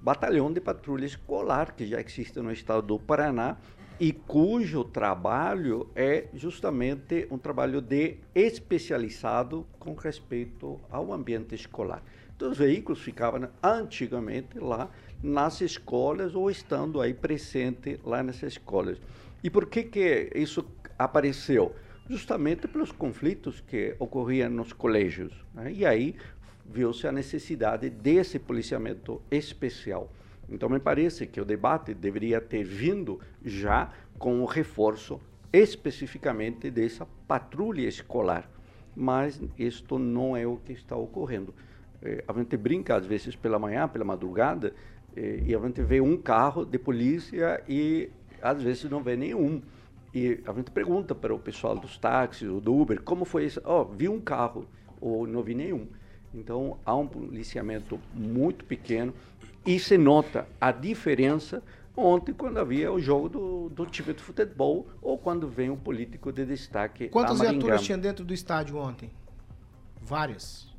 batalhão 0.00 0.52
de 0.52 0.60
patrulha 0.60 1.06
escolar 1.06 1.74
que 1.74 1.86
já 1.86 2.00
existe 2.00 2.40
no 2.40 2.52
estado 2.52 2.82
do 2.86 2.98
Paraná 2.98 3.56
e 3.98 4.12
cujo 4.12 4.82
trabalho 4.84 5.88
é 5.94 6.26
justamente 6.34 7.28
um 7.30 7.38
trabalho 7.38 7.80
de 7.80 8.16
especializado 8.34 9.64
com 9.78 9.94
respeito 9.94 10.80
ao 10.90 11.12
ambiente 11.12 11.54
escolar. 11.54 12.02
Então, 12.34 12.50
os 12.50 12.58
veículos 12.58 13.00
ficavam 13.00 13.48
antigamente 13.62 14.58
lá 14.58 14.90
nas 15.24 15.62
escolas 15.62 16.34
ou 16.34 16.50
estando 16.50 17.00
aí 17.00 17.14
presente 17.14 17.98
lá 18.04 18.22
nessas 18.22 18.52
escolas. 18.52 18.98
E 19.42 19.48
por 19.48 19.66
que 19.66 19.84
que 19.84 20.30
isso 20.34 20.62
apareceu? 20.98 21.74
Justamente 22.08 22.68
pelos 22.68 22.92
conflitos 22.92 23.62
que 23.62 23.96
ocorriam 23.98 24.50
nos 24.50 24.74
colégios. 24.74 25.32
né? 25.54 25.72
E 25.72 25.86
aí 25.86 26.14
viu-se 26.66 27.08
a 27.08 27.12
necessidade 27.12 27.88
desse 27.88 28.38
policiamento 28.38 29.22
especial. 29.30 30.12
Então, 30.46 30.68
me 30.68 30.78
parece 30.78 31.26
que 31.26 31.40
o 31.40 31.44
debate 31.44 31.94
deveria 31.94 32.38
ter 32.38 32.62
vindo 32.62 33.18
já 33.42 33.90
com 34.18 34.42
o 34.42 34.44
reforço 34.44 35.18
especificamente 35.50 36.70
dessa 36.70 37.06
patrulha 37.26 37.88
escolar. 37.88 38.46
Mas 38.94 39.40
isto 39.58 39.98
não 39.98 40.36
é 40.36 40.46
o 40.46 40.58
que 40.58 40.72
está 40.72 40.94
ocorrendo. 40.94 41.54
Eh, 42.02 42.22
a 42.28 42.32
gente 42.34 42.56
brinca, 42.56 42.94
às 42.94 43.06
vezes, 43.06 43.34
pela 43.34 43.58
manhã, 43.58 43.88
pela 43.88 44.04
madrugada, 44.04 44.74
e 45.16 45.54
a 45.54 45.58
gente 45.60 45.82
vê 45.82 46.00
um 46.00 46.16
carro 46.16 46.64
de 46.64 46.78
polícia 46.78 47.62
e, 47.68 48.10
às 48.42 48.62
vezes, 48.62 48.90
não 48.90 49.02
vê 49.02 49.16
nenhum. 49.16 49.62
E 50.12 50.40
a 50.46 50.52
gente 50.52 50.70
pergunta 50.70 51.14
para 51.14 51.34
o 51.34 51.38
pessoal 51.38 51.76
dos 51.76 51.98
táxis 51.98 52.48
ou 52.48 52.60
do 52.60 52.74
Uber, 52.74 53.02
como 53.02 53.24
foi 53.24 53.46
isso? 53.46 53.60
Ó, 53.64 53.84
vi 53.84 54.08
um 54.08 54.20
carro, 54.20 54.66
ou 55.00 55.26
não 55.26 55.42
vi 55.42 55.54
nenhum. 55.54 55.86
Então, 56.32 56.78
há 56.84 56.94
um 56.94 57.06
policiamento 57.06 57.98
muito 58.12 58.64
pequeno 58.64 59.14
e 59.64 59.78
se 59.78 59.96
nota 59.96 60.46
a 60.60 60.72
diferença 60.72 61.62
ontem 61.96 62.32
quando 62.32 62.58
havia 62.58 62.92
o 62.92 63.00
jogo 63.00 63.28
do, 63.28 63.68
do 63.68 63.86
time 63.86 64.12
de 64.12 64.22
futebol 64.22 64.86
ou 65.00 65.16
quando 65.16 65.48
vem 65.48 65.70
um 65.70 65.76
político 65.76 66.32
de 66.32 66.44
destaque 66.44 67.08
Quantas 67.08 67.40
viaturas 67.40 67.82
tinha 67.82 67.96
dentro 67.96 68.24
do 68.24 68.34
estádio 68.34 68.76
ontem? 68.76 69.10
Várias. 70.02 70.73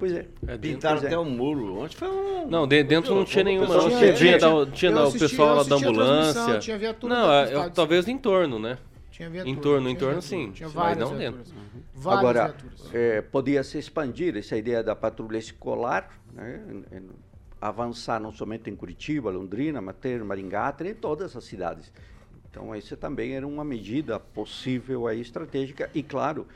Pois 0.00 0.12
é. 0.12 0.26
Pintaram 0.58 0.96
Pois 0.96 1.04
é. 1.04 1.06
até 1.08 1.18
o 1.18 1.24
muro. 1.26 1.78
Ontem 1.78 1.94
foi 1.96 2.08
um. 2.08 2.48
Não, 2.48 2.66
de- 2.66 2.82
dentro 2.82 3.14
não 3.14 3.24
tinha 3.24 3.44
nenhuma. 3.44 3.68
Não. 3.76 3.88
tinha 3.90 4.12
Tinha, 4.14 4.38
da- 4.38 4.66
tinha 4.66 4.90
Eu 4.90 4.94
da- 4.96 5.06
o 5.08 5.12
pessoal 5.12 5.48
eu 5.50 5.54
lá 5.56 5.62
da 5.62 5.76
ambulância. 5.76 6.58
tinha 6.58 6.78
viatura 6.78 7.14
Não, 7.14 7.20
dentro 7.20 7.30
do 7.30 7.38
é, 7.38 7.44
estádio, 7.52 7.74
talvez 7.74 8.06
no 8.06 8.12
entorno, 8.12 8.58
né? 8.58 8.78
Tinha 9.10 9.28
viatura, 9.28 9.50
Em 9.52 9.60
torno, 9.60 9.88
em 9.90 9.96
torno 9.96 10.22
sim. 10.22 10.50
tinha 10.52 10.66
mas 10.68 10.74
várias 10.74 11.10
não 11.10 11.16
viaturas. 11.18 11.46
dentro. 11.48 11.62
Várias 11.94 12.18
Agora, 12.20 12.44
viaturas. 12.48 12.94
eh, 12.94 13.20
podia 13.30 13.62
se 13.62 13.78
expandir 13.78 14.34
essa 14.36 14.56
ideia 14.56 14.82
da 14.82 14.96
patrulha 14.96 15.36
escolar, 15.36 16.08
né, 16.34 16.60
em- 16.92 16.96
em 16.96 17.02
avançar 17.60 18.18
não 18.18 18.32
somente 18.32 18.70
em 18.70 18.74
Curitiba, 18.74 19.30
Londrina, 19.30 19.82
mas 19.82 19.96
ter 20.00 20.24
Maringá, 20.24 20.74
em 20.82 20.94
todas 20.94 21.36
as 21.36 21.44
cidades. 21.44 21.92
Então, 22.50 22.74
essa 22.74 22.96
também 22.96 23.34
era 23.36 23.46
uma 23.46 23.62
medida 23.64 24.18
possível 24.18 25.06
aí, 25.06 25.20
estratégica 25.20 25.90
e, 25.94 26.02
claro, 26.02 26.46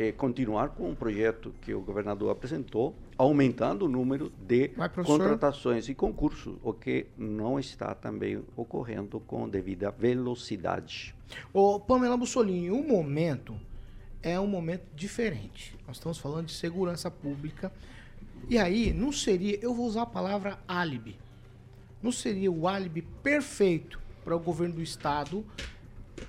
eh, 0.00 0.12
continuar 0.12 0.70
com 0.70 0.88
um 0.88 0.94
projeto 0.94 1.52
que 1.60 1.74
o 1.74 1.80
governador 1.82 2.30
apresentou, 2.30 2.94
aumentando 3.18 3.84
o 3.84 3.88
número 3.88 4.32
de 4.40 4.68
professor. 4.68 5.04
contratações 5.04 5.90
e 5.90 5.94
concursos, 5.94 6.56
o 6.62 6.72
que 6.72 7.06
não 7.18 7.60
está 7.60 7.94
também 7.94 8.42
ocorrendo 8.56 9.20
com 9.20 9.46
devida 9.46 9.90
velocidade. 9.90 11.14
Ô, 11.52 11.78
Pamela 11.78 12.16
Bussolini, 12.16 12.70
o 12.70 12.82
momento 12.82 13.54
é 14.22 14.40
um 14.40 14.46
momento 14.46 14.86
diferente. 14.96 15.76
Nós 15.86 15.98
estamos 15.98 16.16
falando 16.16 16.46
de 16.46 16.54
segurança 16.54 17.10
pública. 17.10 17.70
E 18.48 18.56
aí, 18.56 18.94
não 18.94 19.12
seria, 19.12 19.58
eu 19.60 19.74
vou 19.74 19.84
usar 19.84 20.02
a 20.02 20.06
palavra 20.06 20.58
álibi. 20.66 21.18
Não 22.02 22.10
seria 22.10 22.50
o 22.50 22.66
álibi 22.66 23.02
perfeito 23.22 24.00
para 24.24 24.34
o 24.34 24.40
governo 24.40 24.76
do 24.76 24.82
estado 24.82 25.44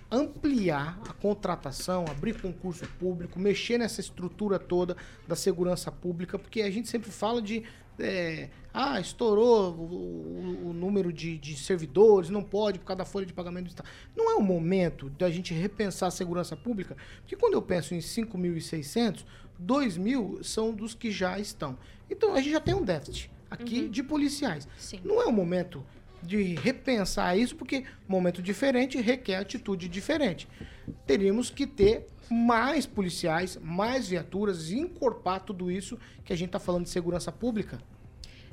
ampliar 0.10 1.00
a 1.08 1.14
contratação, 1.14 2.06
abrir 2.10 2.40
concurso 2.42 2.86
público, 3.00 3.40
mexer 3.40 3.78
nessa 3.78 4.02
estrutura 4.02 4.58
toda 4.60 4.96
da 5.28 5.36
segurança 5.36 5.92
pública, 5.92 6.38
porque 6.40 6.62
a 6.62 6.70
gente 6.72 6.90
sempre 6.90 7.12
fala 7.12 7.42
de 7.42 7.64
é, 8.00 8.50
ah, 8.74 9.00
estourou 9.00 9.74
o, 9.76 10.70
o- 10.70 10.74
número 10.74 11.12
de, 11.14 11.38
de 11.38 11.56
servidores, 11.56 12.30
não 12.30 12.42
pode 12.42 12.80
por 12.80 12.86
causa 12.86 13.00
da 13.00 13.06
folha 13.06 13.26
de 13.26 13.34
pagamento 13.34 13.66
do 13.66 13.70
Estado. 13.70 13.88
Não 14.16 14.32
é 14.32 14.36
o 14.36 14.42
momento 14.42 15.10
da 15.12 15.30
gente 15.30 15.54
repensar 15.54 16.08
a 16.08 16.12
segurança 16.12 16.56
pública, 16.56 16.96
porque 17.20 17.36
quando 17.36 17.54
eu 17.54 17.62
penso 17.62 17.94
em 17.94 18.00
5.600, 18.00 19.24
2 19.60 19.98
mil 19.98 20.40
são 20.44 20.74
dos 20.74 20.96
que 20.96 21.12
já 21.12 21.38
estão. 21.38 21.78
Então 22.10 22.34
a 22.34 22.38
gente 22.42 22.52
já 22.54 22.60
tem 22.60 22.74
um 22.74 22.84
déficit 22.84 23.30
aqui 23.52 23.88
de 23.90 24.02
policiais. 24.02 24.68
Não 25.06 25.22
é 25.22 25.26
o 25.26 25.32
momento 25.32 25.86
de 26.24 26.56
repensar 26.56 27.38
isso, 27.38 27.56
porque 27.56 27.84
momento 28.08 28.42
diferente 28.42 29.00
requer 29.00 29.38
atitude 29.38 29.90
diferente. 29.90 30.48
Teríamos 31.06 31.50
que 31.50 31.66
ter 31.66 32.08
mais 32.30 32.86
policiais, 32.86 33.58
mais 33.62 34.08
viaturas, 34.08 34.72
encorpar 34.72 35.42
tudo 35.42 35.70
isso 35.70 35.98
que 36.24 36.32
a 36.32 36.36
gente 36.36 36.48
está 36.50 36.60
falando 36.60 36.84
de 36.84 36.90
segurança 36.90 37.32
pública. 37.32 37.80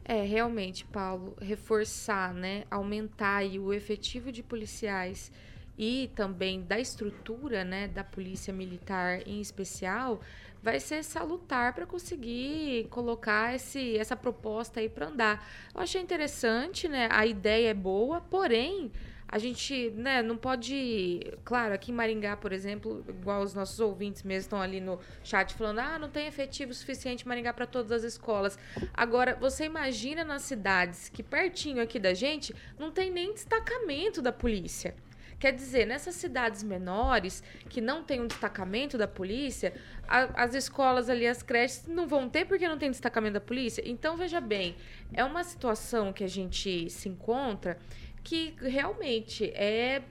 É, 0.04 0.22
realmente, 0.22 0.84
Paulo, 0.86 1.36
reforçar, 1.40 2.32
né, 2.32 2.64
aumentar 2.70 3.44
o 3.44 3.72
efetivo 3.74 4.32
de 4.32 4.42
policiais 4.42 5.30
e 5.78 6.10
também 6.16 6.62
da 6.62 6.80
estrutura, 6.80 7.62
né, 7.62 7.86
da 7.86 8.02
polícia 8.02 8.52
militar 8.52 9.20
em 9.26 9.40
especial, 9.40 10.20
vai 10.62 10.80
ser 10.80 11.02
salutar 11.02 11.74
para 11.74 11.86
conseguir 11.86 12.88
colocar 12.90 13.54
esse, 13.54 13.96
essa 13.96 14.16
proposta 14.16 14.80
aí 14.80 14.88
para 14.88 15.06
andar. 15.06 15.46
Eu 15.74 15.80
achei 15.80 16.00
interessante, 16.00 16.88
né, 16.88 17.08
a 17.10 17.26
ideia 17.26 17.70
é 17.70 17.74
boa, 17.74 18.20
porém 18.20 18.90
a 19.30 19.38
gente, 19.38 19.90
né, 19.90 20.22
não 20.22 20.38
pode. 20.38 21.20
Claro, 21.44 21.74
aqui 21.74 21.92
em 21.92 21.94
Maringá, 21.94 22.34
por 22.34 22.50
exemplo, 22.50 23.04
igual 23.06 23.42
os 23.42 23.52
nossos 23.52 23.78
ouvintes 23.78 24.22
mesmo 24.22 24.40
estão 24.40 24.60
ali 24.60 24.80
no 24.80 24.98
chat 25.22 25.52
falando: 25.52 25.80
ah, 25.80 25.98
não 25.98 26.08
tem 26.08 26.26
efetivo 26.26 26.72
suficiente 26.72 27.26
em 27.26 27.28
Maringá 27.28 27.52
para 27.52 27.66
todas 27.66 27.92
as 27.92 28.04
escolas. 28.04 28.58
Agora, 28.94 29.36
você 29.38 29.66
imagina 29.66 30.24
nas 30.24 30.42
cidades 30.42 31.10
que 31.10 31.22
pertinho 31.22 31.82
aqui 31.82 31.98
da 31.98 32.14
gente 32.14 32.54
não 32.78 32.90
tem 32.90 33.10
nem 33.10 33.34
destacamento 33.34 34.22
da 34.22 34.32
polícia. 34.32 34.94
Quer 35.38 35.52
dizer, 35.52 35.86
nessas 35.86 36.16
cidades 36.16 36.62
menores, 36.64 37.42
que 37.68 37.80
não 37.80 38.02
tem 38.02 38.20
um 38.20 38.26
destacamento 38.26 38.98
da 38.98 39.06
polícia, 39.06 39.72
a- 40.08 40.42
as 40.42 40.52
escolas 40.54 41.08
ali, 41.08 41.26
as 41.26 41.42
creches, 41.42 41.86
não 41.86 42.08
vão 42.08 42.28
ter 42.28 42.44
porque 42.44 42.66
não 42.68 42.76
tem 42.76 42.90
destacamento 42.90 43.34
da 43.34 43.40
polícia. 43.40 43.82
Então, 43.86 44.16
veja 44.16 44.40
bem, 44.40 44.74
é 45.12 45.24
uma 45.24 45.44
situação 45.44 46.12
que 46.12 46.24
a 46.24 46.28
gente 46.28 46.90
se 46.90 47.08
encontra 47.08 47.78
que 48.24 48.54
realmente 48.60 49.44
é 49.54 50.02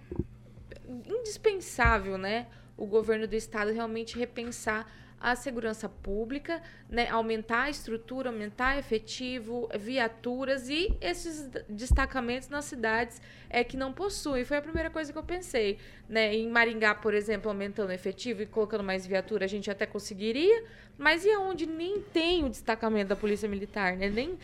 indispensável, 0.87 2.17
né? 2.17 2.47
O 2.77 2.85
governo 2.85 3.27
do 3.27 3.35
estado 3.35 3.71
realmente 3.71 4.17
repensar 4.17 4.89
a 5.19 5.35
segurança 5.35 5.89
pública, 5.89 6.61
né? 6.89 7.09
Aumentar 7.09 7.63
a 7.63 7.69
estrutura, 7.69 8.29
aumentar 8.29 8.77
efetivo, 8.77 9.69
viaturas 9.79 10.69
e 10.69 10.95
esses 11.01 11.49
destacamentos 11.67 12.49
nas 12.49 12.65
cidades 12.65 13.21
é 13.49 13.63
que 13.63 13.75
não 13.75 13.91
possuem. 13.91 14.45
Foi 14.45 14.57
a 14.57 14.61
primeira 14.61 14.89
coisa 14.89 15.11
que 15.11 15.17
eu 15.17 15.23
pensei, 15.23 15.79
né? 16.07 16.35
Em 16.35 16.47
Maringá, 16.47 16.93
por 16.93 17.13
exemplo, 17.13 17.49
aumentando 17.49 17.91
efetivo 17.91 18.43
e 18.43 18.45
colocando 18.45 18.83
mais 18.83 19.07
viatura, 19.07 19.45
a 19.45 19.47
gente 19.47 19.71
até 19.71 19.85
conseguiria, 19.85 20.63
mas 20.97 21.23
e 21.23 21.31
aonde 21.31 21.65
nem 21.65 22.01
tem 22.01 22.43
o 22.43 22.49
destacamento 22.49 23.09
da 23.09 23.15
Polícia 23.15 23.47
Militar, 23.47 23.95
né? 23.95 24.09
Nem, 24.09 24.37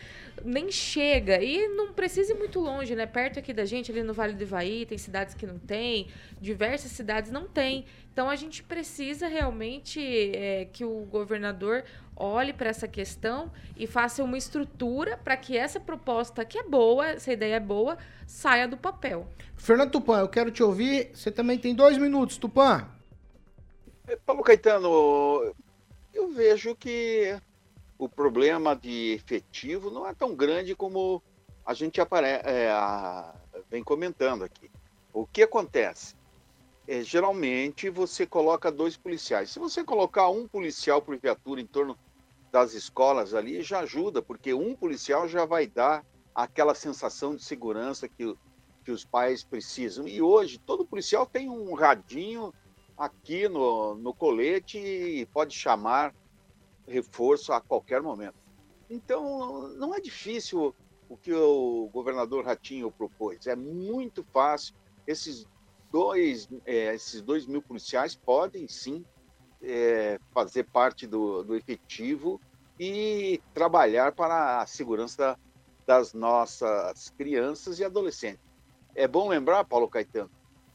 nem 0.44 0.70
chega. 0.70 1.42
E 1.42 1.68
não 1.68 1.92
precisa 1.92 2.32
ir 2.32 2.38
muito 2.38 2.60
longe, 2.60 2.94
né? 2.94 3.06
Perto 3.06 3.40
aqui 3.40 3.52
da 3.52 3.64
gente, 3.64 3.90
ali 3.90 4.02
no 4.02 4.14
Vale 4.14 4.34
do 4.34 4.42
Ivaí, 4.42 4.86
tem 4.86 4.96
cidades 4.96 5.34
que 5.34 5.46
não 5.46 5.58
tem, 5.58 6.08
diversas 6.40 6.92
cidades 6.92 7.30
não 7.30 7.48
tem. 7.48 7.84
Então 8.12 8.30
a 8.30 8.36
gente 8.36 8.62
precisa 8.62 9.26
realmente 9.26 10.00
é, 10.00 10.66
que 10.72 10.84
o 10.84 11.00
governador 11.06 11.84
olhe 12.16 12.52
para 12.52 12.70
essa 12.70 12.86
questão 12.86 13.50
e 13.76 13.88
faça 13.88 14.22
uma 14.22 14.38
estrutura 14.38 15.16
para 15.16 15.36
que 15.36 15.56
essa 15.56 15.80
proposta, 15.80 16.44
que 16.44 16.56
é 16.56 16.62
boa, 16.62 17.08
essa 17.08 17.32
ideia 17.32 17.56
é 17.56 17.60
boa, 17.60 17.98
saia 18.26 18.68
do 18.68 18.76
papel. 18.76 19.26
Fernando 19.56 19.90
Tupan, 19.90 20.20
eu 20.20 20.28
quero 20.28 20.52
te 20.52 20.62
ouvir. 20.62 21.10
Você 21.12 21.32
também 21.32 21.58
tem 21.58 21.74
dois 21.74 21.98
minutos, 21.98 22.36
Tupan. 22.36 22.88
Paulo 24.24 24.42
Caetano, 24.42 25.54
eu 26.14 26.28
vejo 26.28 26.74
que 26.76 27.36
o 27.98 28.08
problema 28.08 28.74
de 28.74 29.12
efetivo 29.12 29.90
não 29.90 30.06
é 30.06 30.14
tão 30.14 30.34
grande 30.34 30.74
como 30.74 31.22
a 31.64 31.74
gente 31.74 32.00
apare- 32.00 32.40
é, 32.44 32.70
a- 32.70 33.34
vem 33.70 33.82
comentando 33.82 34.44
aqui. 34.44 34.70
O 35.12 35.26
que 35.26 35.42
acontece? 35.42 36.14
É, 36.86 37.02
geralmente 37.02 37.88
você 37.88 38.26
coloca 38.26 38.70
dois 38.70 38.96
policiais. 38.96 39.50
Se 39.50 39.58
você 39.58 39.82
colocar 39.82 40.28
um 40.28 40.46
policial 40.46 41.00
por 41.00 41.18
viatura 41.18 41.60
em 41.60 41.66
torno 41.66 41.96
das 42.52 42.74
escolas 42.74 43.34
ali, 43.34 43.62
já 43.62 43.80
ajuda, 43.80 44.20
porque 44.22 44.52
um 44.52 44.74
policial 44.74 45.26
já 45.26 45.44
vai 45.44 45.66
dar 45.66 46.04
aquela 46.34 46.74
sensação 46.74 47.34
de 47.34 47.42
segurança 47.42 48.08
que, 48.08 48.36
que 48.84 48.90
os 48.92 49.04
pais 49.04 49.42
precisam. 49.42 50.06
E 50.06 50.20
hoje, 50.20 50.58
todo 50.58 50.86
policial 50.86 51.26
tem 51.26 51.48
um 51.48 51.74
radinho 51.74 52.52
aqui 52.96 53.48
no, 53.48 53.94
no 53.94 54.14
colete 54.14 54.78
e 54.78 55.26
pode 55.26 55.54
chamar 55.54 56.14
reforço 56.86 57.52
a 57.52 57.60
qualquer 57.60 58.02
momento. 58.02 58.36
Então, 58.88 59.68
não 59.76 59.94
é 59.94 60.00
difícil 60.00 60.74
o 61.08 61.16
que 61.16 61.32
o 61.32 61.88
governador 61.92 62.44
Ratinho 62.44 62.90
propôs. 62.90 63.46
É 63.46 63.56
muito 63.56 64.24
fácil. 64.32 64.74
Esses 65.06 65.46
dois, 65.90 66.48
é, 66.64 66.94
esses 66.94 67.20
dois 67.22 67.46
mil 67.46 67.62
policiais 67.62 68.14
podem 68.14 68.68
sim 68.68 69.04
é, 69.62 70.18
fazer 70.32 70.64
parte 70.64 71.06
do, 71.06 71.42
do 71.42 71.54
efetivo 71.54 72.40
e 72.78 73.40
trabalhar 73.52 74.12
para 74.12 74.60
a 74.60 74.66
segurança 74.66 75.38
das 75.86 76.12
nossas 76.12 77.10
crianças 77.10 77.78
e 77.78 77.84
adolescentes. 77.84 78.44
É 78.94 79.06
bom 79.06 79.28
lembrar, 79.28 79.64
Paulo 79.64 79.88
Caetano, 79.88 80.30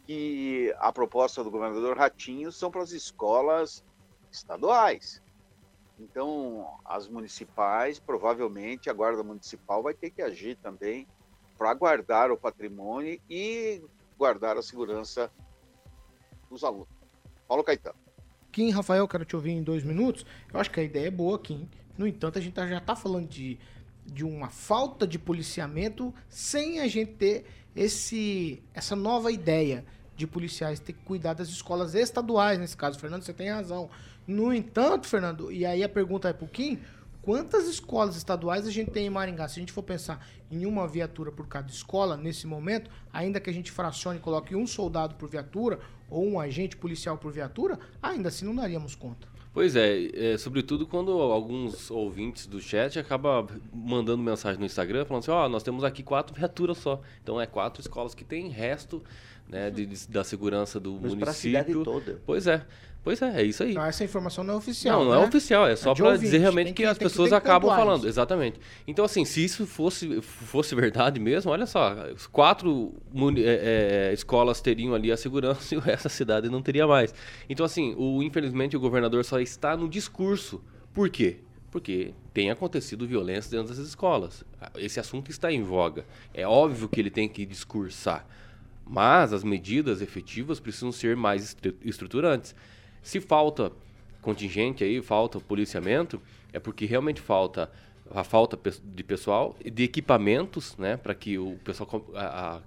que 0.10 0.74
a 0.80 0.92
proposta 0.92 1.44
do 1.44 1.52
governador 1.52 1.96
Ratinho 1.96 2.52
são 2.52 2.72
para 2.72 2.82
as 2.82 2.90
escolas 2.90 3.84
estaduais. 4.32 5.22
Então, 6.00 6.68
as 6.84 7.08
municipais, 7.08 8.00
provavelmente 8.00 8.90
a 8.90 8.94
Guarda 8.94 9.22
Municipal 9.22 9.84
vai 9.84 9.94
ter 9.94 10.10
que 10.10 10.24
agir 10.24 10.56
também 10.56 11.06
para 11.56 11.76
guardar 11.76 12.32
o 12.32 12.38
patrimônio 12.38 13.22
e 13.30 13.84
guardar 14.18 14.58
a 14.58 14.64
segurança 14.64 15.32
dos 16.50 16.64
alunos. 16.64 16.88
Paulo 17.48 17.64
Caetano. 17.64 18.00
Kim, 18.52 18.72
Rafael, 18.72 19.08
quero 19.08 19.26
te 19.26 19.36
ouvir 19.36 19.52
em 19.52 19.62
dois 19.62 19.84
minutos. 19.84 20.26
Eu 20.52 20.60
acho 20.60 20.72
que 20.72 20.80
a 20.80 20.84
ideia 20.84 21.10
é 21.10 21.12
boa, 21.12 21.38
Kim. 21.38 21.70
No 21.96 22.08
entanto, 22.08 22.40
a 22.40 22.42
gente 22.42 22.54
tá- 22.54 22.66
já 22.66 22.80
está 22.80 22.96
falando 22.96 23.28
de, 23.28 23.60
de 24.08 24.26
uma 24.26 24.50
falta 24.50 25.06
de 25.06 25.20
policiamento 25.20 26.12
sem 26.28 26.80
a 26.80 26.88
gente 26.88 27.14
ter 27.14 27.46
esse, 27.76 28.64
essa 28.74 28.96
nova 28.96 29.32
ideia 29.32 29.86
de 30.20 30.28
policiais 30.28 30.80
ter 30.80 30.94
que 30.94 31.00
cuidar 31.04 31.34
das 31.34 31.48
escolas 31.48 31.96
estaduais, 31.96 32.60
nesse 32.60 32.76
caso. 32.76 33.00
Fernando, 33.00 33.24
você 33.24 33.34
tem 33.34 33.50
razão. 33.50 33.90
No 34.28 34.54
entanto, 34.54 35.08
Fernando, 35.08 35.52
e 35.52 35.66
aí 35.66 35.84
a 35.84 35.90
pergunta 35.90 36.30
é 36.30 36.34
pro 36.34 36.48
Kim, 36.48 36.80
Quantas 37.22 37.68
escolas 37.68 38.16
estaduais 38.16 38.66
a 38.66 38.72
gente 38.72 38.92
tem 38.92 39.06
em 39.06 39.10
Maringá? 39.10 39.48
Se 39.48 39.60
a 39.60 39.62
gente 39.62 39.74
for 39.74 39.84
pensar 39.84 40.26
em 40.50 40.66
uma 40.66 40.88
viatura 40.88 41.32
por 41.32 41.48
cada 41.48 41.70
escola, 41.70 42.16
nesse 42.16 42.48
momento, 42.48 42.90
ainda 43.12 43.40
que 43.40 43.50
a 43.50 43.54
gente 43.54 43.72
fracione 43.72 44.18
e 44.18 44.22
coloque 44.22 44.56
um 44.56 44.66
soldado 44.66 45.16
por 45.16 45.30
viatura 45.30 45.80
ou 46.10 46.26
um 46.26 46.40
agente 46.40 46.78
policial 46.78 47.18
por 47.18 47.32
viatura, 47.32 47.78
ainda 48.02 48.30
assim 48.30 48.46
não 48.46 48.56
daríamos 48.56 48.96
conta. 48.96 49.28
Pois 49.54 49.76
é, 49.76 50.34
é, 50.34 50.38
sobretudo 50.38 50.88
quando 50.88 51.12
alguns 51.12 51.92
ouvintes 51.92 52.48
do 52.48 52.62
chat 52.62 52.98
acabam 52.98 53.48
mandando 53.74 54.24
mensagem 54.24 54.60
no 54.60 54.66
Instagram 54.66 55.06
falando 55.06 55.24
assim, 55.24 55.32
ó, 55.32 55.50
nós 55.50 55.64
temos 55.64 55.84
aqui 55.84 56.02
quatro 56.02 56.34
viaturas 56.34 56.78
só. 56.78 57.02
Então 57.22 57.42
é 57.42 57.46
quatro 57.46 57.82
escolas 57.82 58.16
que 58.16 58.24
tem 58.24 58.48
resto 58.48 59.04
né, 59.50 59.70
de, 59.70 59.86
de- 59.86 60.08
da 60.08 60.24
segurança 60.24 60.80
do 60.80 61.00
Mas 61.02 61.14
município. 61.14 61.84
toda. 61.84 62.22
Pois 62.26 62.48
é. 62.48 62.66
Pois 63.02 63.22
é, 63.22 63.42
é 63.42 63.44
isso 63.44 63.64
aí. 63.64 63.72
Então 63.72 63.86
essa 63.86 64.04
informação 64.04 64.44
não 64.44 64.56
é 64.56 64.58
oficial. 64.58 65.00
Não, 65.00 65.12
não 65.12 65.18
né? 65.20 65.24
é 65.24 65.28
oficial, 65.28 65.66
é 65.66 65.76
só 65.76 65.96
pra 65.96 66.06
ouvinte, 66.06 66.26
dizer 66.26 66.40
realmente 66.40 66.66
tem 66.68 66.74
que, 66.74 66.86
as 66.86 66.98
pessoas 66.98 67.30
que 67.30 67.36
acabam 67.36 67.74
falando. 67.74 68.00
isso. 68.00 68.08
Exatamente. 68.10 68.60
Então, 68.86 69.06
assim, 69.06 69.24
se 69.24 69.44
isso 69.44 69.66
fosse, 69.66 70.22
fosse 70.22 70.76
verdade 70.76 71.18
mesmo, 71.18 71.50
olha 71.50 71.66
só, 71.66 71.96
os 72.14 72.28
quatro 72.28 72.94
é, 73.38 74.10
é, 74.10 74.14
escolas 74.14 74.60
teriam 74.60 74.94
ali 74.94 75.12
a 75.14 75.18
segurança 75.18 75.74
e 75.74 75.78
o 75.78 75.82
resto 75.82 76.04
da 76.04 76.10
cidade 76.10 76.50
não 76.50 76.62
teria 76.62 76.86
mais. 76.86 77.14
Então, 77.50 77.66
assim, 77.66 77.96
o, 77.98 78.22
infelizmente 78.22 78.76
o 78.76 78.80
governador 78.80 79.24
só 79.24 79.40
está 79.40 79.78
no 79.78 79.88
discurso. 79.88 80.62
Por 80.94 81.10
quê? 81.10 81.38
Porque 81.72 82.14
tem 82.34 82.52
acontecido 82.52 83.08
violência 83.08 83.50
dentro 83.50 83.74
das 83.74 83.78
escolas. 83.78 84.44
Esse 84.76 85.00
assunto 85.00 85.32
está 85.32 85.52
em 85.52 85.64
voga. 85.64 86.04
É 86.34 86.46
óbvio 86.46 86.90
que 86.90 87.00
ele 87.00 87.10
tem 87.10 87.30
que 87.30 87.46
discursar. 87.46 88.28
Mas 88.90 89.32
as 89.32 89.44
medidas 89.44 90.02
efetivas 90.02 90.60
precisam 90.60 90.92
ser 90.92 91.16
mais 91.16 91.44
estru- 91.44 91.76
estruturantes. 91.86 92.56
Se 93.04 93.22
falta 93.22 93.72
contingente 94.20 94.84
aí, 94.84 95.00
falta 95.00 95.40
policiamento, 95.40 96.20
é 96.52 96.60
porque 96.60 96.88
realmente 96.88 97.22
falta 97.22 97.72
a 98.12 98.24
falta 98.24 98.60
de 98.84 99.04
pessoal 99.04 99.56
de 99.64 99.84
equipamentos, 99.84 100.76
né, 100.78 100.98
para 100.98 101.14
que 101.14 101.38
o 101.38 101.60
pessoal 101.64 102.04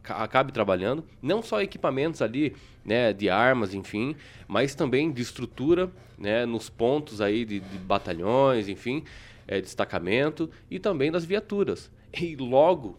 acabe 0.04 0.52
trabalhando, 0.52 1.04
não 1.20 1.42
só 1.42 1.60
equipamentos 1.60 2.22
ali, 2.22 2.54
né, 2.84 3.12
de 3.12 3.28
armas, 3.28 3.74
enfim, 3.74 4.14
mas 4.46 4.76
também 4.76 5.10
de 5.10 5.20
estrutura, 5.20 5.90
né, 6.16 6.46
nos 6.46 6.70
pontos 6.70 7.20
aí 7.20 7.44
de, 7.44 7.58
de 7.58 7.78
batalhões, 7.78 8.68
enfim, 8.68 9.02
é, 9.48 9.60
destacamento 9.60 10.48
e 10.70 10.78
também 10.78 11.10
das 11.10 11.24
viaturas. 11.24 11.90
E 12.16 12.36
logo 12.36 12.96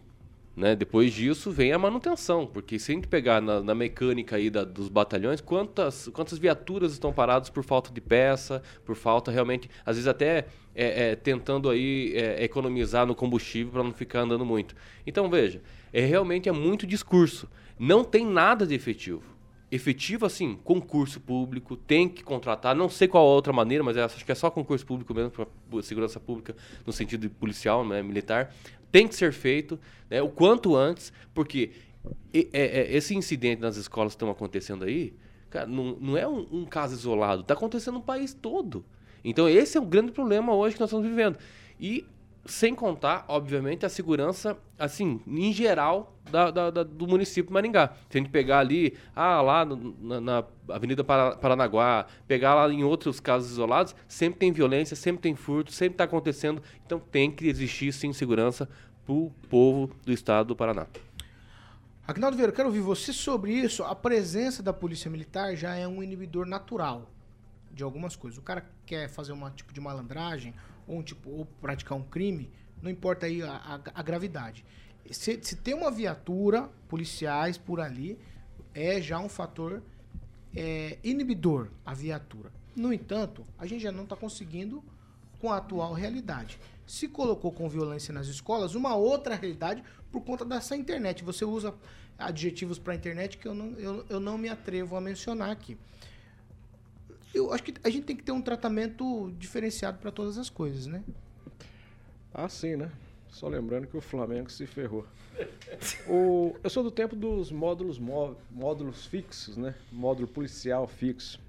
né? 0.56 0.76
Depois 0.76 1.12
disso 1.12 1.50
vem 1.50 1.72
a 1.72 1.78
manutenção, 1.78 2.46
porque 2.46 2.78
se 2.78 2.92
a 2.92 2.94
gente 2.94 3.08
pegar 3.08 3.40
na, 3.40 3.60
na 3.60 3.74
mecânica 3.74 4.36
aí 4.36 4.50
da- 4.50 4.64
dos 4.64 4.88
batalhões, 4.88 5.40
quantas, 5.40 6.08
quantas 6.08 6.38
viaturas 6.38 6.92
estão 6.92 7.12
paradas 7.12 7.50
por 7.50 7.64
falta 7.64 7.92
de 7.92 8.00
peça, 8.00 8.62
por 8.84 8.94
falta 8.94 9.30
realmente, 9.30 9.68
às 9.84 9.96
vezes 9.96 10.06
até 10.06 10.46
é, 10.74 11.10
é, 11.10 11.16
tentando 11.16 11.68
aí 11.68 12.12
é, 12.14 12.44
economizar 12.44 13.06
no 13.06 13.14
combustível 13.14 13.72
para 13.72 13.82
não 13.82 13.92
ficar 13.92 14.20
andando 14.20 14.44
muito. 14.44 14.74
Então 15.06 15.28
veja, 15.28 15.60
é 15.92 16.00
realmente 16.04 16.48
é 16.48 16.52
muito 16.52 16.86
discurso, 16.86 17.48
não 17.78 18.04
tem 18.04 18.24
nada 18.24 18.66
de 18.66 18.74
efetivo. 18.74 19.34
Efetivo, 19.70 20.24
assim, 20.24 20.56
concurso 20.62 21.20
público, 21.20 21.76
tem 21.76 22.08
que 22.08 22.22
contratar, 22.22 22.76
não 22.76 22.88
sei 22.88 23.08
qual 23.08 23.24
outra 23.24 23.52
maneira, 23.52 23.82
mas 23.82 23.96
eu 23.96 24.04
acho 24.04 24.24
que 24.24 24.30
é 24.30 24.34
só 24.34 24.48
concurso 24.48 24.86
público 24.86 25.12
mesmo, 25.12 25.32
para 25.32 25.48
segurança 25.82 26.20
pública, 26.20 26.54
no 26.86 26.92
sentido 26.92 27.28
policial, 27.28 27.84
né, 27.84 28.00
militar, 28.00 28.54
tem 28.94 29.08
que 29.08 29.16
ser 29.16 29.32
feito 29.32 29.76
né, 30.08 30.22
o 30.22 30.28
quanto 30.28 30.76
antes, 30.76 31.12
porque 31.34 31.72
é- 32.32 32.46
é- 32.52 32.96
esse 32.96 33.12
incidente 33.12 33.60
nas 33.60 33.76
escolas 33.76 34.12
que 34.12 34.14
estão 34.18 34.30
acontecendo 34.30 34.84
aí, 34.84 35.12
cara, 35.50 35.66
não, 35.66 35.96
não 36.00 36.16
é 36.16 36.28
um, 36.28 36.46
um 36.52 36.64
caso 36.64 36.94
isolado, 36.94 37.40
está 37.42 37.54
acontecendo 37.54 37.94
no 37.94 38.00
país 38.00 38.32
todo. 38.32 38.84
Então 39.24 39.48
esse 39.48 39.76
é 39.76 39.80
o 39.80 39.84
grande 39.84 40.12
problema 40.12 40.54
hoje 40.54 40.76
que 40.76 40.80
nós 40.80 40.90
estamos 40.90 41.08
vivendo. 41.08 41.36
E 41.80 42.06
sem 42.46 42.74
contar, 42.74 43.24
obviamente, 43.28 43.86
a 43.86 43.88
segurança, 43.88 44.56
assim, 44.78 45.20
em 45.26 45.52
geral, 45.52 46.14
da, 46.30 46.50
da- 46.50 46.70
da- 46.70 46.82
do 46.82 47.06
município 47.06 47.48
de 47.48 47.52
Maringá. 47.52 47.92
Se 48.10 48.18
a 48.18 48.20
gente 48.20 48.30
pegar 48.30 48.58
ali, 48.58 48.96
ah, 49.14 49.40
lá 49.40 49.64
na, 49.64 50.20
na 50.20 50.44
Avenida 50.68 51.02
Para- 51.04 51.36
Paranaguá, 51.36 52.06
pegar 52.26 52.54
lá 52.54 52.72
em 52.72 52.84
outros 52.84 53.20
casos 53.20 53.50
isolados, 53.50 53.94
sempre 54.08 54.38
tem 54.40 54.52
violência, 54.52 54.94
sempre 54.96 55.22
tem 55.22 55.34
furto, 55.34 55.72
sempre 55.72 55.94
está 55.94 56.04
acontecendo. 56.04 56.62
Então 56.84 56.98
tem 56.98 57.30
que 57.30 57.46
existir, 57.46 57.92
sim, 57.92 58.12
segurança 58.12 58.68
para 59.04 59.14
o 59.14 59.30
povo 59.48 59.90
do 60.04 60.12
estado 60.12 60.48
do 60.48 60.56
Paraná. 60.56 60.86
Agnaldo 62.06 62.36
Vieira, 62.36 62.52
quero 62.52 62.68
ouvir 62.68 62.80
você 62.80 63.12
sobre 63.12 63.52
isso. 63.52 63.82
A 63.82 63.94
presença 63.94 64.62
da 64.62 64.72
polícia 64.72 65.10
militar 65.10 65.56
já 65.56 65.74
é 65.74 65.88
um 65.88 66.02
inibidor 66.02 66.44
natural 66.46 67.10
de 67.74 67.82
algumas 67.82 68.16
coisas. 68.16 68.38
O 68.38 68.42
cara 68.42 68.64
quer 68.86 69.08
fazer 69.08 69.32
um 69.32 69.50
tipo 69.50 69.72
de 69.72 69.80
malandragem 69.80 70.54
ou, 70.86 70.98
um 70.98 71.02
tipo, 71.02 71.28
ou 71.30 71.44
praticar 71.60 71.98
um 71.98 72.02
crime, 72.02 72.50
não 72.80 72.90
importa 72.90 73.26
aí 73.26 73.42
a, 73.42 73.52
a- 73.56 73.80
a 73.94 74.02
gravidade. 74.02 74.64
Se, 75.10 75.38
se 75.42 75.56
tem 75.56 75.74
uma 75.74 75.90
viatura, 75.90 76.70
policiais 76.88 77.58
por 77.58 77.80
ali, 77.80 78.18
é 78.72 79.00
já 79.02 79.18
um 79.18 79.28
fator 79.28 79.82
é, 80.56 80.98
inibidor 81.04 81.68
a 81.84 81.92
viatura. 81.94 82.50
No 82.74 82.92
entanto, 82.92 83.44
a 83.58 83.66
gente 83.66 83.82
já 83.82 83.92
não 83.92 84.04
está 84.04 84.16
conseguindo 84.16 84.82
com 85.40 85.50
a 85.52 85.58
atual 85.58 85.92
realidade. 85.92 86.58
Se 86.86 87.08
colocou 87.08 87.52
com 87.52 87.68
violência 87.68 88.12
nas 88.12 88.26
escolas, 88.26 88.74
uma 88.74 88.94
outra 88.94 89.34
realidade 89.34 89.82
por 90.10 90.22
conta 90.22 90.44
dessa 90.44 90.74
internet. 90.76 91.22
Você 91.24 91.44
usa 91.44 91.74
adjetivos 92.18 92.78
para 92.78 92.92
a 92.92 92.96
internet 92.96 93.38
que 93.38 93.46
eu 93.46 93.54
não, 93.54 93.72
eu, 93.78 94.06
eu 94.08 94.20
não 94.20 94.36
me 94.38 94.48
atrevo 94.48 94.96
a 94.96 95.00
mencionar 95.00 95.50
aqui. 95.50 95.76
Eu 97.34 97.52
acho 97.52 97.62
que 97.64 97.74
a 97.82 97.90
gente 97.90 98.04
tem 98.04 98.16
que 98.16 98.22
ter 98.22 98.32
um 98.32 98.40
tratamento 98.40 99.32
diferenciado 99.38 99.98
para 99.98 100.10
todas 100.12 100.38
as 100.38 100.48
coisas, 100.48 100.86
né? 100.86 101.02
Ah, 102.32 102.48
sim, 102.48 102.76
né? 102.76 102.90
Só 103.28 103.48
lembrando 103.48 103.86
que 103.88 103.96
o 103.96 104.00
Flamengo 104.00 104.50
se 104.50 104.66
ferrou. 104.66 105.04
O- 106.08 106.54
eu 106.62 106.70
sou 106.70 106.84
do 106.84 106.90
tempo 106.90 107.16
dos 107.16 107.50
módulos, 107.50 107.98
mó- 107.98 108.34
módulos 108.50 109.06
fixos, 109.06 109.56
né? 109.56 109.74
Módulo 109.90 110.28
policial 110.28 110.86
fixo. 110.86 111.40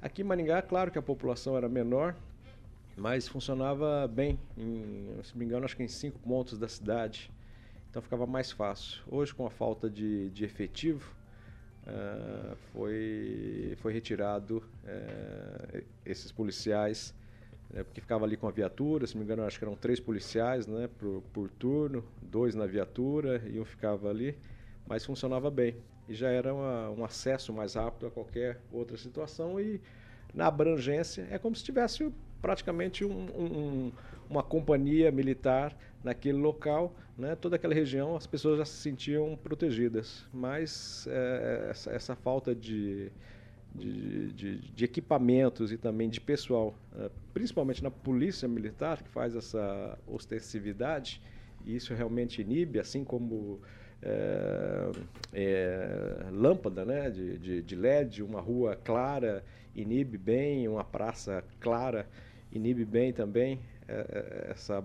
Aqui 0.00 0.22
em 0.22 0.24
Maringá, 0.24 0.62
claro 0.62 0.90
que 0.92 0.98
a 0.98 1.02
população 1.02 1.56
era 1.56 1.68
menor, 1.68 2.14
mas 2.96 3.26
funcionava 3.26 4.06
bem. 4.06 4.38
Em, 4.56 5.08
se 5.24 5.36
me 5.36 5.44
engano, 5.44 5.64
acho 5.64 5.76
que 5.76 5.82
em 5.82 5.88
cinco 5.88 6.18
pontos 6.20 6.56
da 6.58 6.68
cidade. 6.68 7.30
Então 7.90 8.00
ficava 8.00 8.26
mais 8.26 8.52
fácil. 8.52 9.00
Hoje, 9.08 9.34
com 9.34 9.46
a 9.46 9.50
falta 9.50 9.90
de, 9.90 10.30
de 10.30 10.44
efetivo, 10.44 11.10
ah, 11.86 12.54
foi, 12.72 13.74
foi 13.78 13.92
retirado 13.92 14.62
eh, 14.84 15.84
esses 16.04 16.32
policiais 16.32 17.14
né, 17.70 17.82
porque 17.82 18.00
ficava 18.00 18.24
ali 18.24 18.36
com 18.36 18.46
a 18.46 18.50
viatura, 18.50 19.06
se 19.06 19.14
não 19.14 19.20
me 19.20 19.24
engano, 19.24 19.42
acho 19.44 19.58
que 19.58 19.64
eram 19.64 19.76
três 19.76 19.98
policiais 20.00 20.66
né, 20.66 20.88
por, 20.98 21.22
por 21.32 21.50
turno, 21.50 22.04
dois 22.22 22.54
na 22.54 22.66
viatura 22.66 23.42
e 23.46 23.58
um 23.58 23.64
ficava 23.64 24.08
ali, 24.10 24.38
mas 24.86 25.04
funcionava 25.04 25.50
bem. 25.50 25.76
E 26.08 26.14
já 26.14 26.28
era 26.28 26.52
uma- 26.54 26.90
um 26.90 27.04
acesso 27.04 27.52
mais 27.52 27.74
rápido 27.74 28.06
a 28.06 28.10
qualquer 28.10 28.60
outra 28.70 28.96
situação 28.96 29.58
e 29.60 29.80
na 30.32 30.46
abrangência 30.46 31.26
é 31.30 31.38
como 31.38 31.56
se 31.56 31.64
tivesse 31.64 32.12
praticamente 32.42 33.04
um- 33.04 33.10
um- 33.40 33.92
uma 34.28 34.42
companhia 34.42 35.10
militar 35.10 35.76
naquele 36.02 36.38
local, 36.38 36.94
né, 37.16 37.34
toda 37.36 37.56
aquela 37.56 37.74
região 37.74 38.16
as 38.16 38.26
pessoas 38.26 38.58
já 38.58 38.64
se 38.64 38.76
sentiam 38.76 39.36
protegidas, 39.42 40.26
mas 40.32 41.06
eh, 41.10 41.68
essa, 41.70 41.90
essa 41.92 42.16
falta 42.16 42.54
de, 42.54 43.10
de, 43.74 44.32
de- 44.32 44.58
de 44.72 44.84
equipamentos 44.84 45.72
e 45.72 45.78
também 45.78 46.08
de 46.08 46.20
pessoal, 46.20 46.74
eh, 46.96 47.10
principalmente 47.32 47.82
na 47.82 47.90
polícia 47.90 48.46
militar, 48.48 49.02
que 49.02 49.10
faz 49.10 49.34
essa 49.34 49.98
ostensividade, 50.06 51.20
e 51.64 51.74
isso 51.76 51.94
realmente 51.94 52.40
inibe, 52.42 52.78
assim 52.78 53.04
como 53.04 53.60
eh, 54.02 54.90
eh, 55.32 56.26
lâmpada 56.30 56.84
né, 56.84 57.10
de, 57.10 57.38
de, 57.38 57.62
de 57.62 57.74
LED, 57.76 58.22
uma 58.22 58.40
rua 58.40 58.76
clara 58.76 59.44
inibe 59.74 60.16
bem, 60.18 60.68
uma 60.68 60.84
praça 60.84 61.42
clara 61.60 62.08
inibe 62.52 62.84
bem 62.84 63.12
também 63.12 63.60
essa 64.50 64.84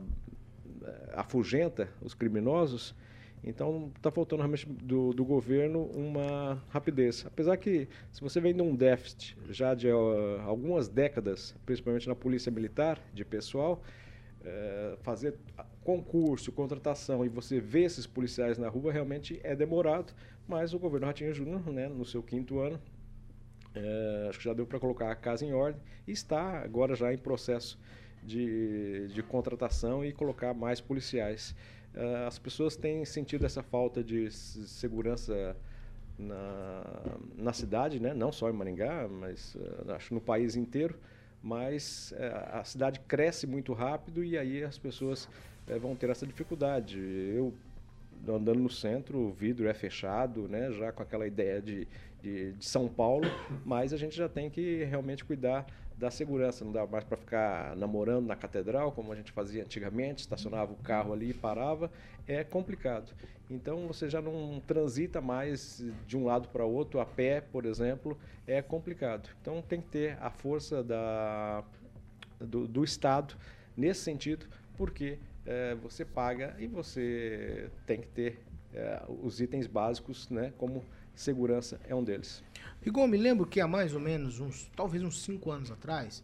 eh, 0.84 1.10
afugenta 1.14 1.90
os 2.02 2.14
criminosos. 2.14 2.96
Então 3.44 3.92
está 3.96 4.12
faltando 4.12 4.42
realmente 4.42 4.68
do, 4.68 5.14
do 5.14 5.24
governo 5.24 5.84
uma 5.96 6.62
rapidez. 6.70 7.26
Apesar 7.26 7.56
que 7.58 7.88
se 8.12 8.20
você 8.22 8.42
vem 8.42 8.54
de 8.54 8.62
um 8.62 8.76
déficit 8.76 9.38
já 9.50 9.74
de 9.74 9.90
ah, 9.90 10.44
algumas 10.44 10.90
décadas, 10.90 11.56
principalmente 11.66 12.08
na 12.08 12.16
polícia 12.16 12.52
militar, 12.52 13.02
de 13.14 13.24
pessoal, 13.24 13.82
eh, 14.44 14.98
fazer 15.02 15.36
concurso, 15.84 16.52
contratação 16.52 17.26
e 17.26 17.30
você 17.30 17.60
vê 17.60 17.84
esses 17.84 18.06
policiais 18.06 18.58
na 18.58 18.68
rua 18.68 18.92
realmente 18.92 19.40
é 19.44 19.56
demorado, 19.56 20.14
mas 20.48 20.74
o 20.74 20.80
governo 20.80 21.08
Ratinho 21.08 21.34
Júnior, 21.34 21.66
né, 21.72 21.88
no 21.88 22.06
seu 22.06 22.22
quinto 22.22 22.60
ano, 22.60 22.80
eh, 23.74 24.28
acho 24.30 24.40
que 24.40 24.46
já 24.46 24.54
deu 24.54 24.66
para 24.66 24.80
colocar 24.80 25.12
a 25.12 25.16
casa 25.16 25.46
em 25.46 25.54
ordem 25.54 25.82
e 26.08 26.12
está 26.12 26.62
agora 26.62 26.96
já 26.96 27.14
em 27.14 27.18
processo 27.18 27.80
de, 28.24 29.08
de 29.10 29.24
contratação 29.24 30.04
e 30.04 30.12
colocar 30.12 30.54
mais 30.54 30.80
policiais. 30.82 31.56
Eh, 31.94 32.26
as 32.28 32.38
pessoas 32.38 32.76
têm 32.76 33.04
sentido 33.06 33.46
essa 33.46 33.64
falta 33.64 34.04
de 34.04 34.32
segurança 34.32 35.56
na, 36.18 36.84
na 37.38 37.54
cidade, 37.54 38.00
né? 38.00 38.14
não 38.14 38.32
só 38.32 38.50
em 38.50 38.54
Maringá, 38.54 39.08
mas 39.08 39.56
eh, 39.56 39.94
acho 39.94 40.14
no 40.14 40.22
país 40.22 40.56
inteiro, 40.56 41.00
mas 41.42 42.14
é, 42.18 42.50
a 42.52 42.64
cidade 42.64 43.00
cresce 43.02 43.48
muito 43.48 43.74
rápido 43.74 44.24
e 44.24 44.38
aí 44.38 44.64
as 44.64 44.78
pessoas 44.78 45.30
é, 45.68 45.78
vão 45.80 45.96
ter 45.96 46.10
essa 46.10 46.28
dificuldade. 46.28 47.00
Eu 47.00 47.54
andando 48.28 48.60
no 48.60 48.70
centro, 48.70 49.18
o 49.18 49.32
vidro 49.32 49.68
é 49.68 49.74
fechado, 49.74 50.48
né, 50.50 50.72
já 50.74 50.92
com 50.92 51.02
aquela 51.02 51.26
ideia 51.26 51.62
de, 51.62 51.88
de, 52.22 52.54
de 52.54 52.66
São 52.66 52.88
Paulo, 52.88 53.28
mas 53.66 53.94
a 53.94 53.98
gente 53.98 54.16
já 54.16 54.28
tem 54.28 54.50
que 54.50 54.84
realmente 54.84 55.24
cuidar 55.24 55.66
da 55.98 56.10
segurança. 56.10 56.64
Não 56.64 56.72
dá 56.72 56.88
mais 56.88 57.04
para 57.04 57.18
ficar 57.18 57.76
namorando 57.76 58.26
na 58.26 58.36
catedral, 58.36 58.92
como 58.92 59.12
a 59.12 59.16
gente 59.16 59.32
fazia 59.32 59.62
antigamente, 59.62 60.22
estacionava 60.22 60.72
o 60.72 60.78
carro 60.78 61.14
ali 61.14 61.32
e 61.32 61.34
parava. 61.34 61.92
É 62.28 62.44
complicado. 62.44 63.14
Então 63.50 63.88
você 63.88 64.10
já 64.10 64.22
não 64.22 64.62
transita 64.66 65.20
mais 65.20 65.84
de 66.08 66.16
um 66.16 66.26
lado 66.26 66.48
para 66.50 66.64
outro, 66.64 67.00
a 67.00 67.06
pé, 67.06 67.42
por 67.42 67.66
exemplo, 67.66 68.18
é 68.48 68.62
complicado. 68.62 69.30
Então 69.42 69.62
tem 69.62 69.82
que 69.82 69.88
ter 69.88 70.18
a 70.22 70.30
força 70.30 70.84
da, 70.84 71.64
do, 72.40 72.68
do 72.68 72.84
Estado 72.84 73.36
nesse 73.76 74.02
sentido, 74.02 74.46
porque 74.78 75.18
é, 75.46 75.76
você 75.76 76.06
paga 76.06 76.56
e 76.60 76.68
você 76.68 77.70
tem 77.88 78.02
que 78.02 78.08
ter 78.08 78.40
é, 78.74 79.02
os 79.24 79.42
itens 79.42 79.66
básicos, 79.66 80.30
né, 80.30 80.54
como 80.58 80.84
segurança 81.22 81.80
é 81.88 81.94
um 81.94 82.04
deles. 82.04 82.44
Rigon, 82.82 83.08
me 83.08 83.18
lembro 83.18 83.46
que 83.46 83.60
há 83.60 83.68
mais 83.68 83.94
ou 83.94 84.00
menos 84.00 84.40
uns, 84.40 84.70
talvez 84.76 85.04
uns 85.04 85.22
cinco 85.22 85.52
anos 85.52 85.70
atrás, 85.70 86.24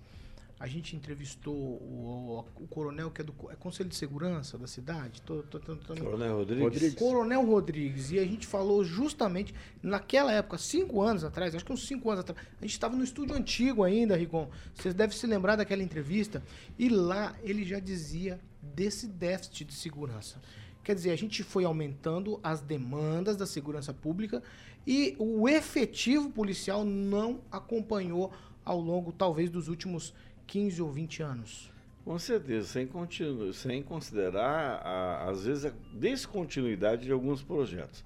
a 0.57 0.67
gente 0.67 0.95
entrevistou 0.95 1.53
o, 1.53 2.45
o, 2.57 2.63
o 2.63 2.67
coronel 2.67 3.11
que 3.11 3.19
é 3.19 3.23
do 3.23 3.33
é 3.51 3.55
Conselho 3.55 3.89
de 3.89 3.95
Segurança 3.95 4.57
da 4.57 4.67
cidade. 4.67 5.21
Tô, 5.21 5.43
tô, 5.43 5.59
tô, 5.59 5.75
coronel 5.95 6.37
Rodrigues. 6.37 6.63
Rodrigues. 6.63 6.95
Coronel 6.95 7.45
Rodrigues. 7.45 8.11
E 8.11 8.19
a 8.19 8.23
gente 8.23 8.47
falou 8.47 8.85
justamente, 8.85 9.53
naquela 9.83 10.31
época, 10.31 10.57
cinco 10.57 11.01
anos 11.01 11.25
atrás, 11.25 11.53
acho 11.53 11.65
que 11.65 11.73
uns 11.73 11.85
cinco 11.85 12.09
anos 12.09 12.21
atrás, 12.21 12.47
a 12.57 12.61
gente 12.61 12.71
estava 12.71 12.95
no 12.95 13.03
estúdio 13.03 13.35
antigo 13.35 13.83
ainda, 13.83 14.15
Rigon. 14.15 14.49
Vocês 14.73 14.93
devem 14.93 15.15
se 15.15 15.27
lembrar 15.27 15.57
daquela 15.57 15.83
entrevista. 15.83 16.41
E 16.79 16.87
lá 16.87 17.35
ele 17.43 17.65
já 17.65 17.79
dizia 17.79 18.39
desse 18.61 19.07
déficit 19.07 19.65
de 19.65 19.73
segurança. 19.73 20.41
Quer 20.85 20.93
dizer, 20.93 21.11
a 21.11 21.15
gente 21.15 21.41
foi 21.41 21.65
aumentando 21.65 22.39
as 22.43 22.61
demandas 22.61 23.35
da 23.35 23.47
segurança 23.47 23.91
pública 23.91 24.43
e 24.85 25.15
o 25.17 25.47
efetivo 25.47 26.29
policial 26.29 26.83
não 26.83 27.41
acompanhou 27.51 28.31
ao 28.63 28.79
longo, 28.79 29.11
talvez, 29.11 29.49
dos 29.49 29.67
últimos 29.67 30.13
15 30.47 30.81
ou 30.81 30.91
20 30.91 31.23
anos. 31.23 31.71
Com 32.03 32.19
certeza, 32.19 32.67
sem, 32.67 32.85
continu 32.85 33.51
sem 33.51 33.81
considerar, 33.81 34.81
a, 34.85 35.29
às 35.29 35.45
vezes, 35.45 35.65
a 35.65 35.73
descontinuidade 35.93 37.05
de 37.05 37.11
alguns 37.11 37.41
projetos. 37.41 38.03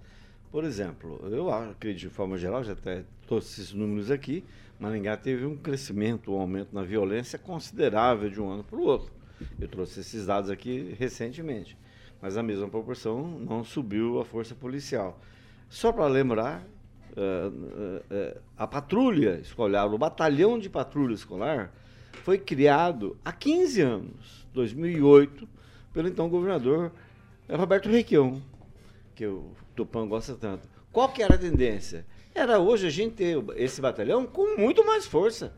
Por 0.51 0.63
exemplo, 0.63 1.19
eu 1.29 1.51
acredito 1.51 2.07
de 2.07 2.09
forma 2.09 2.37
geral, 2.37 2.63
já 2.63 2.73
até 2.73 3.03
trouxe 3.27 3.61
esses 3.61 3.73
números 3.73 4.09
aqui, 4.09 4.43
Maringá 4.79 5.17
teve 5.17 5.45
um 5.45 5.57
crescimento, 5.57 6.31
um 6.31 6.39
aumento 6.39 6.73
na 6.73 6.81
violência 6.81 7.37
considerável 7.37 8.29
de 8.29 8.39
um 8.39 8.49
ano 8.49 8.63
para 8.63 8.77
o 8.77 8.83
outro. 8.83 9.11
Eu 9.59 9.67
trouxe 9.67 9.99
esses 9.99 10.25
dados 10.25 10.49
aqui 10.49 10.95
recentemente. 10.97 11.77
Mas 12.21 12.37
a 12.37 12.43
mesma 12.43 12.67
proporção 12.69 13.27
não 13.27 13.63
subiu 13.63 14.21
a 14.21 14.25
força 14.25 14.55
policial. 14.55 15.19
Só 15.69 15.91
para 15.91 16.07
lembrar, 16.07 16.65
uh, 17.15 17.49
uh, 17.49 17.97
uh, 17.97 18.41
a 18.57 18.65
patrulha 18.65 19.39
escolar, 19.39 19.85
o 19.85 19.97
batalhão 19.97 20.57
de 20.57 20.67
patrulha 20.67 21.13
escolar, 21.13 21.71
foi 22.23 22.39
criado 22.39 23.15
há 23.23 23.31
15 23.31 23.81
anos, 23.81 24.47
2008, 24.53 25.47
pelo 25.93 26.07
então 26.07 26.27
governador 26.27 26.91
Roberto 27.47 27.87
Requião, 27.87 28.41
que 29.15 29.25
o 29.25 29.51
Tupã 29.75 30.07
gosta 30.07 30.35
tanto. 30.35 30.67
Qual 30.91 31.09
que 31.09 31.21
era 31.21 31.35
a 31.35 31.37
tendência? 31.37 32.05
Era 32.33 32.59
hoje 32.59 32.87
a 32.87 32.89
gente 32.89 33.15
ter 33.15 33.43
esse 33.55 33.79
batalhão 33.79 34.25
com 34.25 34.57
muito 34.57 34.85
mais 34.85 35.05
força, 35.05 35.53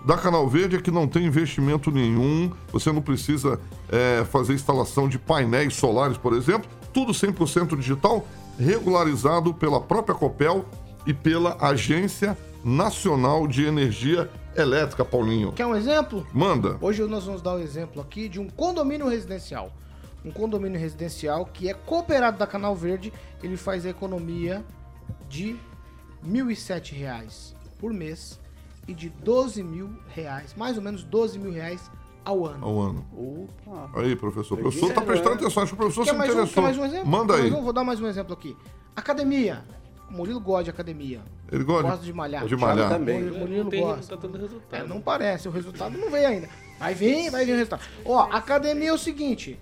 Da 0.06 0.18
Canal 0.18 0.48
Verde 0.48 0.76
é 0.76 0.82
que 0.82 0.92
não 0.92 1.08
tem 1.08 1.26
investimento 1.26 1.90
nenhum, 1.90 2.52
você 2.72 2.92
não 2.92 3.02
precisa 3.02 3.60
é, 3.90 4.24
fazer 4.26 4.54
instalação 4.54 5.10
de 5.10 5.18
painéis 5.18 5.76
solares, 5.76 6.16
por 6.16 6.34
exemplo, 6.34 6.70
tudo 6.94 7.12
100% 7.12 7.76
digital, 7.76 8.26
regularizado 8.60 9.54
pela 9.54 9.82
própria 9.82 10.16
Copel 10.16 10.64
e 11.08 11.14
pela 11.14 11.58
Agência 11.60 12.38
Nacional 12.64 13.48
de 13.48 13.66
Energia 13.66 14.30
Elétrica, 14.56 15.04
Paulinho. 15.04 15.52
Quer 15.52 15.66
um 15.66 15.76
exemplo? 15.76 16.26
Manda. 16.32 16.78
Hoje 16.80 17.04
nós 17.04 17.26
vamos 17.26 17.42
dar 17.42 17.54
o 17.54 17.58
um 17.58 17.60
exemplo 17.60 18.00
aqui 18.00 18.30
de 18.30 18.40
um 18.40 18.48
condomínio 18.48 19.08
residencial 19.08 19.72
um 20.26 20.32
condomínio 20.32 20.80
residencial 20.80 21.46
que 21.46 21.70
é 21.70 21.74
cooperado 21.74 22.38
da 22.38 22.48
Canal 22.48 22.76
Verde, 22.76 23.14
ele 23.44 23.56
faz 23.56 23.86
a 23.86 23.90
economia 23.90 24.66
de 25.30 25.52
R$ 26.24 26.28
1.007 26.28 27.54
por 27.78 27.94
mês 27.94 28.40
e 28.88 28.94
de 28.94 29.10
12 29.10 29.62
mil 29.64 29.92
reais, 30.10 30.56
mais 30.56 30.78
ou 30.78 30.84
menos 30.84 31.04
12 31.04 31.38
mil 31.38 31.52
reais 31.52 31.92
ao 32.24 32.44
ano. 32.46 32.66
Ao 32.66 32.82
ano. 32.82 33.06
Opa. 33.16 34.00
Aí, 34.00 34.16
professor. 34.16 34.58
O 34.58 34.62
professor 34.62 34.90
está 34.90 35.02
prestando 35.02 35.36
atenção, 35.36 35.64
acho 35.64 35.72
que 35.72 35.76
o 35.76 35.78
professor 35.78 36.06
quer 36.06 36.12
se 36.12 36.18
mais 36.18 36.32
interessou. 36.32 36.64
Um, 36.64 36.66
mais 36.66 36.78
um 36.78 36.86
exemplo? 36.86 37.08
Manda 37.08 37.36
aí. 37.36 37.52
Um, 37.52 37.62
vou 37.62 37.74
dar 37.74 37.84
mais 37.84 38.02
um 38.02 38.08
exemplo 38.08 38.34
aqui. 38.34 38.58
Academia. 38.96 39.64
O 40.10 40.14
Murilo 40.14 40.40
gosta 40.40 40.66
de 40.66 40.70
academia. 40.72 41.22
Ele 41.52 41.64
gosta, 41.64 41.84
gosta 41.90 42.06
de 42.06 42.14
malhar. 42.14 42.46
De 42.46 42.56
malhar. 42.56 42.90
também. 42.90 43.22
Murilo, 43.22 43.40
Murilo 43.40 43.64
não, 43.64 43.70
tem, 43.70 43.82
gosta. 43.82 44.16
Não, 44.16 44.22
tá 44.22 44.38
resultado. 44.40 44.84
É, 44.84 44.88
não 44.88 45.02
parece, 45.02 45.48
o 45.48 45.52
resultado 45.52 45.98
não 45.98 46.10
veio 46.10 46.28
ainda. 46.28 46.50
Vai 46.80 46.94
vir, 46.94 47.30
vai 47.30 47.46
vir 47.46 47.54
o 47.54 47.56
resultado. 47.56 47.84
Ó, 48.04 48.20
academia 48.32 48.90
é 48.90 48.94
o 48.94 48.98
seguinte, 48.98 49.60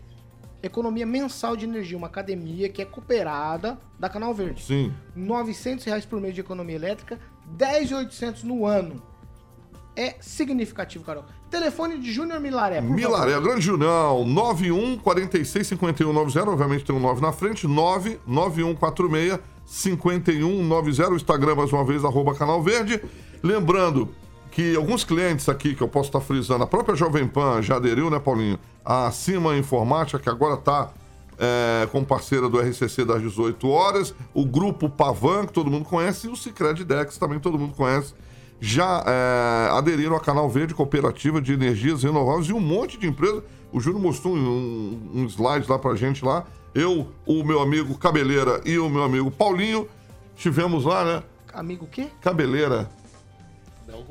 economia 0.64 1.05
mensal 1.05 1.57
de 1.57 1.66
energia, 1.66 1.97
uma 1.97 2.07
academia 2.07 2.70
que 2.70 2.82
é 2.82 2.86
cooperada 2.86 3.78
da 3.99 4.07
Canal 4.07 4.34
Verde. 4.34 4.64
Sim. 4.64 4.93
900 5.14 5.84
reais 5.84 6.05
por 6.05 6.22
mês 6.22 6.34
de 6.34 6.39
economia 6.39 6.76
elétrica, 6.76 7.20
10,800 7.45 8.43
no 8.43 8.66
ano. 8.66 9.03
É 9.95 10.16
significativo, 10.22 11.03
Carol. 11.03 11.26
Telefone 11.51 11.99
de 11.99 12.11
Júnior 12.11 12.39
Milaré. 12.39 12.82
Milaré, 12.82 13.39
grande 13.39 13.61
Júnior, 13.61 14.26
91 14.26 14.97
46 14.97 15.68
51 15.68 16.11
90, 16.11 16.49
obviamente 16.49 16.84
tem 16.84 16.95
um 16.95 16.99
9 16.99 17.22
na 17.22 17.32
frente, 17.32 17.68
99146 17.68 19.39
5190, 19.66 21.09
o 21.09 21.16
Instagram 21.16 21.55
mais 21.55 21.72
uma 21.72 21.86
vez, 21.86 22.03
arroba 22.03 22.34
Canal 22.34 22.64
Verde. 22.64 22.99
Lembrando, 23.43 24.09
que 24.54 24.76
alguns 24.76 25.04
clientes 25.04 25.49
aqui, 25.49 25.74
que 25.74 25.82
eu 25.82 25.88
posso 25.88 26.10
estar 26.10 26.22
frisando, 26.22 26.64
a 26.64 26.68
própria 26.68 26.95
Jovem 26.95 27.28
Pan 27.28 27.62
já 27.62 27.78
aderiu, 27.78 28.10
né, 28.10 28.20
Paulinho? 28.20 28.60
A 28.86 29.10
Cima 29.12 29.58
Informática, 29.58 30.20
que 30.20 30.30
agora 30.30 30.54
está 30.54 30.91
é, 31.39 31.88
como 31.91 32.06
parceira 32.06 32.47
do 32.47 32.60
RCC 32.60 33.04
das 33.04 33.22
18 33.22 33.68
horas, 33.68 34.14
o 34.34 34.45
Grupo 34.45 34.88
Pavan, 34.88 35.47
que 35.47 35.54
todo 35.54 35.72
mundo 35.72 35.86
conhece, 35.86 36.28
e 36.28 36.30
o 36.30 36.36
Cicred 36.36 36.84
Dex, 36.84 37.18
também 37.18 37.39
todo 37.39 37.58
mundo 37.58 37.74
conhece, 37.76 38.14
já 38.62 39.04
é, 39.08 39.72
aderiram 39.72 40.16
à 40.16 40.20
Canal 40.20 40.47
Verde 40.47 40.74
Cooperativa 40.74 41.41
de 41.41 41.54
Energias 41.54 42.04
Renováveis 42.04 42.47
e 42.47 42.54
um 42.54 42.60
monte 42.60 42.97
de 42.97 43.08
empresas. 43.08 43.41
O 43.72 43.80
Júnior 43.80 44.01
mostrou 44.04 44.36
um, 44.36 45.12
um 45.16 45.26
slide 45.26 45.68
lá 45.68 45.80
pra 45.80 45.95
gente 45.95 46.24
lá. 46.24 46.45
Eu, 46.76 47.08
o 47.26 47.43
meu 47.43 47.60
amigo 47.60 47.97
Cabeleira 47.97 48.62
e 48.64 48.78
o 48.78 48.88
meu 48.88 49.04
amigo 49.04 49.30
Paulinho 49.32 49.88
Estivemos 50.36 50.84
lá, 50.86 51.06
né? 51.06 51.24
Amigo 51.54 51.86
o 51.86 51.88
quê? 51.88 52.08
Cabeleira. 52.22 52.89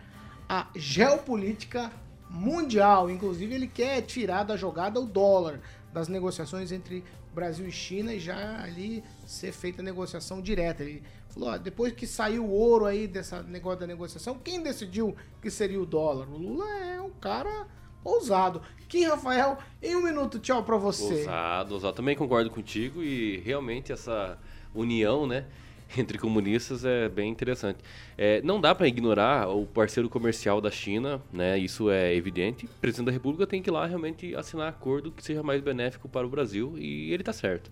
a 0.49 0.66
geopolítica 0.74 1.91
mundial. 2.30 3.11
Inclusive, 3.11 3.55
ele 3.55 3.66
quer 3.66 4.01
tirar 4.01 4.45
da 4.45 4.57
jogada 4.57 4.99
o 4.99 5.05
dólar 5.05 5.61
das 5.93 6.09
negociações 6.09 6.72
entre 6.72 7.05
Brasil 7.37 7.68
e 7.68 7.70
China 7.70 8.14
e 8.14 8.18
já 8.18 8.62
ali 8.62 9.05
ser 9.26 9.53
feita 9.53 9.82
a 9.82 9.84
negociação 9.84 10.41
direta. 10.41 10.82
Ele 10.82 11.03
falou, 11.28 11.51
ó, 11.51 11.59
depois 11.59 11.93
que 11.93 12.07
saiu 12.07 12.47
o 12.47 12.51
ouro 12.51 12.87
aí 12.87 13.07
dessa 13.07 13.43
negócio 13.43 13.80
da 13.80 13.87
negociação, 13.87 14.39
quem 14.39 14.62
decidiu 14.62 15.14
que 15.43 15.51
seria 15.51 15.78
o 15.78 15.84
dólar? 15.84 16.26
O 16.30 16.39
Lula 16.39 16.66
é 16.78 16.99
um 16.99 17.11
cara 17.11 17.66
ousado. 18.03 18.62
Kim 18.89 19.05
Rafael, 19.05 19.59
em 19.82 19.95
um 19.95 20.03
minuto, 20.03 20.39
tchau 20.39 20.64
pra 20.64 20.78
você. 20.78 21.18
Ousado, 21.20 21.74
ousado. 21.74 21.97
Também 21.97 22.16
concordo 22.16 22.51
contigo 22.51 23.03
e 23.03 23.37
realmente 23.41 23.93
essa 23.93 24.39
união, 24.74 25.26
né? 25.26 25.45
Entre 25.97 26.18
comunistas 26.18 26.84
é 26.84 27.09
bem 27.09 27.30
interessante. 27.30 27.78
É, 28.16 28.43
não 28.43 28.61
dá 28.61 28.74
para 28.74 28.89
ignorar 28.89 29.49
o 29.49 29.66
parceiro 29.66 30.09
comercial 30.09 30.61
da 30.61 30.70
China, 30.70 31.22
né? 31.32 31.59
Isso 31.59 31.91
é 31.91 32.14
evidente. 32.14 32.66
O 32.66 32.68
presidente 32.80 33.07
da 33.07 33.12
República 33.12 33.47
tem 33.47 33.62
que 33.62 33.70
ir 33.70 33.72
lá 33.72 33.87
realmente 33.87 34.34
assinar 34.34 34.68
acordo 34.68 35.12
que 35.12 35.22
seja 35.22 35.43
mais 35.43 35.61
benéfico 35.61 36.09
para 36.09 36.26
o 36.26 36.30
Brasil 36.30 36.74
e 36.76 37.12
ele 37.12 37.22
tá 37.22 37.32
certo. 37.32 37.70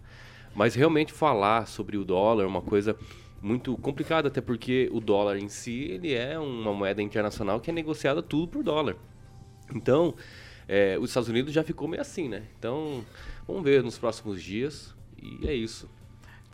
Mas 0.55 0.75
realmente 0.75 1.13
falar 1.13 1.67
sobre 1.67 1.97
o 1.97 2.05
dólar 2.05 2.45
é 2.45 2.47
uma 2.47 2.63
coisa 2.63 2.97
muito 3.43 3.77
complicada, 3.77 4.29
até 4.29 4.41
porque 4.41 4.89
o 4.93 5.01
dólar 5.01 5.37
em 5.37 5.49
si 5.49 5.83
ele 5.91 6.15
é 6.15 6.39
uma 6.39 6.73
moeda 6.73 7.03
internacional 7.03 7.61
que 7.61 7.71
é 7.71 7.75
negociada 7.75 8.23
tudo 8.23 8.49
por 8.49 8.63
dólar. 8.63 8.97
Então, 9.75 10.15
é, 10.69 10.97
os 10.99 11.11
Estados 11.11 11.29
Unidos 11.29 11.53
já 11.53 11.63
ficou 11.63 11.89
meio 11.89 12.01
assim, 12.01 12.29
né? 12.29 12.45
Então, 12.59 13.05
vamos 13.47 13.63
ver 13.63 13.83
nos 13.83 13.99
próximos 13.99 14.43
dias. 14.43 14.95
E 15.21 15.47
é 15.47 15.55
isso. 15.55 15.89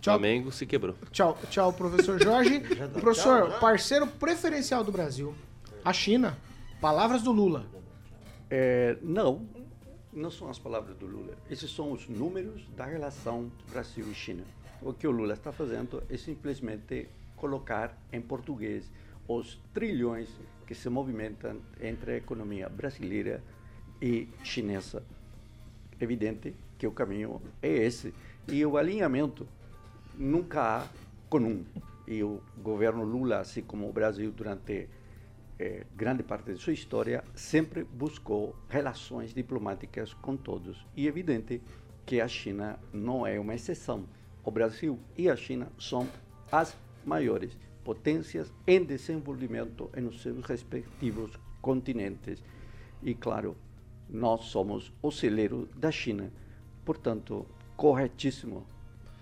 Tchau. 0.01 0.19
Flamengo 0.19 0.51
se 0.51 0.65
quebrou. 0.65 0.95
Tchau, 1.13 1.39
tchau, 1.51 1.73
professor 1.73 2.23
Jorge. 2.23 2.61
professor, 3.01 3.59
parceiro 3.59 4.07
preferencial 4.07 4.83
do 4.83 4.91
Brasil, 4.91 5.35
a 5.85 5.93
China. 5.93 6.37
Palavras 6.81 7.23
do 7.23 7.31
Lula. 7.31 7.67
É, 8.49 8.97
não, 9.03 9.47
não 10.11 10.31
são 10.31 10.49
as 10.49 10.59
palavras 10.59 10.97
do 10.97 11.07
Lula. 11.07 11.35
Esses 11.51 11.71
são 11.71 11.93
os 11.93 12.09
números 12.09 12.67
da 12.75 12.87
relação 12.87 13.53
Brasil 13.71 14.07
e 14.11 14.15
China. 14.15 14.43
O 14.81 14.95
que 14.95 15.07
o 15.07 15.11
Lula 15.11 15.35
está 15.35 15.53
fazendo 15.53 16.03
é 16.09 16.17
simplesmente 16.17 17.07
colocar 17.37 17.97
em 18.11 18.21
português 18.21 18.91
os 19.29 19.59
trilhões 19.75 20.31
que 20.67 20.75
se 20.75 20.89
movimentam 20.89 21.61
entre 21.81 22.13
a 22.13 22.17
economia 22.17 22.69
brasileira 22.69 23.43
e 24.01 24.29
chinesa. 24.43 25.03
Evidente 26.01 26.55
que 26.79 26.87
o 26.87 26.93
caminho 26.93 27.43
é 27.63 27.69
esse. 27.69 28.15
E 28.49 28.65
o 28.65 28.79
alinhamento 28.79 29.47
nunca 30.21 30.63
há 30.63 30.89
com 31.29 31.39
um. 31.39 31.65
E 32.07 32.23
o 32.23 32.43
governo 32.59 33.05
Lula, 33.05 33.39
assim 33.39 33.63
como 33.63 33.89
o 33.89 33.93
Brasil 33.93 34.31
durante 34.31 34.89
eh, 35.59 35.87
grande 35.97 36.23
parte 36.23 36.53
de 36.53 36.59
sua 36.59 36.73
história, 36.73 37.25
sempre 37.35 37.85
buscou 37.85 38.55
relações 38.69 39.33
diplomáticas 39.33 40.13
com 40.13 40.37
todos. 40.37 40.87
E 40.95 41.07
é 41.07 41.09
evidente 41.09 41.63
que 42.05 42.21
a 42.21 42.29
China 42.29 42.79
não 42.93 43.27
é 43.27 43.41
uma 43.41 43.55
exceção. 43.55 44.05
O 44.45 44.51
Brasil 44.51 44.99
e 45.17 45.31
a 45.31 45.37
China 45.37 45.69
são 45.79 46.07
as 46.53 46.77
maiores 47.05 47.57
potências 47.83 48.53
em 48.67 48.85
desenvolvimento 48.85 49.91
nos 49.97 50.21
seus 50.21 50.45
respectivos 50.45 51.31
continentes. 51.63 52.43
E, 53.03 53.15
claro, 53.15 53.57
nós 54.09 54.47
somos 54.47 54.93
o 55.01 55.11
celeiro 55.11 55.69
da 55.77 55.91
China. 55.91 56.31
Portanto, 56.85 57.47
corretíssimo 57.77 58.67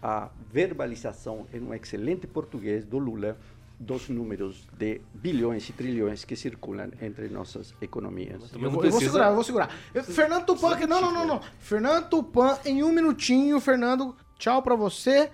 a 0.02 0.28
verbalização 0.50 1.46
em 1.52 1.60
um 1.60 1.74
excelente 1.74 2.26
português 2.26 2.84
do 2.84 2.98
Lula 2.98 3.36
dos 3.80 4.08
números 4.08 4.66
de 4.76 5.00
bilhões 5.14 5.68
e 5.68 5.72
trilhões 5.72 6.24
que 6.24 6.34
circulam 6.34 6.90
entre 7.00 7.28
nossas 7.28 7.72
economias. 7.80 8.52
Eu 8.52 8.70
vou, 8.70 8.84
eu 8.84 8.90
vou 8.90 9.00
segurar, 9.00 9.28
eu 9.28 9.34
vou 9.36 9.44
segurar. 9.44 9.70
Eu- 9.94 10.02
Fernando 10.02 10.46
Tupan, 10.46 10.74
aqui, 10.74 10.86
não, 10.86 11.00
não, 11.00 11.12
não, 11.12 11.26
não. 11.26 11.40
Fernando 11.60 12.08
Tupan, 12.08 12.58
em 12.64 12.82
um 12.82 12.90
minutinho, 12.92 13.60
Fernando, 13.60 14.16
tchau 14.36 14.62
pra 14.62 14.74
você. 14.74 15.30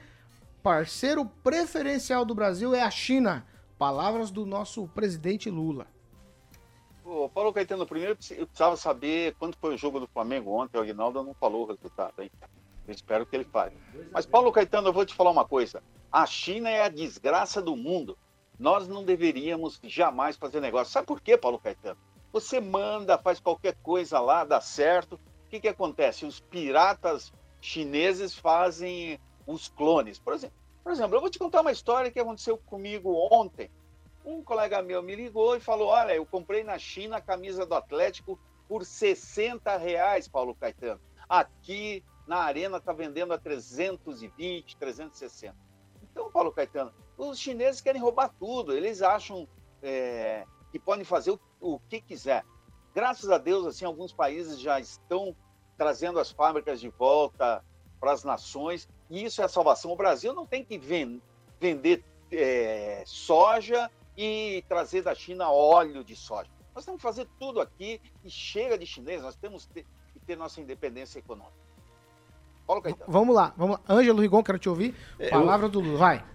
Parceiro 0.63 1.25
preferencial 1.43 2.25
do 2.25 2.35
Brasil 2.35 2.75
é 2.75 2.83
a 2.83 2.91
China. 2.91 3.47
Palavras 3.79 4.31
do 4.31 4.45
nosso 4.47 4.87
presidente 4.89 5.51
Lula. 5.51 5.87
Ô, 7.05 7.29
Paulo 7.29 7.53
Caetano, 7.53 7.87
primeiro 7.87 8.13
eu 8.31 8.47
precisava 8.47 8.77
saber 8.77 9.35
quanto 9.39 9.59
foi 9.59 9.75
o 9.75 9.79
jogo 9.79 10.01
do 10.01 10.07
Flamengo 10.07 10.51
ontem. 10.53 10.79
O 10.79 10.81
Aguinaldo 10.83 11.23
não 11.23 11.35
falou 11.35 11.65
o 11.65 11.67
resultado, 11.67 12.15
hein? 12.21 12.31
Eu 12.87 12.93
espero 12.93 13.27
que 13.27 13.35
ele 13.35 13.45
fale. 13.45 13.77
Mas, 14.13 14.27
Paulo 14.27 14.53
Caetano, 14.53 14.89
eu 14.89 14.93
vou 14.93 15.07
te 15.07 15.15
falar 15.15 15.31
uma 15.31 15.47
coisa. 15.47 15.83
A 16.13 16.27
China 16.27 16.69
é 16.69 16.83
a 16.83 16.89
desgraça 16.89 17.61
do 17.61 17.75
mundo. 17.75 18.17
Nós 18.59 18.87
não 18.87 19.03
deveríamos 19.03 19.81
jamais 19.83 20.37
fazer 20.37 20.61
negócio. 20.61 20.93
Sabe 20.93 21.07
por 21.07 21.21
quê, 21.21 21.37
Paulo 21.37 21.59
Caetano? 21.59 21.99
Você 22.33 22.61
manda, 22.61 23.19
faz 23.19 23.41
qualquer 23.41 23.75
coisa 23.83 24.21
lá, 24.21 24.45
dá 24.45 24.61
certo. 24.61 25.15
O 25.47 25.49
que, 25.49 25.61
que 25.61 25.69
acontece? 25.69 26.27
Os 26.27 26.41
piratas 26.41 27.33
chineses 27.61 28.37
fazem 28.37 29.19
os 29.47 29.69
clones. 29.69 30.19
Por 30.19 30.35
exemplo, 30.35 30.57
por 30.83 30.93
exemplo, 30.93 31.17
eu 31.17 31.21
vou 31.21 31.31
te 31.31 31.39
contar 31.39 31.63
uma 31.63 31.73
história 31.73 32.11
que 32.11 32.21
aconteceu 32.21 32.59
comigo 32.59 33.15
ontem. 33.33 33.71
Um 34.25 34.43
colega 34.43 34.83
meu 34.83 35.03
me 35.03 35.15
ligou 35.15 35.57
e 35.57 35.61
falou: 35.61 35.89
Olha, 35.89 36.15
eu 36.15 36.27
comprei 36.27 36.63
na 36.63 36.79
China 36.79 37.17
a 37.17 37.21
camisa 37.21 37.65
do 37.65 37.75
Atlético 37.75 38.39
por 38.69 38.85
60 38.85 39.77
reais, 39.77 40.29
Paulo 40.29 40.55
Caetano. 40.55 41.01
Aqui 41.29 42.05
na 42.27 42.39
Arena 42.39 42.79
está 42.79 42.93
vendendo 42.93 43.33
a 43.33 43.39
320, 43.39 44.77
360. 44.77 45.57
Então, 46.03 46.31
Paulo 46.31 46.53
Caetano, 46.53 46.93
os 47.19 47.39
chineses 47.39 47.81
querem 47.81 48.01
roubar 48.01 48.29
tudo. 48.39 48.73
Eles 48.73 49.03
acham 49.03 49.49
é, 49.83 50.45
que 50.71 50.79
podem 50.79 51.05
fazer 51.05 51.33
o, 51.33 51.41
o 51.61 51.79
que 51.81 52.01
quiser. 52.01 52.45
Graças 52.95 53.31
a 53.31 53.39
Deus, 53.39 53.67
assim, 53.67 53.85
alguns 53.85 54.13
países 54.13 54.61
já 54.61 54.79
estão 54.79 55.35
trazendo 55.77 56.19
as 56.19 56.31
fábricas 56.31 56.81
de 56.81 56.89
volta 56.89 57.65
para 58.01 58.13
as 58.13 58.23
nações. 58.23 58.89
E 59.11 59.25
isso 59.25 59.43
é 59.43 59.45
a 59.45 59.49
salvação. 59.49 59.91
O 59.91 59.97
Brasil 59.97 60.33
não 60.33 60.47
tem 60.47 60.65
que 60.65 60.79
ven- 60.79 61.21
vender 61.61 62.05
é, 62.31 63.03
soja 63.07 63.91
e 64.17 64.65
trazer 64.69 65.03
da 65.03 65.15
China 65.15 65.51
óleo 65.51 66.05
de 66.05 66.15
soja. 66.15 66.51
Nós 66.75 66.85
temos 66.85 66.99
que 66.99 67.03
fazer 67.03 67.29
tudo 67.39 67.61
aqui 67.61 68.01
e 68.23 68.31
chega 68.31 68.79
de 68.79 68.87
chinês. 68.87 69.23
Nós 69.23 69.37
temos 69.37 69.67
que 69.67 69.85
ter, 70.27 70.37
nossa 70.37 70.61
independência 70.61 71.19
econômica. 71.19 71.64
Paulo 72.67 72.83
Caetano. 72.83 73.11
Vamos 73.11 73.35
lá, 73.35 73.55
vamos 73.57 73.77
lá. 73.77 73.95
Ângelo 73.95 74.21
Rigon, 74.21 74.43
quero 74.43 74.59
te 74.59 74.69
ouvir. 74.69 74.95
É, 75.19 75.29
Palavra 75.29 75.69
do 75.69 75.81
Lula, 75.81 75.99
vai. 75.99 76.25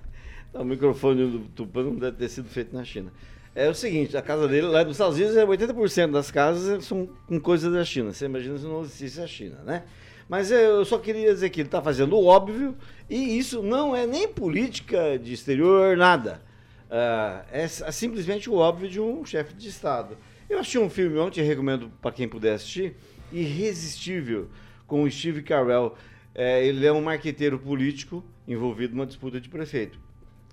O 0.51 0.63
microfone 0.63 1.29
do 1.29 1.39
Tupã 1.49 1.83
não 1.83 1.93
deve 1.93 2.17
ter 2.17 2.27
sido 2.27 2.49
feito 2.49 2.75
na 2.75 2.83
China. 2.83 3.13
É 3.53 3.69
o 3.69 3.73
seguinte, 3.75 4.17
a 4.17 4.21
casa 4.21 4.47
dele 4.47 4.65
lá 4.65 4.83
nos 4.83 4.93
Estados 4.93 5.15
Unidos, 5.15 5.37
é 5.37 5.45
80% 5.45 6.09
das 6.09 6.31
casas 6.31 6.85
são 6.85 7.07
com 7.27 7.39
coisas 7.39 7.71
da 7.71 7.85
China. 7.85 8.11
Você 8.11 8.25
imagina 8.25 8.57
se 8.57 8.65
não 8.65 8.81
existisse 8.81 9.21
a 9.21 9.27
China, 9.27 9.59
né? 9.63 9.83
Mas 10.27 10.49
eu 10.49 10.83
só 10.85 10.97
queria 10.97 11.33
dizer 11.33 11.49
que 11.49 11.61
ele 11.61 11.67
está 11.67 11.81
fazendo 11.81 12.15
o 12.15 12.25
óbvio 12.25 12.75
e 13.09 13.37
isso 13.37 13.61
não 13.61 13.95
é 13.95 14.07
nem 14.07 14.27
política 14.27 15.19
de 15.19 15.33
exterior, 15.33 15.97
nada. 15.97 16.41
Ah, 16.89 17.43
é 17.51 17.67
simplesmente 17.67 18.49
o 18.49 18.55
óbvio 18.55 18.89
de 18.89 18.99
um 18.99 19.25
chefe 19.25 19.53
de 19.53 19.67
Estado. 19.67 20.17
Eu 20.49 20.59
assisti 20.59 20.79
um 20.79 20.89
filme 20.89 21.17
ontem, 21.19 21.43
recomendo 21.43 21.91
para 22.01 22.11
quem 22.11 22.27
puder 22.27 22.53
assistir, 22.53 22.95
Irresistível, 23.31 24.49
com 24.87 25.03
o 25.03 25.11
Steve 25.11 25.43
Carell. 25.43 25.95
É, 26.33 26.65
ele 26.65 26.85
é 26.85 26.91
um 26.91 27.01
marqueteiro 27.01 27.59
político 27.59 28.23
envolvido 28.47 28.95
numa 28.95 29.05
disputa 29.05 29.39
de 29.39 29.49
prefeito. 29.49 29.99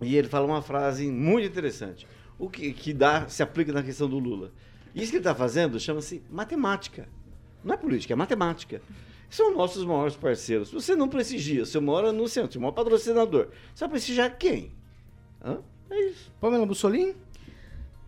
E 0.01 0.16
ele 0.16 0.29
fala 0.29 0.47
uma 0.47 0.62
frase 0.62 1.11
muito 1.11 1.47
interessante, 1.47 2.07
o 2.39 2.51
que, 2.51 2.72
que 2.72 2.93
dá, 2.93 3.29
se 3.29 3.43
aplica 3.43 3.72
na 3.72 3.83
questão 3.83 4.09
do 4.09 4.18
Lula. 4.18 4.53
Isso 4.95 5.11
que 5.11 5.16
ele 5.16 5.20
está 5.20 5.35
fazendo 5.35 5.79
chama-se 5.79 6.22
matemática. 6.31 7.09
Não 7.64 7.74
é 7.74 7.77
política, 7.77 8.12
é 8.12 8.16
matemática. 8.16 8.81
São 9.29 9.55
nossos 9.55 9.85
maiores 9.85 10.16
parceiros. 10.16 10.70
Você 10.70 10.95
não 10.95 11.09
prestigia, 11.09 11.64
mora 11.81 12.12
no 12.12 12.29
centro, 12.29 12.53
você 12.53 12.59
é 12.59 12.61
maior 12.61 12.72
patrocinador. 12.72 13.49
Você 13.74 13.85
vai 13.85 13.91
prestigiar 13.91 14.39
quem? 14.39 14.72
Hã? 15.45 15.59
É 15.91 16.01
isso. 16.07 16.33
Pamela 16.41 16.66
Bussolini? 16.66 17.14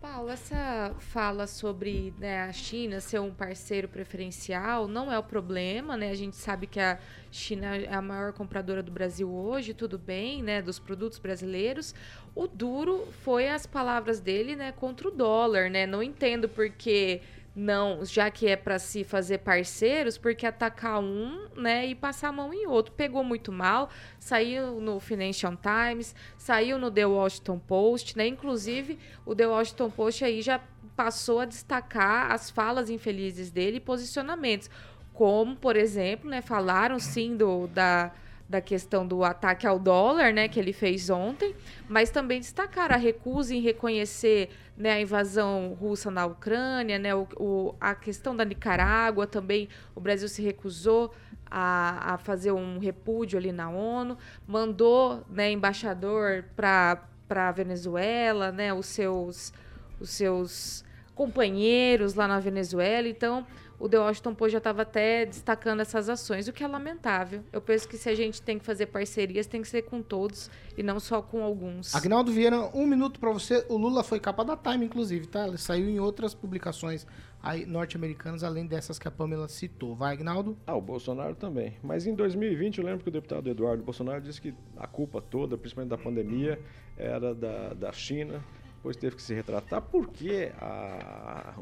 Paulo, 0.01 0.29
essa 0.29 0.95
fala 0.97 1.45
sobre 1.45 2.13
né, 2.17 2.43
a 2.43 2.53
China 2.53 3.01
ser 3.01 3.19
um 3.19 3.31
parceiro 3.31 3.85
preferencial 3.85 4.87
não 4.87 5.11
é 5.11 5.19
o 5.19 5.23
problema, 5.23 5.97
né? 5.97 6.09
A 6.09 6.15
gente 6.15 6.37
sabe 6.37 6.67
que 6.67 6.79
a 6.79 6.97
China 7.29 7.75
é 7.75 7.93
a 7.93 8.01
maior 8.01 8.31
compradora 8.31 8.81
do 8.81 8.93
Brasil 8.93 9.29
hoje, 9.29 9.73
tudo 9.73 9.97
bem, 9.97 10.41
né? 10.41 10.61
Dos 10.61 10.79
produtos 10.79 11.19
brasileiros. 11.19 11.93
O 12.33 12.47
duro 12.47 13.09
foi 13.23 13.49
as 13.49 13.65
palavras 13.65 14.21
dele, 14.21 14.55
né? 14.55 14.71
Contra 14.71 15.09
o 15.09 15.11
dólar, 15.11 15.69
né? 15.69 15.85
Não 15.85 16.01
entendo 16.01 16.47
porque 16.47 17.21
não, 17.55 18.05
já 18.05 18.29
que 18.29 18.47
é 18.47 18.55
para 18.55 18.79
se 18.79 19.03
fazer 19.03 19.39
parceiros, 19.39 20.17
porque 20.17 20.45
atacar 20.45 20.99
um, 20.99 21.47
né, 21.55 21.87
e 21.87 21.95
passar 21.95 22.29
a 22.29 22.31
mão 22.31 22.53
em 22.53 22.67
outro. 22.67 22.93
Pegou 22.93 23.23
muito 23.23 23.51
mal, 23.51 23.89
saiu 24.19 24.79
no 24.79 24.99
Financial 24.99 25.53
Times, 25.57 26.15
saiu 26.37 26.77
no 26.77 26.89
The 26.89 27.05
Washington 27.05 27.59
Post, 27.59 28.17
né? 28.17 28.27
Inclusive, 28.27 28.97
o 29.25 29.35
The 29.35 29.47
Washington 29.47 29.89
Post 29.89 30.23
aí 30.23 30.41
já 30.41 30.61
passou 30.95 31.39
a 31.39 31.45
destacar 31.45 32.31
as 32.31 32.49
falas 32.49 32.89
infelizes 32.89 33.51
dele 33.51 33.77
e 33.77 33.81
posicionamentos, 33.81 34.69
como, 35.13 35.55
por 35.55 35.75
exemplo, 35.75 36.29
né, 36.29 36.41
falaram 36.41 36.99
sim 36.99 37.35
do 37.35 37.67
da 37.67 38.11
da 38.49 38.59
questão 38.59 39.05
do 39.05 39.23
ataque 39.23 39.67
ao 39.67 39.77
dólar, 39.77 40.33
né, 40.33 40.47
que 40.47 40.59
ele 40.59 40.73
fez 40.73 41.07
ontem, 41.11 41.55
mas 41.87 42.09
também 42.09 42.39
destacar 42.39 42.91
a 42.91 42.95
recusa 42.95 43.53
em 43.53 43.61
reconhecer 43.61 44.49
né, 44.79 44.93
a 44.93 45.01
invasão 45.01 45.77
russa 45.77 46.09
na 46.09 46.25
Ucrânia, 46.25 46.97
né, 46.97 47.13
o, 47.13 47.27
o, 47.35 47.75
a 47.81 47.93
questão 47.93 48.33
da 48.33 48.45
Nicarágua 48.45 49.27
também, 49.27 49.67
o 49.93 49.99
Brasil 49.99 50.29
se 50.29 50.41
recusou 50.41 51.13
a, 51.51 52.13
a 52.13 52.17
fazer 52.17 52.53
um 52.53 52.79
repúdio 52.79 53.37
ali 53.37 53.51
na 53.51 53.69
ONU, 53.69 54.17
mandou 54.47 55.25
né, 55.29 55.51
embaixador 55.51 56.45
para 56.55 56.97
a 57.29 57.51
Venezuela, 57.51 58.53
né, 58.53 58.73
os 58.73 58.85
seus, 58.85 59.51
os 59.99 60.11
seus 60.11 60.85
companheiros 61.13 62.13
lá 62.13 62.25
na 62.25 62.39
Venezuela, 62.39 63.09
então 63.09 63.45
o 63.79 63.87
The 63.87 63.97
Washington 63.97 64.35
Post 64.35 64.51
já 64.51 64.57
estava 64.57 64.81
até 64.81 65.25
destacando 65.25 65.79
essas 65.79 66.09
ações, 66.09 66.47
o 66.47 66.53
que 66.53 66.63
é 66.63 66.67
lamentável. 66.67 67.43
Eu 67.51 67.61
penso 67.61 67.87
que 67.87 67.97
se 67.97 68.09
a 68.09 68.15
gente 68.15 68.41
tem 68.41 68.59
que 68.59 68.65
fazer 68.65 68.87
parcerias, 68.87 69.47
tem 69.47 69.61
que 69.61 69.67
ser 69.67 69.83
com 69.83 70.01
todos 70.01 70.51
e 70.77 70.83
não 70.83 70.99
só 70.99 71.21
com 71.21 71.43
alguns. 71.43 71.95
Agnaldo 71.95 72.31
Vieira, 72.31 72.59
um 72.75 72.85
minuto 72.85 73.19
para 73.19 73.31
você. 73.31 73.65
O 73.69 73.77
Lula 73.77 74.03
foi 74.03 74.19
capa 74.19 74.43
da 74.43 74.57
Time, 74.57 74.85
inclusive, 74.85 75.27
tá? 75.27 75.47
Ele 75.47 75.57
saiu 75.57 75.89
em 75.89 75.99
outras 75.99 76.33
publicações 76.33 77.07
aí 77.41 77.65
norte-americanas, 77.65 78.43
além 78.43 78.67
dessas 78.67 78.99
que 78.99 79.07
a 79.07 79.11
Pamela 79.11 79.47
citou. 79.47 79.95
Vai, 79.95 80.13
Agnaldo? 80.13 80.57
Ah, 80.67 80.75
o 80.75 80.81
Bolsonaro 80.81 81.35
também. 81.35 81.77
Mas 81.81 82.05
em 82.05 82.13
2020, 82.13 82.79
eu 82.79 82.85
lembro 82.85 83.03
que 83.03 83.09
o 83.09 83.13
deputado 83.13 83.49
Eduardo 83.49 83.81
Bolsonaro 83.81 84.21
disse 84.21 84.41
que 84.41 84.53
a 84.75 84.87
culpa 84.87 85.21
toda, 85.21 85.57
principalmente 85.57 85.91
da 85.91 85.97
pandemia, 85.97 86.59
era 86.97 87.33
da, 87.33 87.73
da 87.73 87.91
China 87.93 88.43
depois 88.79 88.95
teve 88.95 89.17
que 89.17 89.21
se 89.21 89.33
retratar 89.33 89.81
porque 89.81 90.53
a, 90.57 91.53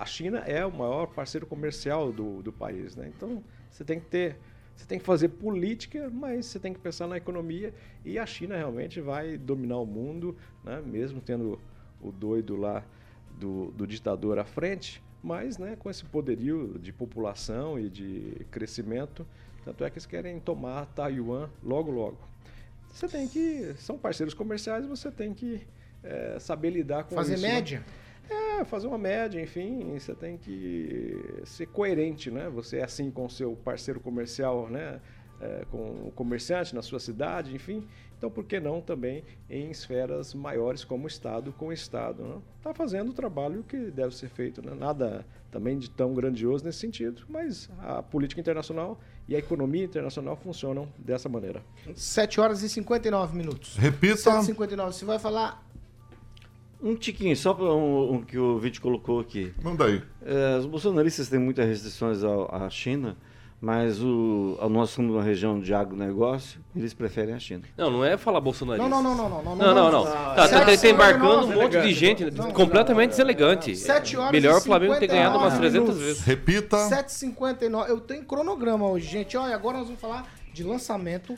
a 0.00 0.06
China 0.06 0.38
é 0.38 0.64
o 0.64 0.72
maior 0.72 1.06
parceiro 1.06 1.46
comercial 1.46 2.10
do, 2.10 2.42
do 2.42 2.50
país. 2.50 2.96
Né? 2.96 3.12
Então 3.14 3.44
você 3.70 3.84
tem 3.84 4.00
que 4.00 4.06
ter. 4.06 4.38
Você 4.74 4.86
tem 4.86 4.98
que 4.98 5.04
fazer 5.04 5.28
política, 5.28 6.08
mas 6.08 6.46
você 6.46 6.58
tem 6.58 6.72
que 6.72 6.80
pensar 6.80 7.06
na 7.06 7.18
economia 7.18 7.74
e 8.02 8.18
a 8.18 8.24
China 8.24 8.56
realmente 8.56 8.98
vai 8.98 9.36
dominar 9.36 9.76
o 9.76 9.84
mundo, 9.84 10.34
né? 10.64 10.80
mesmo 10.80 11.20
tendo 11.20 11.60
o 12.00 12.10
doido 12.10 12.56
lá 12.56 12.82
do, 13.38 13.70
do 13.72 13.86
ditador 13.86 14.38
à 14.38 14.44
frente, 14.44 15.02
mas 15.22 15.58
né, 15.58 15.76
com 15.78 15.90
esse 15.90 16.02
poderio 16.06 16.78
de 16.78 16.94
população 16.94 17.78
e 17.78 17.90
de 17.90 18.46
crescimento, 18.50 19.26
tanto 19.62 19.84
é 19.84 19.90
que 19.90 19.98
eles 19.98 20.06
querem 20.06 20.40
tomar 20.40 20.86
Taiwan 20.86 21.50
logo 21.62 21.90
logo. 21.90 22.16
Você 22.90 23.06
tem 23.06 23.28
que. 23.28 23.74
São 23.76 23.98
parceiros 23.98 24.32
comerciais, 24.32 24.86
você 24.86 25.10
tem 25.10 25.34
que 25.34 25.60
é, 26.02 26.38
saber 26.38 26.70
lidar 26.70 27.04
com 27.04 27.14
fazer 27.14 27.34
isso. 27.34 27.42
Fazer 27.42 27.54
média? 27.54 27.78
Né? 27.80 28.60
É, 28.60 28.64
fazer 28.64 28.86
uma 28.86 28.98
média, 28.98 29.40
enfim, 29.40 29.98
você 29.98 30.14
tem 30.14 30.36
que 30.36 31.40
ser 31.44 31.66
coerente, 31.66 32.30
né? 32.30 32.48
Você 32.50 32.78
é 32.78 32.84
assim 32.84 33.10
com 33.10 33.26
o 33.26 33.30
seu 33.30 33.56
parceiro 33.56 33.98
comercial, 33.98 34.68
né? 34.68 35.00
É, 35.40 35.64
com 35.70 36.06
o 36.06 36.12
comerciante 36.14 36.74
na 36.74 36.82
sua 36.82 37.00
cidade, 37.00 37.54
enfim. 37.54 37.88
Então, 38.16 38.30
por 38.30 38.44
que 38.44 38.60
não 38.60 38.82
também 38.82 39.24
em 39.48 39.70
esferas 39.70 40.34
maiores 40.34 40.84
como 40.84 41.04
o 41.04 41.06
Estado 41.08 41.52
com 41.54 41.68
o 41.68 41.72
Estado? 41.72 42.42
Está 42.58 42.68
né? 42.68 42.74
fazendo 42.74 43.08
o 43.08 43.14
trabalho 43.14 43.64
que 43.66 43.90
deve 43.90 44.14
ser 44.14 44.28
feito. 44.28 44.60
Né? 44.60 44.74
Nada 44.74 45.24
também 45.50 45.78
de 45.78 45.88
tão 45.88 46.12
grandioso 46.12 46.62
nesse 46.62 46.78
sentido, 46.78 47.22
mas 47.28 47.70
a 47.78 48.02
política 48.02 48.38
internacional 48.38 49.00
e 49.26 49.34
a 49.34 49.38
economia 49.38 49.82
internacional 49.82 50.36
funcionam 50.36 50.86
dessa 50.98 51.30
maneira. 51.30 51.64
7 51.94 52.38
horas 52.38 52.62
e 52.62 52.68
59 52.68 53.34
minutos. 53.34 53.76
Repita. 53.76 54.18
7 54.18 54.42
e 54.42 54.44
59 54.44 54.92
Você 54.92 55.04
vai 55.06 55.18
falar 55.18 55.69
um 56.82 56.94
tiquinho, 56.94 57.36
só 57.36 57.52
para 57.54 57.66
um, 57.66 58.14
um, 58.14 58.22
que 58.22 58.38
o 58.38 58.58
vídeo 58.58 58.80
colocou 58.80 59.20
aqui. 59.20 59.52
Manda 59.62 59.84
aí. 59.84 60.02
É, 60.24 60.58
os 60.58 60.66
bolsonaristas 60.66 61.28
têm 61.28 61.38
muitas 61.38 61.66
restrições 61.66 62.20
à 62.24 62.68
China, 62.70 63.16
mas 63.60 64.02
o, 64.02 64.56
nós 64.70 64.90
somos 64.90 65.14
uma 65.14 65.22
região 65.22 65.60
de 65.60 65.74
agronegócio, 65.74 66.60
eles 66.74 66.94
preferem 66.94 67.34
a 67.34 67.38
China. 67.38 67.64
Não, 67.76 67.90
não 67.90 68.04
é 68.04 68.16
falar 68.16 68.40
bolsonarista. 68.40 68.88
Não, 68.88 69.02
não, 69.02 69.14
não, 69.14 69.28
não. 69.28 69.42
Não, 69.42 69.56
não, 69.56 69.74
não. 69.74 69.90
não. 69.90 70.04
Tá, 70.04 70.48
tá, 70.48 70.64
tá 70.64 70.88
embarcando 70.88 71.46
um 71.46 71.54
monte 71.54 71.80
de 71.80 71.92
gente 71.92 72.30
não, 72.30 72.50
completamente 72.52 73.10
deselegante. 73.10 73.76
7 73.76 74.16
horas 74.16 74.32
Melhor 74.32 74.58
o 74.58 74.60
Flamengo 74.62 74.98
ter 74.98 75.08
ganhado 75.08 75.36
umas 75.36 75.58
300 75.58 75.72
minutos. 75.72 76.02
vezes. 76.02 76.24
Repita. 76.24 76.76
7h59. 76.76 77.88
Eu 77.88 78.00
tenho 78.00 78.24
cronograma 78.24 78.88
hoje, 78.88 79.06
gente. 79.06 79.36
Olha, 79.36 79.54
agora 79.54 79.78
nós 79.78 79.86
vamos 79.86 80.00
falar 80.00 80.26
de 80.52 80.64
lançamento 80.64 81.36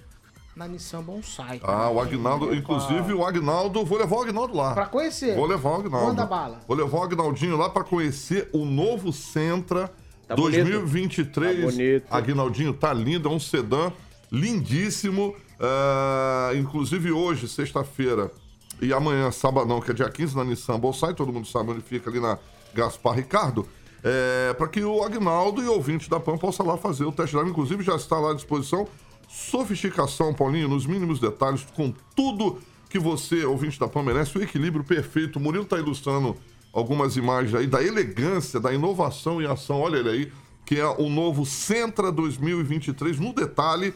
na 0.55 0.69
Nissan 0.69 1.03
Bonsai. 1.03 1.61
Ah, 1.63 1.91
o 1.91 2.01
Agnaldo, 2.01 2.55
inclusive 2.55 3.15
o 3.15 3.25
Agnaldo, 3.25 3.85
vou 3.85 3.99
levar 3.99 4.17
o 4.17 4.23
Agnaldo 4.23 4.55
lá. 4.55 4.75
Pra 4.75 4.87
conhecer. 4.87 5.35
Vou 5.35 5.47
levar 5.47 5.71
o 5.71 5.75
Agnaldo. 5.77 6.07
Manda 6.09 6.27
bala. 6.27 6.61
Vou 6.69 6.77
levar 6.77 6.99
o 6.99 7.03
Agnaldinho 7.03 7.57
lá 7.57 7.71
pra 7.71 7.83
conhecer 7.83 8.49
o 8.53 8.65
novo 8.65 9.13
Sentra 9.13 9.91
tá 10.29 10.35
2023. 10.35 11.61
Bonito. 11.61 11.73
Tá 11.73 11.77
bonito. 11.79 12.07
Agnaldinho 12.11 12.75
tá 12.75 12.93
lindo, 12.93 13.29
é 13.29 13.33
um 13.33 13.41
sedã 13.41 13.93
lindíssimo. 14.31 15.35
Uh, 15.59 16.57
inclusive 16.57 17.13
hoje, 17.13 17.47
sexta-feira, 17.49 18.31
e 18.81 18.93
amanhã, 18.93 19.31
sábado, 19.31 19.67
não, 19.69 19.81
que 19.81 19.93
é 19.93 19.95
dia 19.95 20.11
15 20.11 20.37
na 20.37 20.45
Nissan 20.45 20.79
Bonsai, 20.79 21.15
todo 21.15 21.33
mundo 21.33 21.47
sabe 21.47 21.71
onde 21.71 21.83
fica 21.83 22.11
ali 22.11 22.19
na 22.19 22.37
Gaspar 22.75 23.15
Ricardo. 23.15 23.67
É, 24.05 24.53
para 24.55 24.67
que 24.67 24.83
o 24.83 25.05
Agnaldo 25.05 25.63
e 25.63 25.69
o 25.69 25.75
ouvinte 25.75 26.11
da 26.11 26.19
PAN 26.19 26.37
possa 26.37 26.65
lá 26.65 26.77
fazer 26.77 27.05
o 27.05 27.13
test 27.13 27.33
drive. 27.33 27.49
Inclusive, 27.49 27.85
já 27.85 27.95
está 27.95 28.19
lá 28.19 28.33
à 28.33 28.35
disposição 28.35 28.89
sofisticação, 29.33 30.35
Paulinho, 30.35 30.69
nos 30.69 30.85
mínimos 30.85 31.19
detalhes, 31.19 31.67
com 31.75 31.93
tudo 32.15 32.61
que 32.91 32.99
você, 32.99 33.47
ouvinte 33.47 33.81
da 33.81 33.89
PAN, 33.89 34.03
merece, 34.03 34.37
o 34.37 34.43
equilíbrio 34.43 34.85
perfeito. 34.85 35.39
O 35.39 35.41
Murilo 35.41 35.65
está 35.65 35.79
ilustrando 35.79 36.37
algumas 36.71 37.17
imagens 37.17 37.55
aí 37.55 37.67
da 37.67 37.83
elegância, 37.83 38.61
da 38.61 38.75
inovação 38.75 39.41
e 39.41 39.47
ação. 39.47 39.81
Olha 39.81 39.97
ele 39.97 40.11
aí, 40.11 40.33
que 40.67 40.79
é 40.79 40.87
o 40.87 41.09
novo 41.09 41.47
Centra 41.47 42.13
2023. 42.13 43.19
No 43.19 43.33
detalhe, 43.33 43.95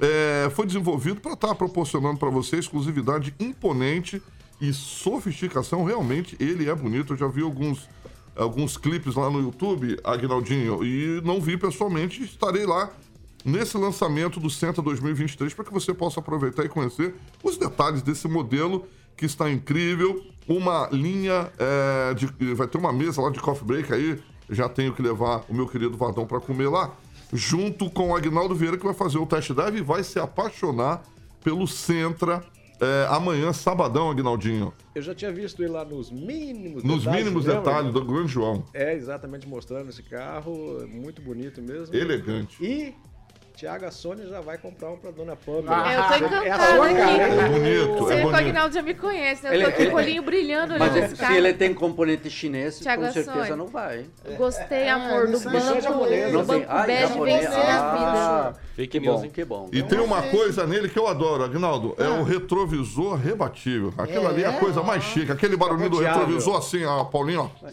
é, 0.00 0.48
foi 0.54 0.66
desenvolvido 0.66 1.20
para 1.20 1.32
estar 1.32 1.48
tá 1.48 1.54
proporcionando 1.56 2.18
para 2.18 2.30
você 2.30 2.56
exclusividade 2.56 3.34
imponente 3.40 4.22
e 4.60 4.72
sofisticação. 4.72 5.82
Realmente, 5.82 6.36
ele 6.38 6.70
é 6.70 6.74
bonito. 6.74 7.14
Eu 7.14 7.16
já 7.16 7.26
vi 7.26 7.42
alguns, 7.42 7.88
alguns 8.36 8.76
clipes 8.76 9.16
lá 9.16 9.28
no 9.28 9.40
YouTube, 9.40 9.98
Agnaldinho, 10.04 10.84
e 10.84 11.20
não 11.24 11.40
vi 11.40 11.56
pessoalmente. 11.56 12.22
Estarei 12.22 12.64
lá 12.64 12.92
nesse 13.46 13.78
lançamento 13.78 14.40
do 14.40 14.50
Centro 14.50 14.82
2023 14.82 15.54
para 15.54 15.64
que 15.64 15.72
você 15.72 15.94
possa 15.94 16.18
aproveitar 16.18 16.64
e 16.64 16.68
conhecer 16.68 17.14
os 17.44 17.56
detalhes 17.56 18.02
desse 18.02 18.26
modelo 18.26 18.84
que 19.16 19.24
está 19.24 19.48
incrível. 19.48 20.20
Uma 20.48 20.88
linha 20.90 21.50
é, 21.58 22.14
de. 22.14 22.26
Vai 22.54 22.66
ter 22.66 22.76
uma 22.76 22.92
mesa 22.92 23.22
lá 23.22 23.30
de 23.30 23.40
coffee 23.40 23.64
break 23.64 23.92
aí. 23.92 24.18
Já 24.50 24.68
tenho 24.68 24.92
que 24.92 25.00
levar 25.00 25.44
o 25.48 25.54
meu 25.54 25.66
querido 25.66 25.96
Vadão 25.96 26.26
para 26.26 26.40
comer 26.40 26.68
lá. 26.68 26.94
Junto 27.32 27.88
com 27.90 28.10
o 28.10 28.16
Agnaldo 28.16 28.54
Vieira, 28.54 28.76
que 28.76 28.84
vai 28.84 28.94
fazer 28.94 29.18
o 29.18 29.26
test 29.26 29.52
drive 29.52 29.78
e 29.78 29.82
vai 29.82 30.02
se 30.04 30.18
apaixonar 30.18 31.02
pelo 31.42 31.66
Centra 31.66 32.44
é, 32.80 33.06
amanhã, 33.08 33.52
sabadão, 33.52 34.10
Agnaldinho. 34.10 34.72
Eu 34.94 35.02
já 35.02 35.14
tinha 35.14 35.32
visto 35.32 35.62
ele 35.62 35.72
lá 35.72 35.84
nos 35.84 36.10
mínimos 36.10 36.84
nos 36.84 37.04
detalhes. 37.04 37.04
Nos 37.04 37.06
mínimos 37.06 37.44
detalhes 37.44 37.92
do 37.92 38.04
Grande 38.04 38.28
João. 38.28 38.64
É, 38.74 38.94
exatamente, 38.94 39.48
mostrando 39.48 39.88
esse 39.88 40.02
carro. 40.02 40.86
Muito 40.86 41.22
bonito 41.22 41.62
mesmo. 41.62 41.94
Elegante. 41.94 42.62
E 42.62 42.94
Tiago, 43.56 43.86
a 43.86 43.90
Sônia 43.90 44.26
já 44.26 44.40
vai 44.42 44.58
comprar 44.58 44.90
um 44.90 44.98
pra 44.98 45.10
Dona 45.10 45.34
Pamela. 45.34 45.82
Ah, 45.82 45.94
eu 45.94 46.02
tô 46.02 46.14
encantada 46.26 46.44
é 46.46 46.50
aqui. 46.50 47.20
É 47.20 47.48
bonito, 47.48 48.04
Você 48.04 48.12
é 48.12 48.16
que 48.16 48.20
o 48.20 48.30
bonito. 48.30 48.34
Agnaldo 48.48 48.74
já 48.74 48.82
me 48.82 48.92
conhece, 48.94 49.44
né? 49.44 49.48
Eu 49.48 49.54
Ele- 49.54 49.64
tô 49.64 49.72
com 49.72 49.82
ele- 49.82 49.90
o 49.90 49.94
olhinho 49.96 50.22
brilhando 50.22 50.74
Mas 50.78 50.92
olhando 50.92 51.04
esse 51.06 51.16
se 51.16 51.20
carro. 51.22 51.34
ele 51.36 51.54
tem 51.54 51.72
componente 51.72 52.28
chinês, 52.28 52.78
Thiago 52.78 53.06
com 53.06 53.12
certeza 53.12 53.42
Ações. 53.42 53.56
não 53.58 53.66
vai. 53.66 54.04
Gostei, 54.36 54.88
amor, 54.90 55.26
do 55.28 55.38
isso 55.38 55.48
é 55.48 55.52
banco. 55.52 55.80
japonês. 55.80 56.28
O 56.28 56.32
Não 56.38 56.44
banco 56.44 56.66
Ah, 56.68 56.82
bege 56.82 57.18
vencer 57.18 57.48
a 57.48 57.78
Ah, 57.80 58.42
vida. 58.50 58.60
Fake 58.76 58.88
que 58.88 59.00
news, 59.00 59.22
bom, 59.22 59.28
que 59.30 59.44
bom. 59.46 59.68
E 59.72 59.82
tem 59.82 60.00
uma 60.00 60.20
coisa 60.20 60.66
nele 60.66 60.90
que 60.90 60.98
eu 60.98 61.06
adoro, 61.06 61.42
Agnaldo. 61.42 61.94
É 61.96 62.08
o 62.08 62.22
retrovisor 62.24 63.14
rebatível. 63.16 63.94
Aquilo 63.96 64.28
ali 64.28 64.44
é 64.44 64.48
a 64.48 64.52
coisa 64.52 64.82
mais 64.82 65.02
chique. 65.02 65.32
Aquele 65.32 65.56
barulhinho 65.56 65.88
do 65.88 65.98
retrovisor 65.98 66.58
assim, 66.58 66.84
ó, 66.84 67.04
Paulinho, 67.04 67.50
ó. 67.62 67.68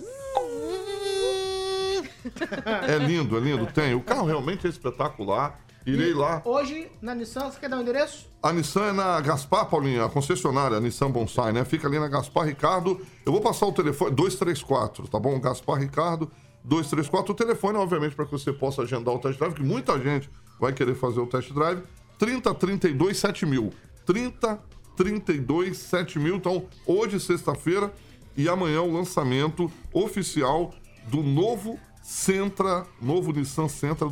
É 2.88 2.98
lindo, 3.06 3.36
é 3.38 3.40
lindo. 3.42 3.66
Tem. 3.66 3.94
O 3.94 4.00
carro 4.02 4.26
realmente 4.26 4.66
é 4.66 4.70
espetacular. 4.70 5.60
Irei 5.86 6.14
lá. 6.14 6.42
Hoje, 6.46 6.90
na 7.02 7.14
Nissan, 7.14 7.52
você 7.52 7.60
quer 7.60 7.70
dar 7.70 7.78
o 7.78 7.82
endereço? 7.82 8.30
A 8.42 8.54
Nissan 8.54 8.86
é 8.86 8.92
na 8.94 9.20
Gaspar, 9.20 9.66
Paulinho, 9.66 10.04
a 10.04 10.10
concessionária, 10.10 10.78
a 10.78 10.80
Nissan 10.80 11.12
Bonsai, 11.12 11.52
né? 11.52 11.66
Fica 11.66 11.88
ali 11.88 12.00
na 12.00 12.08
Gaspar 12.08 12.46
Ricardo. 12.46 13.06
Eu 13.26 13.34
vou 13.34 13.42
passar 13.42 13.66
o 13.66 13.74
telefone, 13.74 14.12
234, 14.12 15.08
tá 15.10 15.20
bom? 15.20 15.38
Gaspar 15.40 15.80
Ricardo, 15.80 16.32
234. 16.64 17.34
O 17.34 17.36
telefone, 17.36 17.78
obviamente, 17.78 18.16
para 18.16 18.26
que 18.26 18.32
você 18.32 18.54
possa 18.54 18.84
agendar 18.84 19.14
o 19.14 19.20
test 19.20 19.38
drive, 19.38 19.54
que 19.56 19.64
muita 19.64 20.00
gente 20.00 20.30
vai 20.60 20.72
querer 20.72 20.96
fazer 20.96 21.20
o 21.20 21.28
test 21.28 21.52
drive. 21.52 21.84
30 22.18 22.54
32 22.56 23.18
7000. 23.18 23.74
30 24.06 24.60
32 24.96 25.78
7000. 25.78 26.36
Então, 26.38 26.66
hoje, 26.86 27.20
sexta-feira, 27.20 27.92
e 28.38 28.48
amanhã 28.48 28.82
o 28.82 28.94
lançamento 28.94 29.70
oficial 29.92 30.74
do 31.08 31.22
novo 31.22 31.78
Sentra, 32.02 32.86
novo 33.02 33.32
Nissan 33.32 33.68
Sentra 33.68 34.08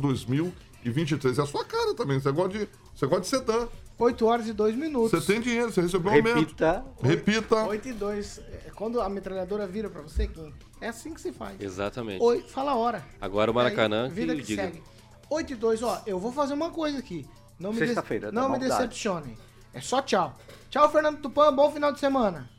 2023. 0.84 1.38
É 1.38 1.42
a 1.42 1.46
sua 1.46 1.64
cara 1.64 1.94
também. 1.94 2.18
Você 2.20 2.30
gosta 2.32 2.58
de, 2.58 2.68
você 2.94 3.06
gosta 3.06 3.20
de 3.22 3.28
sedã. 3.28 3.68
8 3.98 4.26
horas 4.26 4.48
e 4.48 4.52
2 4.52 4.74
minutos. 4.74 5.10
Você 5.12 5.32
tem 5.32 5.40
dinheiro, 5.40 5.70
você 5.72 5.80
recebeu 5.80 6.10
um 6.10 6.14
aumento. 6.14 6.38
Repita. 6.40 6.84
Repita. 7.02 7.64
8 7.66 7.88
e 7.88 7.92
2. 7.92 8.38
É, 8.38 8.70
Quando 8.74 9.00
a 9.00 9.08
metralhadora 9.08 9.66
vira 9.66 9.88
pra 9.88 10.02
você, 10.02 10.26
Kim, 10.26 10.52
é 10.80 10.88
assim 10.88 11.14
que 11.14 11.20
se 11.20 11.32
faz. 11.32 11.60
Exatamente. 11.60 12.20
Oi, 12.22 12.42
fala 12.42 12.72
a 12.72 12.76
hora. 12.76 13.04
Agora 13.20 13.50
o 13.50 13.54
Maracanã 13.54 14.06
Aí, 14.06 14.10
vida 14.10 14.34
que 14.34 14.40
que 14.40 14.46
diga. 14.48 14.62
segue. 14.64 14.82
8 15.30 15.52
e 15.52 15.56
2, 15.56 15.82
ó, 15.84 16.02
eu 16.04 16.18
vou 16.18 16.32
fazer 16.32 16.54
uma 16.54 16.70
coisa 16.70 16.98
aqui. 16.98 17.24
Não 17.60 17.72
me, 17.72 17.78
Sexta-feira, 17.78 18.32
da 18.32 18.40
não 18.40 18.48
me 18.48 18.58
maldade. 18.58 18.72
decepcionem. 18.72 19.38
É 19.72 19.80
só 19.80 20.02
tchau. 20.02 20.36
Tchau, 20.68 20.90
Fernando 20.90 21.20
Tupan. 21.20 21.54
Bom 21.54 21.70
final 21.70 21.92
de 21.92 22.00
semana. 22.00 22.50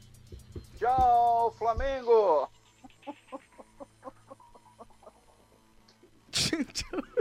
Tchau, 0.78 1.54
Flamengo! 1.58 2.48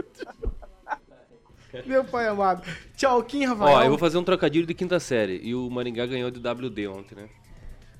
Meu 1.85 2.03
pai 2.03 2.27
amado. 2.27 2.63
Tchau, 2.95 3.23
Kim, 3.23 3.45
Rafael. 3.45 3.75
Ó, 3.77 3.83
eu 3.83 3.89
vou 3.89 3.97
fazer 3.97 4.17
um 4.17 4.23
trocadilho 4.23 4.65
de 4.67 4.73
quinta 4.73 4.99
série. 4.99 5.39
E 5.43 5.55
o 5.55 5.69
Maringá 5.69 6.05
ganhou 6.05 6.29
de 6.29 6.39
WD 6.39 6.87
ontem, 6.87 7.15
né? 7.15 7.29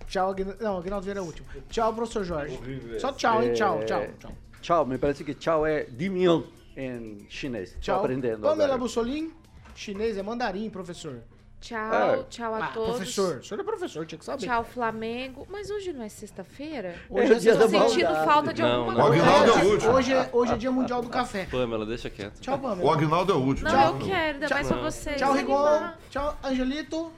Tchau, 0.07 0.29
Aguinaldo. 0.29 0.63
Não, 0.63 0.77
Aguinaldo 0.77 1.03
Vieira 1.05 1.19
é 1.19 1.23
o 1.23 1.25
último. 1.25 1.47
Tchau, 1.69 1.93
professor 1.93 2.23
Jorge. 2.23 2.59
Só 2.99 3.11
tchau, 3.13 3.41
hein? 3.43 3.53
Tchau, 3.53 3.79
É, 3.81 3.85
tchau, 3.85 4.07
tchau. 4.19 4.31
Tchau, 4.61 4.85
me 4.85 4.97
parece 4.97 5.23
que 5.23 5.33
tchau 5.33 5.65
é 5.65 5.83
Dimion 5.85 6.43
em 6.77 7.25
chinês. 7.29 7.73
Tô 7.73 7.79
Tchau. 7.79 7.99
aprendendo. 7.99 8.41
Pamela 8.41 8.63
agora. 8.65 8.77
Bussolin. 8.77 9.31
Chinês 9.75 10.17
é 10.17 10.23
mandarim, 10.23 10.69
professor. 10.69 11.21
Tchau, 11.63 11.93
É. 11.93 12.23
tchau 12.29 12.53
a 12.53 12.57
Ah, 12.65 12.67
todos. 12.73 12.95
professor. 12.97 13.37
O 13.37 13.43
senhor 13.45 13.61
é 13.61 13.63
professor, 13.63 14.05
tinha 14.05 14.19
que 14.19 14.25
saber. 14.25 14.45
Tchau, 14.45 14.65
Flamengo. 14.65 15.47
Mas 15.49 15.69
hoje 15.69 15.93
não 15.93 16.03
é 16.03 16.09
sexta-feira? 16.09 16.93
Hoje 17.09 17.31
é 17.31 17.35
dia 17.39 17.53
Tô 17.53 17.59
da 17.59 17.69
sentindo 17.69 18.03
maldade. 18.03 18.25
falta 18.25 18.53
de 18.53 18.61
Não, 18.61 18.69
alguma 18.69 18.93
não. 18.93 18.99
O 19.05 19.07
coisa. 19.07 19.23
Aguinaldo 19.23 19.51
é 19.51 19.63
o 19.63 19.71
último. 19.71 19.91
Hoje 19.93 20.13
é, 20.13 20.29
hoje 20.33 20.51
é 20.51 20.57
dia 20.57 20.71
mundial 20.71 21.01
do 21.01 21.07
café. 21.07 21.47
Pamela, 21.49 21.85
deixa 21.85 22.09
quieto. 22.09 22.41
Tchau, 22.41 22.59
Pamela. 22.59 22.83
O 22.85 22.91
Agnaldo 22.91 23.31
é 23.31 23.35
o 23.35 23.39
último. 23.39 23.69
Não, 23.69 23.97
eu 23.97 24.05
quero, 24.05 24.33
ainda 24.43 24.49
mais 24.49 24.67
pra 24.67 24.77
vocês. 24.81 25.15
Tchau, 25.15 25.33
Rigon. 25.33 25.89
Tchau, 26.09 26.37
Angelito. 26.43 27.11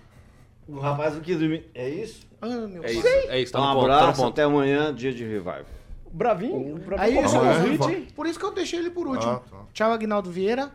O 0.68 0.80
rapaz 0.80 1.16
não 1.16 1.22
quis 1.22 1.40
dormir. 1.40 1.68
É 1.74 1.90
isso? 1.90 2.28
Ah, 2.40 2.48
meu 2.48 2.84
É 2.84 2.92
isso, 2.92 3.08
é 3.08 3.40
isso. 3.42 3.52
Tá 3.52 3.60
Então, 3.60 3.72
um 3.72 3.74
ponto, 3.74 3.88
tá 3.88 3.98
abraço, 3.98 4.22
ponto. 4.22 4.32
até 4.34 4.44
amanhã, 4.44 4.94
dia 4.94 5.12
de 5.12 5.24
revival. 5.24 5.66
Bravinho, 6.12 6.78
Bravinho 6.78 7.00
Aí, 7.00 7.18
é 7.18 7.28
o 7.28 7.40
Amanhã 7.40 7.98
é. 8.08 8.14
Por 8.16 8.28
isso 8.28 8.38
que 8.40 8.46
eu 8.46 8.52
deixei 8.52 8.78
ele 8.80 8.92
por 8.92 9.08
último. 9.08 9.32
Ah, 9.34 9.42
tá. 9.50 9.58
Tchau, 9.74 9.92
Aguinaldo 9.92 10.30
Vieira. 10.30 10.72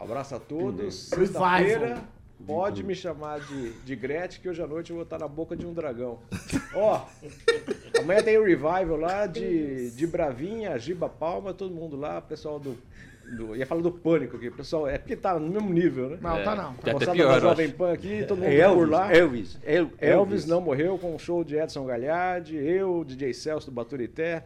Abraço 0.00 0.34
a 0.34 0.40
todos. 0.40 1.10
Revival. 1.12 1.98
Pode 2.44 2.82
me 2.84 2.94
chamar 2.94 3.40
de, 3.40 3.70
de 3.72 3.96
Gretchen, 3.96 4.40
que 4.42 4.48
hoje 4.48 4.62
à 4.62 4.66
noite 4.66 4.90
eu 4.90 4.96
vou 4.96 5.04
estar 5.04 5.18
na 5.18 5.26
boca 5.28 5.56
de 5.56 5.64
um 5.66 5.72
dragão. 5.72 6.18
Ó, 6.74 7.04
amanhã 7.98 8.22
tem 8.22 8.36
o 8.38 8.44
revival 8.44 8.96
lá 8.96 9.26
de, 9.26 9.90
de 9.92 10.06
Bravinha, 10.06 10.78
Giba 10.78 11.08
Palma, 11.08 11.54
todo 11.54 11.74
mundo 11.74 11.96
lá, 11.96 12.20
pessoal 12.20 12.60
do. 12.60 12.76
do 13.36 13.56
ia 13.56 13.66
falar 13.66 13.80
do 13.80 13.90
pânico 13.90 14.36
aqui, 14.36 14.50
pessoal. 14.50 14.86
É 14.86 14.98
porque 14.98 15.16
tá 15.16 15.38
no 15.38 15.48
mesmo 15.48 15.72
nível, 15.72 16.10
né? 16.10 16.18
Não, 16.20 16.36
É, 16.36 16.42
tá 16.42 16.54
não. 16.54 16.70
Até 16.72 16.92
Moçada 16.92 17.12
pior, 17.12 17.40
Jovem. 17.40 17.70
Pan 17.70 17.92
aqui, 17.92 18.24
todo 18.28 18.38
mundo 18.38 18.48
Elvis, 18.52 18.78
por 18.84 18.90
lá. 18.90 19.14
Elvis, 19.16 19.58
El- 19.64 19.90
Elvis 19.98 20.46
não 20.46 20.60
morreu 20.60 20.98
com 20.98 21.14
um 21.14 21.18
show 21.18 21.42
de 21.42 21.56
Edson 21.56 21.86
Galhardi, 21.86 22.54
eu, 22.56 23.02
DJ 23.02 23.32
Celso 23.32 23.70
do 23.70 23.74
Baturité. 23.74 24.44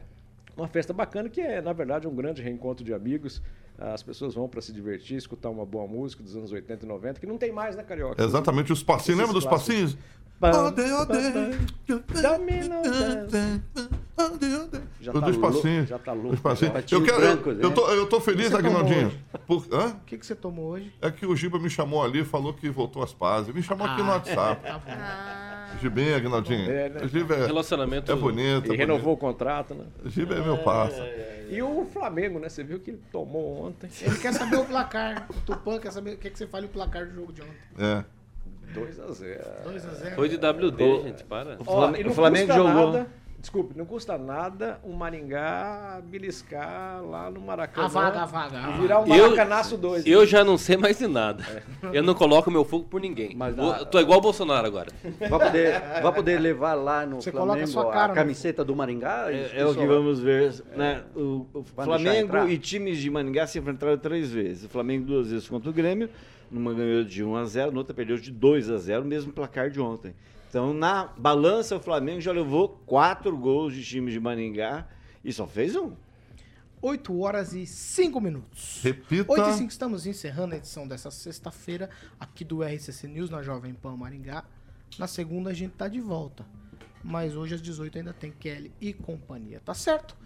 Uma 0.57 0.69
festa 0.69 0.93
bacana 0.93 1.29
que 1.29 1.41
é, 1.41 1.61
na 1.61 1.73
verdade, 1.73 2.07
um 2.07 2.15
grande 2.15 2.41
reencontro 2.41 2.85
de 2.85 2.95
amigos. 2.95 3.43
As 3.81 4.03
pessoas 4.03 4.35
vão 4.35 4.47
para 4.47 4.61
se 4.61 4.75
divertir, 4.75 5.17
escutar 5.17 5.49
uma 5.49 5.65
boa 5.65 5.87
música 5.87 6.23
dos 6.23 6.37
anos 6.37 6.53
80 6.53 6.85
e 6.85 6.89
90, 6.89 7.19
que 7.19 7.27
não 7.27 7.39
tem 7.39 7.51
mais, 7.51 7.75
né, 7.75 7.83
Carioca? 7.83 8.23
Exatamente, 8.23 8.71
os 8.71 8.83
passinhos. 8.83 9.19
Lembra 9.19 9.33
dos 9.33 9.47
passinhos? 9.47 9.97
Ode, 10.43 10.83
ode. 10.83 11.13
Dance. 11.13 11.59
Já 15.01 15.13
tá 15.13 15.27
louco, 15.27 15.87
já 15.87 15.99
tá 15.99 16.13
louco. 16.13 16.39
Eu, 16.91 17.03
quero, 17.03 17.21
brancos, 17.21 17.57
eu, 17.57 17.63
eu, 17.63 17.69
né? 17.69 17.75
tô, 17.75 17.91
eu 17.91 18.07
tô 18.07 18.21
feliz, 18.21 18.53
hoje? 18.53 19.19
Por, 19.47 19.67
hã? 19.73 19.89
O 19.89 20.01
que, 20.05 20.19
que 20.19 20.27
você 20.27 20.35
tomou 20.35 20.73
hoje? 20.73 20.93
É 21.01 21.11
que 21.11 21.27
o 21.27 21.35
Giba 21.35 21.59
me 21.59 21.71
chamou 21.71 22.03
ali 22.03 22.21
e 22.21 22.25
falou 22.25 22.53
que 22.53 22.69
voltou 22.69 23.03
às 23.03 23.13
pazes. 23.13 23.55
Me 23.55 23.63
chamou 23.63 23.87
aqui 23.87 24.03
no 24.03 24.11
WhatsApp. 24.11 24.61
Ah, 24.91 25.60
Gibinha, 25.79 26.17
Aguinaldinho. 26.17 26.71
É, 26.71 26.89
né? 26.89 27.01
O 27.03 27.09
Giba 27.09 27.35
é, 27.35 27.47
Relacionamento. 27.47 28.11
é 28.11 28.15
bonito. 28.15 28.73
E 28.73 28.75
é 28.75 28.77
renovou 28.77 29.15
o 29.15 29.17
contrato, 29.17 29.75
né? 29.75 29.85
bonito. 29.97 30.11
Giba 30.11 30.35
é 30.35 30.41
meu 30.41 30.59
parça. 30.59 31.07
E 31.51 31.63
o 31.63 31.85
Flamengo, 31.85 32.39
né? 32.39 32.49
Você 32.49 32.63
viu 32.63 32.79
que 32.81 32.91
ele 32.91 33.03
tomou 33.11 33.67
ontem. 33.67 33.91
Ele 34.01 34.19
quer 34.19 34.33
saber 34.33 34.57
o 34.57 34.65
placar. 34.65 35.27
O 35.31 35.41
Tupã 35.41 35.79
quer 35.79 35.91
saber 35.91 36.15
o 36.15 36.17
que, 36.17 36.31
você 36.31 36.47
fala 36.47 36.67
o 36.67 36.69
placar 36.69 37.07
do 37.07 37.15
jogo 37.15 37.33
de 37.33 37.43
ontem. 37.43 37.55
É. 37.79 38.05
2 38.73 39.01
a 39.01 39.13
0 39.13 39.41
2x0. 39.67 40.15
Foi 40.15 40.29
de 40.29 40.37
WD, 40.37 41.03
gente, 41.03 41.25
para. 41.25 41.57
O 41.59 41.65
Flamengo, 41.65 42.09
e 42.09 42.11
o 42.11 42.15
Flamengo 42.15 42.53
jogou. 42.53 42.93
Nada, 42.93 43.07
desculpe, 43.41 43.77
não 43.77 43.85
custa 43.87 44.19
nada 44.19 44.79
o 44.85 44.93
Maringá 44.93 46.01
beliscar 46.05 47.03
lá 47.03 47.31
no 47.31 47.41
Maracanã. 47.41 47.87
A 47.87 47.89
vaga, 47.89 48.21
a 48.23 48.25
vaga. 48.27 48.59
a 48.67 48.77
E 48.77 48.81
virar 48.81 49.01
um 49.01 49.07
Eu- 49.15 49.31
Maracanaço 49.31 49.77
2. 49.77 50.07
Eu 50.07 50.27
já 50.27 50.45
não 50.45 50.59
sei 50.59 50.77
mais 50.77 50.99
de 50.99 51.07
nada. 51.07 51.45
Eu 51.93 52.03
não 52.03 52.15
coloco 52.15 52.51
meu 52.51 52.65
fogo 52.65 52.85
por 52.85 53.01
ninguém. 53.01 53.35
Mas 53.35 53.57
Vou- 53.57 53.71
na- 53.73 53.85
Tô 53.85 53.99
igual 53.99 54.19
o 54.19 54.23
Bolsonaro 54.23 54.67
agora. 54.67 54.91
Vai 55.19 55.29
poder, 55.39 55.81
vai 56.03 56.13
poder 56.13 56.39
levar 56.41 56.75
lá 56.75 57.07
no 57.07 57.21
Você 57.23 57.33
coloca 57.33 57.51
a 57.53 57.55
Flamengo 57.55 57.71
sua 57.73 57.91
cara 57.91 58.05
a 58.05 58.09
no- 58.09 58.15
camiseta 58.15 58.65
do 58.65 58.77
Maringá? 58.77 59.27
É, 59.33 59.61
é 59.61 59.67
o 59.67 59.75
que 59.75 59.87
vamos 59.87 60.21
ver. 60.21 60.55
Né? 60.77 61.03
O, 61.17 61.47
o 61.55 61.65
Flamengo 61.65 62.47
e 62.49 62.59
times 62.59 62.99
de 62.99 63.11
Maningá 63.11 63.47
se 63.47 63.59
enfrentaram 63.59 63.97
três 63.99 64.31
vezes. 64.31 64.65
O 64.65 64.69
Flamengo 64.69 65.07
duas 65.07 65.31
vezes 65.31 65.49
contra 65.49 65.71
o 65.71 65.73
Grêmio, 65.73 66.09
numa 66.51 66.73
ganhou 66.75 67.05
de 67.05 67.25
1 67.25 67.37
a 67.37 67.45
0 67.45 67.73
noutra 67.73 67.95
perdeu 67.95 68.17
de 68.19 68.31
2 68.31 68.71
a 68.71 68.77
0 68.77 69.05
mesmo 69.05 69.33
placar 69.33 69.71
de 69.71 69.81
ontem. 69.81 70.15
Então, 70.51 70.75
na 70.75 71.05
balança, 71.17 71.77
o 71.77 71.81
Flamengo 71.81 72.21
já 72.21 72.33
levou 72.33 72.71
quatro 72.85 73.39
gols 73.39 73.73
de 73.73 73.85
time 73.85 74.11
de 74.11 74.19
Maningá 74.19 74.85
e 75.23 75.33
só 75.33 75.47
fez 75.47 75.77
um. 75.77 75.93
8 76.83 77.17
horas 77.21 77.53
e 77.53 77.65
5 77.65 78.21
minutos. 78.21 78.81
Repita. 78.83 79.31
8 79.31 79.49
e 79.49 79.53
5, 79.53 79.71
estamos 79.71 80.07
encerrando 80.07 80.55
a 80.55 80.59
edição 80.59 80.89
dessa 80.89 81.09
sexta-feira 81.09 81.89
aqui 82.19 82.45
do 82.45 82.65
RCC 82.65 83.07
News 83.07 83.31
na 83.31 83.45
Jovem 83.45 83.73
Pan 83.75 83.97
Maringá. 83.97 84.45
Na 84.99 85.07
segunda 85.07 85.51
a 85.51 85.55
gente 85.55 85.75
tá 85.75 85.87
de 85.87 86.01
volta. 86.01 86.45
Mas 87.05 87.37
hoje 87.37 87.55
às 87.55 87.63
18 87.63 87.99
ainda 87.99 88.13
tem 88.13 88.33
Kelly 88.33 88.73
e 88.81 88.93
companhia, 88.93 89.61
tá 89.65 89.73
certo? 89.73 90.17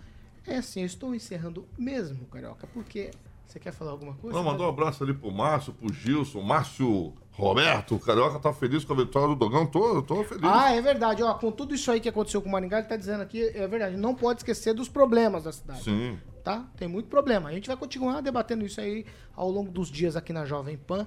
É 0.46 0.56
assim, 0.56 0.80
eu 0.80 0.86
estou 0.86 1.14
encerrando 1.14 1.68
mesmo, 1.76 2.24
Carioca, 2.28 2.66
porque 2.68 3.10
você 3.46 3.58
quer 3.58 3.72
falar 3.72 3.92
alguma 3.92 4.14
coisa? 4.14 4.36
Não, 4.36 4.44
mandou 4.44 4.66
um 4.66 4.68
abraço 4.68 5.04
ali 5.04 5.14
pro 5.14 5.30
Márcio, 5.30 5.72
pro 5.72 5.92
Gilson, 5.92 6.40
Márcio 6.40 7.12
Roberto. 7.32 7.96
O 7.96 7.98
Carioca 7.98 8.38
tá 8.38 8.52
feliz 8.52 8.84
com 8.84 8.92
a 8.92 8.96
vitória 8.96 9.28
do 9.28 9.34
Dogão. 9.34 9.66
Tô, 9.66 10.02
tô 10.02 10.24
feliz. 10.24 10.44
Ah, 10.44 10.72
é 10.72 10.80
verdade. 10.80 11.22
Ó, 11.22 11.34
com 11.34 11.50
tudo 11.50 11.74
isso 11.74 11.90
aí 11.90 12.00
que 12.00 12.08
aconteceu 12.08 12.40
com 12.40 12.48
o 12.48 12.52
Maringá, 12.52 12.78
ele 12.78 12.88
tá 12.88 12.96
dizendo 12.96 13.22
aqui, 13.22 13.42
é 13.42 13.66
verdade. 13.66 13.96
Não 13.96 14.14
pode 14.14 14.40
esquecer 14.40 14.74
dos 14.74 14.88
problemas 14.88 15.44
da 15.44 15.52
cidade. 15.52 15.82
Sim. 15.82 16.18
Tá? 16.42 16.66
Tem 16.76 16.86
muito 16.86 17.08
problema. 17.08 17.48
A 17.48 17.52
gente 17.52 17.66
vai 17.66 17.76
continuar 17.76 18.20
debatendo 18.20 18.64
isso 18.64 18.80
aí 18.80 19.04
ao 19.34 19.50
longo 19.50 19.70
dos 19.70 19.88
dias 19.88 20.16
aqui 20.16 20.32
na 20.32 20.44
Jovem 20.44 20.76
Pan. 20.76 21.06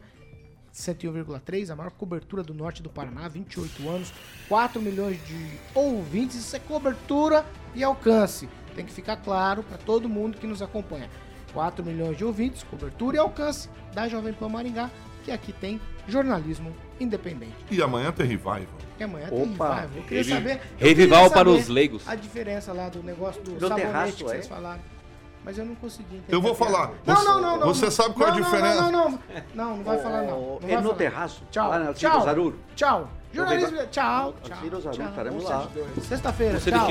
101,3, 0.74 1.72
a 1.72 1.76
maior 1.76 1.92
cobertura 1.92 2.44
do 2.44 2.54
norte 2.54 2.84
do 2.84 2.90
Paraná, 2.90 3.28
28 3.28 3.90
anos, 3.90 4.14
4 4.48 4.80
milhões 4.80 5.18
de 5.26 5.60
ouvintes. 5.74 6.36
Isso 6.36 6.56
é 6.56 6.60
cobertura 6.60 7.44
e 7.74 7.84
alcance. 7.84 8.48
Tem 8.76 8.86
que 8.86 8.92
ficar 8.92 9.18
claro 9.18 9.64
para 9.64 9.78
todo 9.78 10.08
mundo 10.08 10.38
que 10.38 10.46
nos 10.46 10.62
acompanha. 10.62 11.10
4 11.58 11.84
milhões 11.84 12.16
de 12.16 12.24
ouvintes, 12.24 12.62
cobertura 12.62 13.16
e 13.18 13.20
alcance 13.20 13.68
da 13.92 14.08
Jovem 14.08 14.32
Pan 14.32 14.48
Maringá, 14.48 14.92
que 15.26 15.32
aqui 15.32 15.52
tem 15.52 15.82
jornalismo 16.08 16.72
independente. 17.00 17.56
E 17.72 17.82
amanhã 17.82 18.12
tem 18.12 18.28
revival. 18.28 18.60
E 19.00 19.04
amanhã 19.04 19.28
tem 19.28 19.42
Opa. 19.42 19.74
revival. 19.74 19.98
Eu 19.98 20.04
queria 20.04 20.24
saber. 20.24 20.62
eu 20.80 20.88
revival 20.88 21.20
queria 21.22 21.34
para 21.36 21.50
os 21.50 21.68
leigos. 21.68 22.08
A 22.08 22.14
diferença 22.14 22.72
lá 22.74 22.90
do 22.90 23.02
negócio 23.02 23.42
do, 23.42 23.54
Do 23.56 23.60
sabonete 23.68 23.88
terraço, 23.88 24.18
que 24.18 24.24
é? 24.24 24.28
vocês 24.28 24.48
falaram. 24.48 24.80
Mas 25.44 25.58
eu 25.58 25.66
não 25.66 25.74
consegui 25.76 26.18
entender. 26.18 26.36
Eu 26.36 26.42
vou 26.44 26.54
falar. 26.54 26.92
Não, 27.04 27.16
Você- 27.16 27.26
não, 27.26 27.42
não, 27.42 27.58
não. 27.58 27.68
você 27.68 27.86
não. 27.86 27.92
sabe 27.92 28.14
qual 28.14 28.28
é 28.28 28.32
a 28.32 28.36
Não, 28.36 28.40
não, 28.42 28.52
diferença? 28.52 28.82
Não, 28.84 28.92
não, 28.92 29.10
não. 29.10 29.20
Não, 29.56 29.78
não 29.78 29.84
vai 29.84 29.98
falar 29.98 30.22
não. 30.24 30.28
não 30.28 30.60
É 30.62 30.68
vai 30.68 30.76
no 30.76 30.82
falar. 30.84 30.96
terraço, 30.96 31.44
Tchau. 31.50 31.70
lá 31.72 31.80
na 31.80 31.94
tchau. 31.94 32.54
Tchau. 32.76 33.10
Jornalismo. 33.34 33.78
Tchau. 33.92 34.36
Tchau. 34.44 34.70
Tchau. 34.92 34.92
estaremos 35.10 35.44
lá. 35.44 35.68
Sexta-feira. 36.04 36.60
Tchau. 36.60 36.88